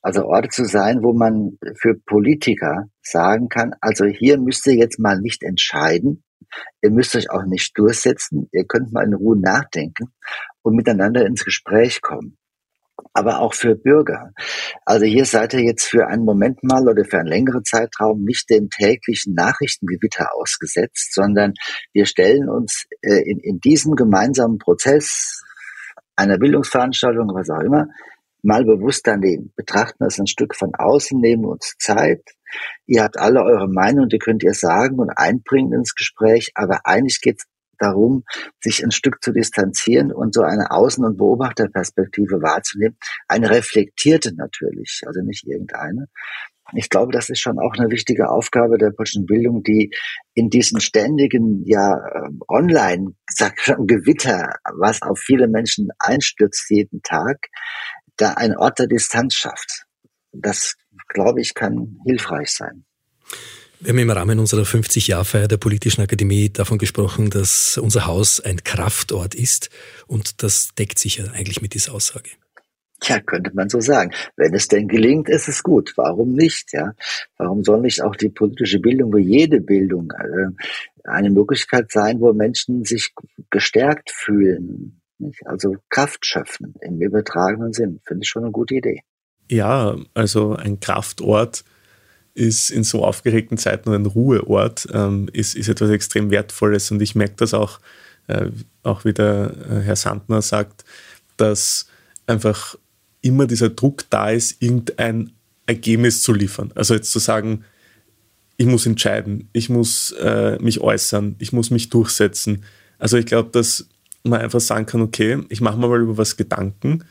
Also 0.01 0.25
Orte 0.25 0.49
zu 0.49 0.65
sein, 0.65 1.03
wo 1.03 1.13
man 1.13 1.57
für 1.79 1.95
Politiker 1.95 2.85
sagen 3.01 3.49
kann, 3.49 3.73
also 3.81 4.05
hier 4.05 4.39
müsst 4.39 4.65
ihr 4.67 4.75
jetzt 4.75 4.99
mal 4.99 5.19
nicht 5.19 5.43
entscheiden, 5.43 6.23
ihr 6.81 6.91
müsst 6.91 7.15
euch 7.15 7.29
auch 7.29 7.43
nicht 7.45 7.77
durchsetzen, 7.77 8.49
ihr 8.51 8.65
könnt 8.65 8.91
mal 8.91 9.05
in 9.05 9.13
Ruhe 9.13 9.39
nachdenken 9.39 10.11
und 10.63 10.75
miteinander 10.75 11.25
ins 11.25 11.45
Gespräch 11.45 12.01
kommen. 12.01 12.37
aber 13.13 13.39
auch 13.39 13.53
für 13.53 13.75
Bürger. 13.75 14.31
Also 14.85 15.05
hier 15.05 15.25
seid 15.25 15.53
ihr 15.53 15.61
jetzt 15.61 15.85
für 15.85 16.07
einen 16.07 16.23
Moment 16.23 16.63
mal 16.63 16.87
oder 16.87 17.03
für 17.03 17.19
einen 17.19 17.27
längeren 17.27 17.63
Zeitraum 17.63 18.23
nicht 18.23 18.49
dem 18.49 18.69
täglichen 18.69 19.33
Nachrichtengewitter 19.33 20.29
ausgesetzt, 20.35 21.13
sondern 21.13 21.53
wir 21.93 22.05
stellen 22.05 22.49
uns 22.49 22.85
äh, 23.01 23.21
in, 23.29 23.39
in 23.39 23.59
diesem 23.59 23.95
gemeinsamen 23.95 24.57
Prozess 24.57 25.41
einer 26.15 26.37
Bildungsveranstaltung, 26.37 27.29
was 27.33 27.49
auch 27.49 27.61
immer, 27.61 27.87
mal 28.43 28.65
bewusst 28.65 29.05
daneben, 29.05 29.53
betrachten 29.55 30.03
das 30.03 30.19
ein 30.19 30.27
Stück 30.27 30.55
von 30.55 30.73
außen, 30.75 31.19
nehmen 31.19 31.45
uns 31.45 31.75
Zeit. 31.79 32.21
Ihr 32.85 33.03
habt 33.03 33.17
alle 33.17 33.43
eure 33.43 33.69
Meinung, 33.69 34.09
die 34.09 34.19
könnt 34.19 34.43
ihr 34.43 34.53
sagen 34.53 34.99
und 34.99 35.09
einbringen 35.09 35.73
ins 35.73 35.95
Gespräch, 35.95 36.51
aber 36.55 36.81
eigentlich 36.85 37.21
geht 37.21 37.39
es 37.39 37.45
darum, 37.81 38.23
sich 38.59 38.83
ein 38.83 38.91
Stück 38.91 39.23
zu 39.23 39.31
distanzieren 39.31 40.11
und 40.11 40.33
so 40.33 40.41
eine 40.41 40.71
Außen- 40.71 41.05
und 41.05 41.17
Beobachterperspektive 41.17 42.41
wahrzunehmen. 42.41 42.97
Eine 43.27 43.49
reflektierte 43.49 44.35
natürlich, 44.35 45.01
also 45.05 45.21
nicht 45.21 45.47
irgendeine. 45.47 46.07
Ich 46.73 46.89
glaube, 46.89 47.11
das 47.11 47.29
ist 47.29 47.39
schon 47.39 47.59
auch 47.59 47.73
eine 47.77 47.89
wichtige 47.91 48.29
Aufgabe 48.29 48.77
der 48.77 48.91
politischen 48.91 49.25
Bildung, 49.25 49.63
die 49.63 49.91
in 50.33 50.49
diesen 50.49 50.79
ständigen, 50.79 51.63
ja, 51.65 51.97
ähm, 52.15 52.39
online, 52.47 53.13
sag 53.29 53.59
schon, 53.59 53.87
Gewitter, 53.87 54.53
was 54.77 55.01
auf 55.01 55.19
viele 55.19 55.47
Menschen 55.47 55.89
einstürzt 55.99 56.69
jeden 56.69 57.01
Tag, 57.01 57.47
da 58.21 58.33
ein 58.33 58.55
Ort 58.55 58.79
der 58.79 58.87
Distanz 58.87 59.35
schafft. 59.35 59.85
Das, 60.31 60.75
glaube 61.07 61.41
ich, 61.41 61.53
kann 61.53 61.99
hilfreich 62.05 62.51
sein. 62.51 62.85
Wir 63.79 63.89
haben 63.89 63.97
im 63.97 64.11
Rahmen 64.11 64.37
unserer 64.37 64.61
50-Jahr-Feier 64.61 65.47
der 65.47 65.57
Politischen 65.57 66.01
Akademie 66.01 66.51
davon 66.51 66.77
gesprochen, 66.77 67.31
dass 67.31 67.79
unser 67.79 68.05
Haus 68.05 68.39
ein 68.39 68.63
Kraftort 68.63 69.33
ist 69.33 69.71
und 70.05 70.43
das 70.43 70.69
deckt 70.77 70.99
sich 70.99 71.17
ja 71.17 71.25
eigentlich 71.31 71.63
mit 71.63 71.73
dieser 71.73 71.95
Aussage. 71.95 72.29
Ja, 73.03 73.19
könnte 73.19 73.49
man 73.55 73.69
so 73.69 73.79
sagen. 73.79 74.11
Wenn 74.37 74.53
es 74.53 74.67
denn 74.67 74.87
gelingt, 74.87 75.27
ist 75.27 75.47
es 75.47 75.63
gut. 75.63 75.93
Warum 75.95 76.33
nicht? 76.33 76.71
Ja, 76.73 76.93
warum 77.37 77.63
soll 77.63 77.81
nicht 77.81 78.03
auch 78.03 78.15
die 78.15 78.29
politische 78.29 78.79
Bildung, 78.79 79.15
wie 79.15 79.23
jede 79.23 79.59
Bildung, 79.59 80.11
äh, 80.11 80.51
eine 81.03 81.31
Möglichkeit 81.31 81.91
sein, 81.91 82.19
wo 82.19 82.31
Menschen 82.33 82.85
sich 82.85 83.15
gestärkt 83.49 84.11
fühlen, 84.11 85.00
nicht? 85.21 85.45
also 85.45 85.75
Kraft 85.89 86.25
schöpfen 86.25 86.75
im 86.81 87.01
übertragenen 87.01 87.73
Sinn? 87.73 88.01
Finde 88.05 88.23
ich 88.23 88.29
schon 88.29 88.43
eine 88.43 88.51
gute 88.51 88.75
Idee. 88.75 89.01
Ja, 89.49 89.97
also 90.13 90.55
ein 90.55 90.79
Kraftort 90.79 91.63
ist 92.33 92.69
in 92.71 92.83
so 92.83 93.03
aufgeregten 93.03 93.57
Zeiten 93.57 93.91
ein 93.91 94.05
Ruheort, 94.05 94.87
ähm, 94.93 95.29
ist, 95.33 95.55
ist 95.55 95.67
etwas 95.67 95.89
extrem 95.89 96.31
Wertvolles. 96.31 96.91
Und 96.91 97.01
ich 97.01 97.15
merke 97.15 97.35
das 97.37 97.53
auch, 97.53 97.79
äh, 98.27 98.47
auch 98.83 99.03
wie 99.03 99.13
der 99.13 99.53
äh, 99.69 99.81
Herr 99.81 99.95
Sandner 99.95 100.41
sagt, 100.41 100.85
dass 101.37 101.87
einfach 102.27 102.75
immer 103.21 103.47
dieser 103.47 103.69
Druck 103.69 104.05
da 104.09 104.29
ist, 104.29 104.61
irgendein 104.61 105.31
Ergebnis 105.65 106.23
zu 106.23 106.33
liefern. 106.33 106.71
Also 106.75 106.93
jetzt 106.93 107.11
zu 107.11 107.19
sagen, 107.19 107.65
ich 108.57 108.65
muss 108.65 108.85
entscheiden, 108.85 109.49
ich 109.53 109.69
muss 109.69 110.11
äh, 110.19 110.57
mich 110.61 110.81
äußern, 110.81 111.35
ich 111.39 111.51
muss 111.51 111.71
mich 111.71 111.89
durchsetzen. 111.89 112.63
Also 112.99 113.17
ich 113.17 113.25
glaube, 113.25 113.49
dass 113.51 113.87
man 114.23 114.41
einfach 114.41 114.59
sagen 114.59 114.85
kann, 114.85 115.01
okay, 115.01 115.39
ich 115.49 115.61
mache 115.61 115.77
mir 115.77 115.87
mal 115.87 116.01
über 116.01 116.17
was 116.17 116.37
Gedanken 116.37 117.03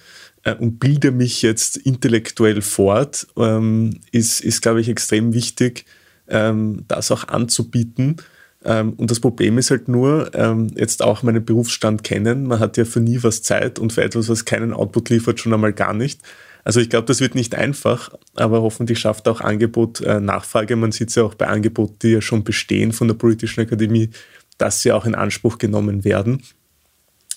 äh, 0.45 0.55
und 0.55 0.79
bilde 0.79 1.11
mich 1.11 1.43
jetzt 1.43 1.77
intellektuell 1.77 2.63
fort, 2.63 3.27
ähm, 3.37 4.01
ist, 4.13 4.41
ist 4.41 4.63
glaube 4.63 4.81
ich, 4.81 4.89
extrem 4.89 5.33
wichtig, 5.35 5.85
ähm, 6.29 6.85
das 6.89 7.11
auch 7.11 7.29
anzubieten. 7.29 8.17
Ähm, 8.65 8.93
und 8.95 9.11
das 9.11 9.21
Problem 9.21 9.59
ist 9.59 9.71
halt 9.71 9.89
nur, 9.89 10.31
ähm, 10.35 10.69
jetzt 10.77 11.03
auch 11.03 11.23
meinen 11.23 11.45
Berufsstand 11.45 12.05
kennen, 12.05 12.47
man 12.47 12.61
hat 12.61 12.77
ja 12.77 12.85
für 12.85 13.01
nie 13.01 13.23
was 13.23 13.43
Zeit 13.43 13.79
und 13.79 13.93
für 13.93 14.03
etwas, 14.03 14.29
was 14.29 14.45
keinen 14.45 14.73
Output 14.73 15.09
liefert, 15.09 15.41
schon 15.41 15.55
einmal 15.55 15.73
gar 15.73 15.95
nicht. 15.95 16.21
Also 16.63 16.81
ich 16.81 16.91
glaube, 16.91 17.07
das 17.07 17.21
wird 17.21 17.35
nicht 17.35 17.55
einfach, 17.55 18.11
aber 18.35 18.61
hoffentlich 18.61 18.99
schafft 18.99 19.29
auch 19.29 19.41
Angebot 19.41 20.03
äh, 20.03 20.21
Nachfrage. 20.21 20.77
Man 20.77 20.93
sieht 20.93 21.09
es 21.09 21.15
ja 21.15 21.23
auch 21.23 21.35
bei 21.35 21.47
Angeboten, 21.47 21.97
die 22.03 22.11
ja 22.11 22.21
schon 22.21 22.45
bestehen 22.45 22.93
von 22.93 23.09
der 23.09 23.15
Politischen 23.15 23.63
Akademie, 23.63 24.11
dass 24.59 24.83
sie 24.83 24.93
auch 24.93 25.07
in 25.07 25.15
Anspruch 25.15 25.57
genommen 25.57 26.05
werden. 26.05 26.43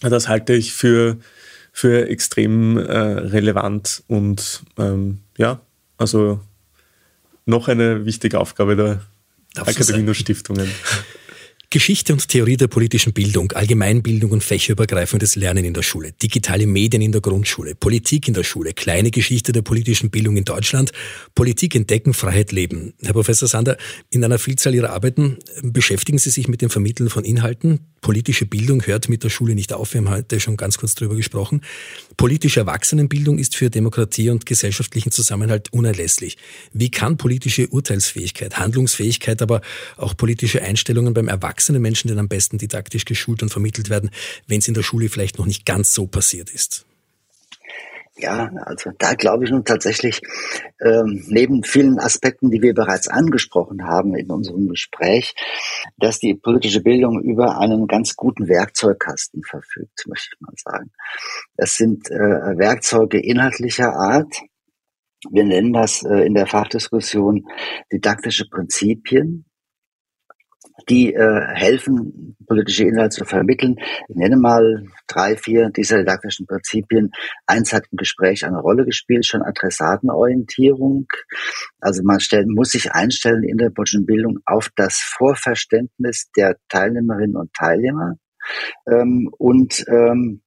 Das 0.10 0.28
halte 0.28 0.54
ich 0.54 0.74
für, 0.74 1.18
für 1.72 2.08
extrem 2.10 2.78
äh, 2.78 2.98
relevant 2.98 4.04
und 4.08 4.64
ähm, 4.78 5.20
ja, 5.38 5.62
also 5.98 6.40
noch 7.46 7.68
eine 7.68 8.06
wichtige 8.06 8.40
Aufgabe 8.40 8.76
der 8.76 9.02
Akademien 9.56 10.08
und 10.08 10.16
Stiftungen. 10.16 10.70
Geschichte 11.74 12.14
und 12.14 12.28
Theorie 12.28 12.56
der 12.56 12.68
politischen 12.68 13.14
Bildung, 13.14 13.52
Allgemeinbildung 13.54 14.30
und 14.30 14.44
fächerübergreifendes 14.44 15.36
Lernen 15.36 15.66
in 15.66 15.74
der 15.74 15.82
Schule, 15.82 16.12
digitale 16.12 16.68
Medien 16.68 17.02
in 17.02 17.12
der 17.12 17.20
Grundschule, 17.22 17.74
Politik 17.74 18.28
in 18.28 18.36
der 18.36 18.44
Schule, 18.44 18.74
kleine 18.74 19.10
Geschichte 19.10 19.54
der 19.54 19.64
politischen 19.64 20.12
Bildung 20.12 20.38
in 20.38 20.46
Deutschland, 20.46 20.92
Politik 21.34 21.74
entdecken, 21.74 22.14
Freiheit 22.14 22.52
leben. 22.52 22.94
Herr 23.02 23.14
Professor 23.14 23.48
Sander, 23.48 23.76
in 24.12 24.24
einer 24.24 24.38
Vielzahl 24.38 24.76
Ihrer 24.76 24.92
Arbeiten 24.92 25.40
beschäftigen 25.64 26.20
Sie 26.20 26.30
sich 26.30 26.48
mit 26.48 26.62
dem 26.62 26.70
Vermitteln 26.70 27.10
von 27.10 27.24
Inhalten. 27.24 27.80
Politische 28.02 28.46
Bildung 28.46 28.86
hört 28.86 29.10
mit 29.10 29.24
der 29.24 29.30
Schule 29.30 29.56
nicht 29.56 29.74
auf. 29.74 29.96
Wir 29.96 30.02
haben 30.02 30.12
heute 30.12 30.40
schon 30.40 30.58
ganz 30.58 30.78
kurz 30.78 30.94
darüber 30.94 31.16
gesprochen. 31.16 31.62
Politische 32.18 32.60
Erwachsenenbildung 32.60 33.40
ist 33.40 33.56
für 33.56 33.72
Demokratie 33.72 34.30
und 34.30 34.46
gesellschaftlichen 34.46 35.10
Zusammenhalt 35.10 35.74
unerlässlich. 35.74 36.38
Wie 36.72 36.92
kann 36.92 37.18
politische 37.18 37.68
Urteilsfähigkeit, 37.70 38.60
Handlungsfähigkeit, 38.60 39.42
aber 39.42 39.62
auch 39.98 40.16
politische 40.16 40.62
Einstellungen 40.62 41.16
beim 41.16 41.30
erwachsenen 41.30 41.63
Menschen 41.72 42.10
denn 42.10 42.20
am 42.20 42.28
besten 42.28 42.58
didaktisch 42.58 43.06
geschult 43.06 43.42
und 43.42 43.50
vermittelt 43.50 43.90
werden, 43.90 44.10
wenn 44.48 44.60
es 44.60 44.68
in 44.68 44.74
der 44.74 44.84
Schule 44.84 45.10
vielleicht 45.10 45.38
noch 45.38 45.46
nicht 45.46 45.66
ganz 45.66 45.94
so 45.94 46.08
passiert 46.08 46.50
ist? 46.50 46.86
Ja, 48.16 48.52
also 48.66 48.92
da 49.00 49.16
glaube 49.16 49.44
ich 49.44 49.50
nun 49.50 49.66
tatsächlich, 49.66 50.22
ähm, 50.80 51.26
neben 51.30 51.64
vielen 51.64 51.98
Aspekten, 51.98 52.52
die 52.52 52.62
wir 52.62 52.76
bereits 52.76 53.08
angesprochen 53.08 53.88
haben 53.88 54.16
in 54.16 54.30
unserem 54.30 54.70
Gespräch, 54.70 55.34
dass 55.98 56.20
die 56.20 56.36
politische 56.36 56.82
Bildung 56.82 57.22
über 57.22 57.58
einen 57.60 57.88
ganz 57.88 58.16
guten 58.16 58.48
Werkzeugkasten 58.48 59.42
verfügt, 59.44 60.06
möchte 60.08 60.30
ich 60.36 60.42
mal 60.42 60.54
sagen. 60.56 60.92
Es 61.58 61.76
sind 61.76 62.12
äh, 62.12 62.16
Werkzeuge 62.16 63.20
inhaltlicher 63.20 63.94
Art. 63.94 64.42
Wir 65.32 65.44
nennen 65.44 65.74
das 65.74 66.04
äh, 66.04 66.20
in 66.20 66.36
der 66.36 66.46
Fachdiskussion 66.46 67.48
didaktische 67.92 68.46
Prinzipien 68.48 69.46
die 70.90 71.14
äh, 71.14 71.42
helfen, 71.54 72.36
politische 72.48 72.86
Inhalte 72.86 73.18
zu 73.18 73.26
vermitteln. 73.26 73.76
Ich 74.08 74.16
nenne 74.16 74.38
mal 74.38 74.86
drei, 75.08 75.38
vier 75.38 75.70
dieser 75.70 76.00
didaktischen 76.00 76.46
Prinzipien. 76.46 77.12
Eins 77.46 77.74
hat 77.74 77.86
im 77.92 77.98
Gespräch 77.98 78.46
eine 78.46 78.60
Rolle 78.60 78.86
gespielt, 78.86 79.26
schon 79.26 79.44
Adressatenorientierung. 79.44 81.08
Also 81.80 82.02
man 82.04 82.20
stellen, 82.20 82.54
muss 82.54 82.72
sich 82.72 82.92
einstellen 82.92 83.44
in 83.44 83.58
der 83.58 83.70
politischen 83.70 84.06
Bildung 84.06 84.40
auf 84.46 84.70
das 84.76 84.98
Vorverständnis 84.98 86.30
der 86.36 86.58
Teilnehmerinnen 86.70 87.36
und 87.36 87.54
Teilnehmer. 87.54 88.16
Ähm, 88.88 89.30
und 89.38 89.86
ähm, 89.88 90.42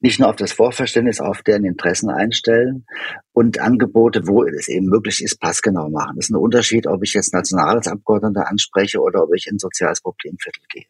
nicht 0.00 0.20
nur 0.20 0.28
auf 0.28 0.36
das 0.36 0.52
Vorverständnis, 0.52 1.20
auf 1.20 1.42
deren 1.42 1.64
Interessen 1.64 2.10
einstellen 2.10 2.84
und 3.32 3.60
Angebote, 3.60 4.26
wo 4.26 4.44
es 4.44 4.68
eben 4.68 4.86
möglich 4.86 5.22
ist, 5.22 5.40
passgenau 5.40 5.88
machen. 5.88 6.16
Das 6.16 6.26
ist 6.26 6.30
ein 6.30 6.36
Unterschied, 6.36 6.86
ob 6.86 7.02
ich 7.02 7.14
jetzt 7.14 7.32
Nationalratsabgeordnete 7.32 8.46
anspreche 8.46 9.00
oder 9.00 9.22
ob 9.22 9.34
ich 9.34 9.46
in 9.46 9.58
soziales 9.58 10.00
Problemviertel 10.00 10.62
gehe. 10.68 10.84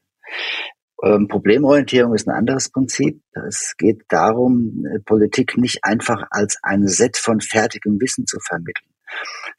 Ähm, 1.03 1.26
Problemorientierung 1.26 2.14
ist 2.14 2.28
ein 2.28 2.35
anderes 2.35 2.70
Prinzip. 2.70 3.20
Es 3.49 3.74
geht 3.76 4.03
darum, 4.09 4.85
äh, 4.87 5.01
Politik 5.01 5.57
nicht 5.59 5.80
einfach 5.83 6.22
als 6.30 6.59
ein 6.62 6.87
Set 6.87 7.16
von 7.16 7.41
fertigem 7.41 8.01
Wissen 8.01 8.24
zu 8.24 8.39
vermitteln, 8.39 8.89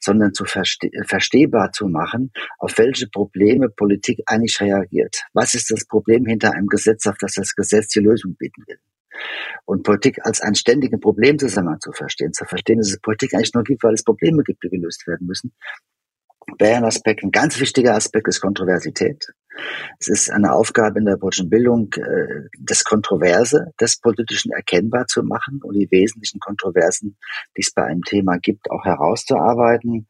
sondern 0.00 0.32
zu 0.32 0.46
verste 0.46 0.88
verstehbar 1.06 1.70
zu 1.72 1.86
machen, 1.86 2.32
auf 2.58 2.78
welche 2.78 3.08
Probleme 3.08 3.68
Politik 3.68 4.22
eigentlich 4.26 4.58
reagiert. 4.60 5.22
Was 5.34 5.52
ist 5.52 5.70
das 5.70 5.86
Problem 5.86 6.24
hinter 6.24 6.52
einem 6.54 6.66
Gesetz, 6.66 7.06
auf 7.06 7.16
das 7.20 7.34
das 7.34 7.54
Gesetz 7.54 7.88
die 7.88 8.00
Lösung 8.00 8.36
bieten 8.36 8.62
will? 8.66 8.78
Und 9.64 9.82
Politik 9.82 10.18
als 10.24 10.40
einen 10.40 10.54
ständigen 10.54 11.00
Problemzusammenhang 11.00 11.80
zu 11.80 11.92
verstehen, 11.92 12.32
zu 12.32 12.44
verstehen, 12.44 12.78
dass 12.78 12.90
es 12.90 13.00
Politik 13.00 13.34
eigentlich 13.34 13.54
nur 13.54 13.64
gibt, 13.64 13.82
weil 13.82 13.94
es 13.94 14.04
Probleme 14.04 14.42
gibt, 14.42 14.62
die 14.62 14.68
gelöst 14.68 15.06
werden 15.06 15.26
müssen, 15.26 15.52
wäre 16.58 16.76
ein 16.76 16.84
Aspekt, 16.84 17.22
ein 17.22 17.30
ganz 17.30 17.58
wichtiger 17.60 17.94
Aspekt 17.94 18.28
ist 18.28 18.40
Kontroversität. 18.40 19.26
Es 19.98 20.08
ist 20.08 20.30
eine 20.30 20.52
Aufgabe 20.52 20.98
in 20.98 21.04
der 21.04 21.16
politischen 21.16 21.48
Bildung, 21.48 21.92
äh, 21.94 22.48
das 22.60 22.84
Kontroverse 22.84 23.72
des 23.80 24.00
Politischen 24.00 24.52
erkennbar 24.52 25.06
zu 25.06 25.22
machen 25.22 25.60
und 25.62 25.74
die 25.74 25.90
wesentlichen 25.90 26.40
Kontroversen, 26.40 27.16
die 27.56 27.62
es 27.62 27.72
bei 27.72 27.84
einem 27.84 28.02
Thema 28.02 28.38
gibt, 28.38 28.70
auch 28.70 28.84
herauszuarbeiten 28.84 30.06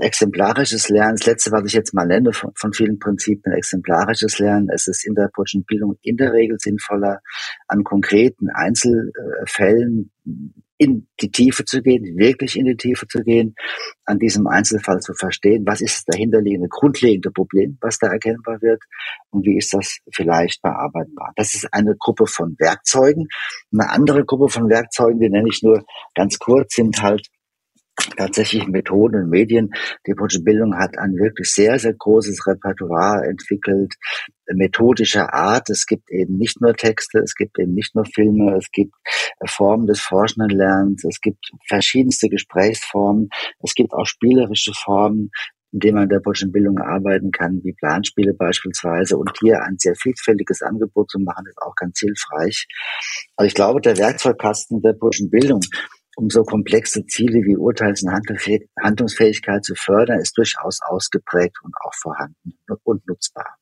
exemplarisches 0.00 0.88
Lernen, 0.88 1.16
das 1.16 1.26
letzte, 1.26 1.50
was 1.50 1.64
ich 1.66 1.72
jetzt 1.72 1.94
mal 1.94 2.06
nenne 2.06 2.32
von, 2.32 2.52
von 2.54 2.72
vielen 2.72 2.98
Prinzipien, 2.98 3.54
exemplarisches 3.54 4.38
Lernen, 4.38 4.68
es 4.72 4.86
ist 4.86 5.04
in 5.04 5.14
der 5.14 5.28
politischen 5.28 5.64
Bildung 5.64 5.96
in 6.02 6.16
der 6.16 6.32
Regel 6.32 6.58
sinnvoller, 6.60 7.20
an 7.66 7.82
konkreten 7.82 8.50
Einzelfällen 8.50 10.12
in 10.76 11.06
die 11.20 11.30
Tiefe 11.30 11.64
zu 11.64 11.82
gehen, 11.82 12.18
wirklich 12.18 12.56
in 12.56 12.66
die 12.66 12.76
Tiefe 12.76 13.06
zu 13.06 13.22
gehen, 13.22 13.54
an 14.04 14.18
diesem 14.18 14.46
Einzelfall 14.46 15.00
zu 15.00 15.14
verstehen, 15.14 15.64
was 15.66 15.80
ist 15.80 15.96
das 15.96 16.04
dahinterliegende, 16.04 16.68
grundlegende 16.68 17.30
Problem, 17.30 17.78
was 17.80 17.98
da 17.98 18.08
erkennbar 18.08 18.60
wird 18.60 18.82
und 19.30 19.44
wie 19.44 19.56
ist 19.56 19.72
das 19.72 19.98
vielleicht 20.12 20.62
bearbeitbar. 20.62 21.32
Das 21.36 21.54
ist 21.54 21.72
eine 21.72 21.94
Gruppe 21.96 22.26
von 22.26 22.56
Werkzeugen. 22.58 23.28
Eine 23.72 23.90
andere 23.90 24.24
Gruppe 24.24 24.48
von 24.48 24.68
Werkzeugen, 24.68 25.20
die 25.20 25.30
nenne 25.30 25.48
ich 25.48 25.62
nur 25.62 25.84
ganz 26.14 26.38
kurz, 26.38 26.74
sind 26.74 27.00
halt 27.02 27.28
tatsächlich 28.16 28.66
Methoden 28.66 29.24
und 29.24 29.30
Medien. 29.30 29.70
Die 30.06 30.14
politische 30.14 30.42
Bildung 30.42 30.76
hat 30.76 30.98
ein 30.98 31.16
wirklich 31.16 31.50
sehr, 31.50 31.78
sehr 31.78 31.94
großes 31.94 32.46
Repertoire 32.46 33.26
entwickelt, 33.26 33.94
methodischer 34.52 35.32
Art. 35.32 35.70
Es 35.70 35.86
gibt 35.86 36.10
eben 36.10 36.36
nicht 36.36 36.60
nur 36.60 36.74
Texte, 36.74 37.20
es 37.20 37.34
gibt 37.34 37.58
eben 37.58 37.74
nicht 37.74 37.94
nur 37.94 38.04
Filme, 38.04 38.56
es 38.56 38.70
gibt 38.70 38.94
Formen 39.46 39.86
des 39.86 40.00
forschenden 40.00 40.50
Lernens, 40.50 41.04
es 41.04 41.20
gibt 41.20 41.50
verschiedenste 41.66 42.28
Gesprächsformen, 42.28 43.28
es 43.62 43.74
gibt 43.74 43.92
auch 43.92 44.06
spielerische 44.06 44.72
Formen, 44.74 45.30
in 45.74 45.80
denen 45.80 45.96
man 45.96 46.08
der 46.08 46.20
politischen 46.20 46.52
Bildung 46.52 46.78
arbeiten 46.78 47.32
kann, 47.32 47.60
wie 47.64 47.72
Planspiele 47.72 48.32
beispielsweise. 48.32 49.16
Und 49.16 49.32
hier 49.40 49.60
ein 49.62 49.74
sehr 49.76 49.96
vielfältiges 49.96 50.62
Angebot 50.62 51.10
zu 51.10 51.18
machen, 51.18 51.46
ist 51.48 51.60
auch 51.60 51.74
ganz 51.74 51.98
hilfreich. 51.98 52.68
Also 53.36 53.48
ich 53.48 53.54
glaube, 53.54 53.80
der 53.80 53.98
Werkzeugkasten 53.98 54.82
der 54.82 54.92
politischen 54.92 55.30
Bildung 55.30 55.60
um 56.16 56.30
so 56.30 56.42
komplexe 56.44 57.06
Ziele 57.06 57.40
wie 57.44 57.56
Urteils- 57.56 58.02
und 58.02 58.12
Handlungsfähigkeit 58.82 59.64
zu 59.64 59.74
fördern, 59.74 60.20
ist 60.20 60.36
durchaus 60.36 60.78
ausgeprägt 60.82 61.56
und 61.62 61.74
auch 61.84 61.94
vorhanden 61.94 62.54
und 62.84 63.06
nutzbar. 63.06 63.56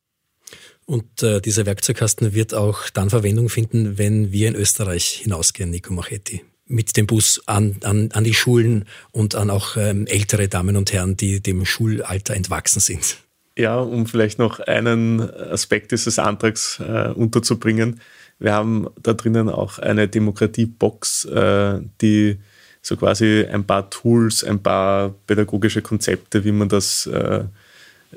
Und 0.85 1.23
äh, 1.23 1.41
dieser 1.41 1.67
Werkzeugkasten 1.67 2.35
wird 2.35 2.55
auch 2.55 2.91
dann 2.91 3.11
Verwendung 3.11 3.49
finden, 3.49 3.99
wenn 3.99 4.33
wir 4.33 4.49
in 4.49 4.55
Österreich 4.55 5.21
hinausgehen, 5.23 5.71
Nico 5.71 5.93
Machetti. 5.93 6.45
Mit 6.67 6.97
dem 6.97 7.07
Bus 7.07 7.43
an, 7.47 7.77
an, 7.83 8.11
an 8.13 8.25
die 8.25 8.35
Schulen 8.35 8.87
und 9.11 9.35
an 9.35 9.51
auch 9.51 9.77
ähm, 9.77 10.07
ältere 10.07 10.49
Damen 10.49 10.77
und 10.77 10.93
Herren, 10.93 11.17
die 11.17 11.41
dem 11.41 11.65
Schulalter 11.65 12.35
entwachsen 12.35 12.81
sind. 12.81 13.19
Ja, 13.57 13.79
um 13.81 14.07
vielleicht 14.07 14.39
noch 14.39 14.61
einen 14.61 15.21
Aspekt 15.21 15.93
dieses 15.93 16.19
Antrags 16.19 16.81
äh, 16.81 17.09
unterzubringen. 17.09 18.01
Wir 18.39 18.55
haben 18.55 18.89
da 19.03 19.13
drinnen 19.13 19.49
auch 19.49 19.79
eine 19.79 20.09
Demokratiebox, 20.09 21.27
äh, 21.27 21.81
die 22.01 22.39
so 22.81 22.97
quasi 22.97 23.45
ein 23.45 23.65
paar 23.65 23.91
Tools, 23.91 24.43
ein 24.43 24.63
paar 24.63 25.15
pädagogische 25.27 25.83
Konzepte, 25.83 26.45
wie 26.45 26.53
man 26.53 26.69
das 26.69 27.07
äh, 27.07 27.45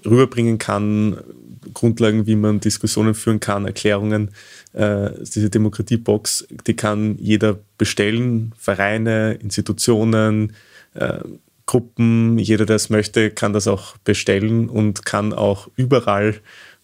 rüberbringen 0.03 0.57
kann, 0.57 1.17
Grundlagen, 1.73 2.25
wie 2.27 2.35
man 2.35 2.59
Diskussionen 2.59 3.13
führen 3.13 3.39
kann, 3.39 3.65
Erklärungen. 3.65 4.31
Äh, 4.73 5.11
diese 5.21 5.49
Demokratiebox, 5.49 6.47
die 6.65 6.75
kann 6.75 7.17
jeder 7.19 7.59
bestellen, 7.77 8.53
Vereine, 8.57 9.33
Institutionen, 9.33 10.53
äh, 10.93 11.19
Gruppen, 11.65 12.37
jeder, 12.37 12.65
der 12.65 12.75
es 12.75 12.89
möchte, 12.89 13.31
kann 13.31 13.53
das 13.53 13.67
auch 13.67 13.97
bestellen 13.97 14.69
und 14.69 15.05
kann 15.05 15.33
auch 15.33 15.67
überall 15.75 16.41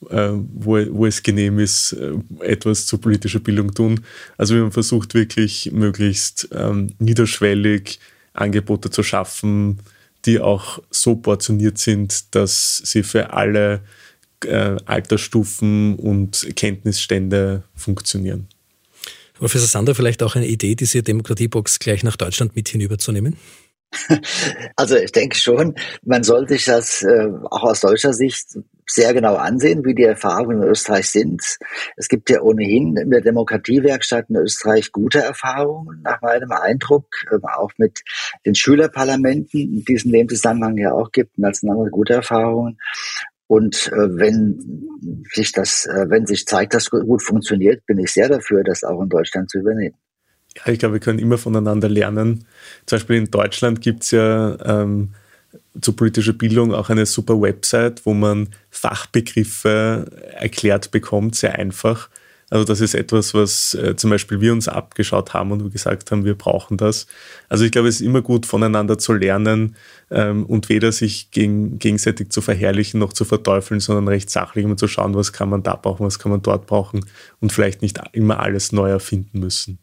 äh, 0.09 0.32
wo, 0.34 0.79
wo 0.91 1.05
es 1.05 1.21
genehm 1.21 1.59
ist, 1.59 1.93
äh, 1.93 2.13
etwas 2.39 2.88
zur 2.88 2.99
politischen 2.99 3.43
Bildung 3.43 3.73
tun. 3.73 4.01
Also 4.38 4.55
wir 4.55 4.63
haben 4.63 4.71
versucht, 4.71 5.13
wirklich 5.13 5.71
möglichst 5.71 6.49
ähm, 6.53 6.93
niederschwellig 6.97 7.99
Angebote 8.34 8.89
zu 8.89 9.03
schaffen, 9.03 9.79
die 10.25 10.39
auch 10.39 10.82
so 10.89 11.15
portioniert 11.15 11.77
sind, 11.77 12.34
dass 12.34 12.77
sie 12.77 13.03
für 13.03 13.34
alle 13.34 13.82
äh, 14.45 14.77
Altersstufen 14.86 15.95
und 15.95 16.49
Kenntnisstände 16.55 17.63
funktionieren. 17.75 18.47
Professor 19.34 19.67
Sander, 19.67 19.95
vielleicht 19.95 20.23
auch 20.23 20.36
eine 20.36 20.47
Idee, 20.47 20.75
diese 20.75 21.03
Demokratiebox 21.03 21.79
gleich 21.79 22.03
nach 22.03 22.15
Deutschland 22.15 22.55
mit 22.55 22.69
hinüberzunehmen? 22.69 23.38
Also 24.75 24.95
ich 24.95 25.11
denke 25.11 25.35
schon, 25.35 25.75
man 26.03 26.23
sollte 26.23 26.53
sich 26.53 26.65
das 26.65 27.03
äh, 27.03 27.27
auch 27.49 27.63
aus 27.63 27.81
deutscher 27.81 28.13
Sicht 28.13 28.57
sehr 28.87 29.13
genau 29.13 29.35
ansehen, 29.35 29.85
wie 29.85 29.95
die 29.95 30.03
Erfahrungen 30.03 30.63
in 30.63 30.69
Österreich 30.69 31.09
sind. 31.09 31.41
Es 31.95 32.07
gibt 32.07 32.29
ja 32.29 32.41
ohnehin 32.41 32.97
in 32.97 33.09
der 33.09 33.21
Demokratiewerkstatt 33.21 34.29
in 34.29 34.35
Österreich 34.37 34.91
gute 34.91 35.19
Erfahrungen, 35.19 36.01
nach 36.03 36.21
meinem 36.21 36.51
Eindruck, 36.51 37.05
äh, 37.31 37.37
auch 37.57 37.71
mit 37.77 38.01
den 38.45 38.55
Schülerparlamenten, 38.55 39.83
die 39.85 39.93
es 39.93 40.05
in 40.05 40.11
dem 40.11 40.29
Zusammenhang 40.29 40.77
ja 40.77 40.91
auch 40.93 41.11
gibt, 41.11 41.37
national 41.37 41.89
gute 41.89 42.13
Erfahrungen. 42.13 42.77
Und 43.47 43.87
äh, 43.87 44.17
wenn 44.17 44.87
sich 45.33 45.51
das, 45.51 45.85
äh, 45.85 46.05
wenn 46.09 46.25
sich 46.25 46.45
zeigt, 46.45 46.73
dass 46.73 46.89
gut 46.89 47.21
funktioniert, 47.21 47.85
bin 47.85 47.99
ich 47.99 48.11
sehr 48.11 48.29
dafür, 48.29 48.63
das 48.63 48.83
auch 48.83 49.01
in 49.01 49.09
Deutschland 49.09 49.49
zu 49.49 49.59
übernehmen. 49.59 49.95
Ja, 50.57 50.71
ich 50.71 50.79
glaube, 50.79 50.93
wir 50.93 50.99
können 50.99 51.19
immer 51.19 51.37
voneinander 51.37 51.89
lernen. 51.89 52.45
Zum 52.85 52.97
Beispiel 52.97 53.17
in 53.17 53.31
Deutschland 53.31 53.81
gibt 53.81 54.03
es 54.03 54.11
ja 54.11 54.57
ähm, 54.63 55.13
zur 55.79 55.95
politischen 55.95 56.37
Bildung 56.37 56.73
auch 56.73 56.89
eine 56.89 57.05
super 57.05 57.39
Website, 57.41 58.05
wo 58.05 58.13
man 58.13 58.49
Fachbegriffe 58.69 60.05
erklärt 60.35 60.91
bekommt, 60.91 61.35
sehr 61.35 61.57
einfach. 61.57 62.09
Also 62.51 62.65
das 62.65 62.81
ist 62.81 62.95
etwas, 62.95 63.33
was 63.33 63.75
äh, 63.75 63.95
zum 63.95 64.09
Beispiel 64.09 64.41
wir 64.41 64.51
uns 64.51 64.67
abgeschaut 64.67 65.33
haben 65.33 65.53
und 65.53 65.71
gesagt 65.71 66.11
haben, 66.11 66.25
wir 66.25 66.35
brauchen 66.35 66.75
das. 66.75 67.07
Also 67.47 67.63
ich 67.63 67.71
glaube, 67.71 67.87
es 67.87 67.95
ist 67.95 68.05
immer 68.05 68.21
gut, 68.21 68.45
voneinander 68.45 68.97
zu 68.97 69.13
lernen 69.13 69.77
ähm, 70.11 70.45
und 70.45 70.67
weder 70.67 70.91
sich 70.91 71.31
gegen, 71.31 71.79
gegenseitig 71.79 72.29
zu 72.29 72.41
verherrlichen 72.41 72.99
noch 72.99 73.13
zu 73.13 73.23
verteufeln, 73.23 73.79
sondern 73.79 74.09
recht 74.09 74.29
sachlich 74.29 74.65
immer 74.65 74.75
zu 74.75 74.89
schauen, 74.89 75.15
was 75.15 75.31
kann 75.31 75.49
man 75.49 75.63
da 75.63 75.77
brauchen, 75.77 76.05
was 76.05 76.19
kann 76.19 76.29
man 76.29 76.41
dort 76.41 76.67
brauchen 76.67 77.05
und 77.39 77.53
vielleicht 77.53 77.81
nicht 77.81 78.01
immer 78.11 78.41
alles 78.41 78.73
neu 78.73 78.89
erfinden 78.89 79.39
müssen. 79.39 79.79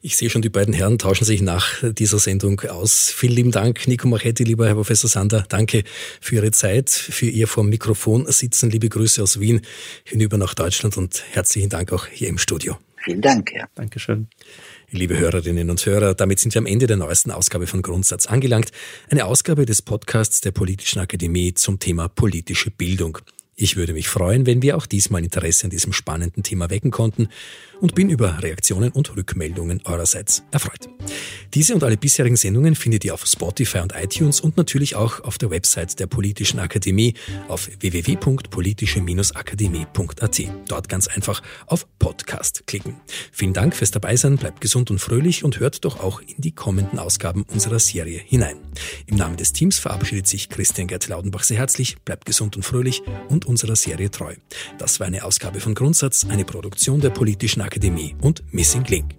Ich 0.00 0.16
sehe 0.16 0.30
schon, 0.30 0.42
die 0.42 0.48
beiden 0.48 0.74
Herren 0.74 0.98
tauschen 0.98 1.24
sich 1.24 1.42
nach 1.42 1.82
dieser 1.92 2.18
Sendung 2.18 2.60
aus. 2.60 3.12
Vielen 3.14 3.34
lieben 3.34 3.50
Dank, 3.50 3.86
Nico 3.88 4.08
Machetti, 4.08 4.44
lieber 4.44 4.66
Herr 4.66 4.74
Professor 4.74 5.08
Sander. 5.08 5.44
Danke 5.48 5.84
für 6.20 6.36
Ihre 6.36 6.50
Zeit, 6.50 6.90
für 6.90 7.26
Ihr 7.26 7.48
vor 7.48 7.64
dem 7.64 7.70
Mikrofon 7.70 8.30
sitzen. 8.30 8.70
Liebe 8.70 8.88
Grüße 8.88 9.22
aus 9.22 9.40
Wien 9.40 9.60
hinüber 10.04 10.38
nach 10.38 10.54
Deutschland 10.54 10.96
und 10.96 11.22
herzlichen 11.32 11.68
Dank 11.68 11.92
auch 11.92 12.06
hier 12.06 12.28
im 12.28 12.38
Studio. 12.38 12.78
Vielen 13.04 13.20
Dank, 13.20 13.52
ja. 13.52 13.66
Dankeschön. 13.74 14.28
Liebe 14.90 15.18
Hörerinnen 15.18 15.70
und 15.70 15.84
Hörer, 15.84 16.14
damit 16.14 16.38
sind 16.38 16.54
wir 16.54 16.60
am 16.60 16.66
Ende 16.66 16.86
der 16.86 16.96
neuesten 16.96 17.30
Ausgabe 17.30 17.66
von 17.66 17.82
Grundsatz 17.82 18.26
angelangt. 18.26 18.70
Eine 19.10 19.24
Ausgabe 19.24 19.66
des 19.66 19.82
Podcasts 19.82 20.40
der 20.40 20.52
Politischen 20.52 21.00
Akademie 21.00 21.54
zum 21.54 21.78
Thema 21.78 22.08
politische 22.08 22.70
Bildung. 22.70 23.18
Ich 23.62 23.76
würde 23.76 23.92
mich 23.92 24.08
freuen, 24.08 24.44
wenn 24.44 24.60
wir 24.60 24.76
auch 24.76 24.86
diesmal 24.86 25.22
Interesse 25.22 25.66
an 25.66 25.70
diesem 25.70 25.92
spannenden 25.92 26.42
Thema 26.42 26.68
wecken 26.68 26.90
konnten 26.90 27.28
und 27.80 27.94
bin 27.94 28.10
über 28.10 28.42
Reaktionen 28.42 28.90
und 28.90 29.16
Rückmeldungen 29.16 29.82
eurerseits 29.84 30.42
erfreut. 30.50 30.88
Diese 31.54 31.74
und 31.74 31.84
alle 31.84 31.96
bisherigen 31.96 32.36
Sendungen 32.36 32.74
findet 32.74 33.04
ihr 33.04 33.14
auf 33.14 33.24
Spotify 33.24 33.78
und 33.78 33.94
iTunes 33.94 34.40
und 34.40 34.56
natürlich 34.56 34.96
auch 34.96 35.20
auf 35.20 35.38
der 35.38 35.50
Website 35.50 36.00
der 36.00 36.06
Politischen 36.06 36.58
Akademie 36.58 37.14
auf 37.46 37.70
www.politische-akademie.at. 37.80 40.40
Dort 40.66 40.88
ganz 40.88 41.06
einfach 41.06 41.40
auf 41.66 41.86
Podcast 41.98 42.66
klicken. 42.66 42.96
Vielen 43.30 43.52
Dank 43.52 43.76
fürs 43.76 43.92
Dabeisein, 43.92 44.38
bleibt 44.38 44.60
gesund 44.60 44.90
und 44.90 44.98
fröhlich 44.98 45.44
und 45.44 45.60
hört 45.60 45.84
doch 45.84 46.00
auch 46.00 46.20
in 46.20 46.34
die 46.38 46.52
kommenden 46.52 46.98
Ausgaben 46.98 47.44
unserer 47.52 47.78
Serie 47.78 48.18
hinein. 48.18 48.56
Im 49.06 49.16
Namen 49.16 49.36
des 49.36 49.52
Teams 49.52 49.78
verabschiedet 49.78 50.26
sich 50.26 50.48
Christian 50.48 50.88
Gerd 50.88 51.06
Laudenbach 51.08 51.44
sehr 51.44 51.58
herzlich, 51.58 51.96
bleibt 52.04 52.26
gesund 52.26 52.56
und 52.56 52.62
fröhlich 52.62 53.02
und 53.28 53.51
unserer 53.52 53.76
Serie 53.76 54.10
treu. 54.10 54.34
Das 54.78 54.98
war 54.98 55.06
eine 55.06 55.24
Ausgabe 55.24 55.60
von 55.60 55.74
Grundsatz, 55.74 56.26
eine 56.28 56.44
Produktion 56.44 57.00
der 57.00 57.10
Politischen 57.10 57.62
Akademie 57.62 58.16
und 58.20 58.42
Missing 58.52 58.84
Link. 58.84 59.14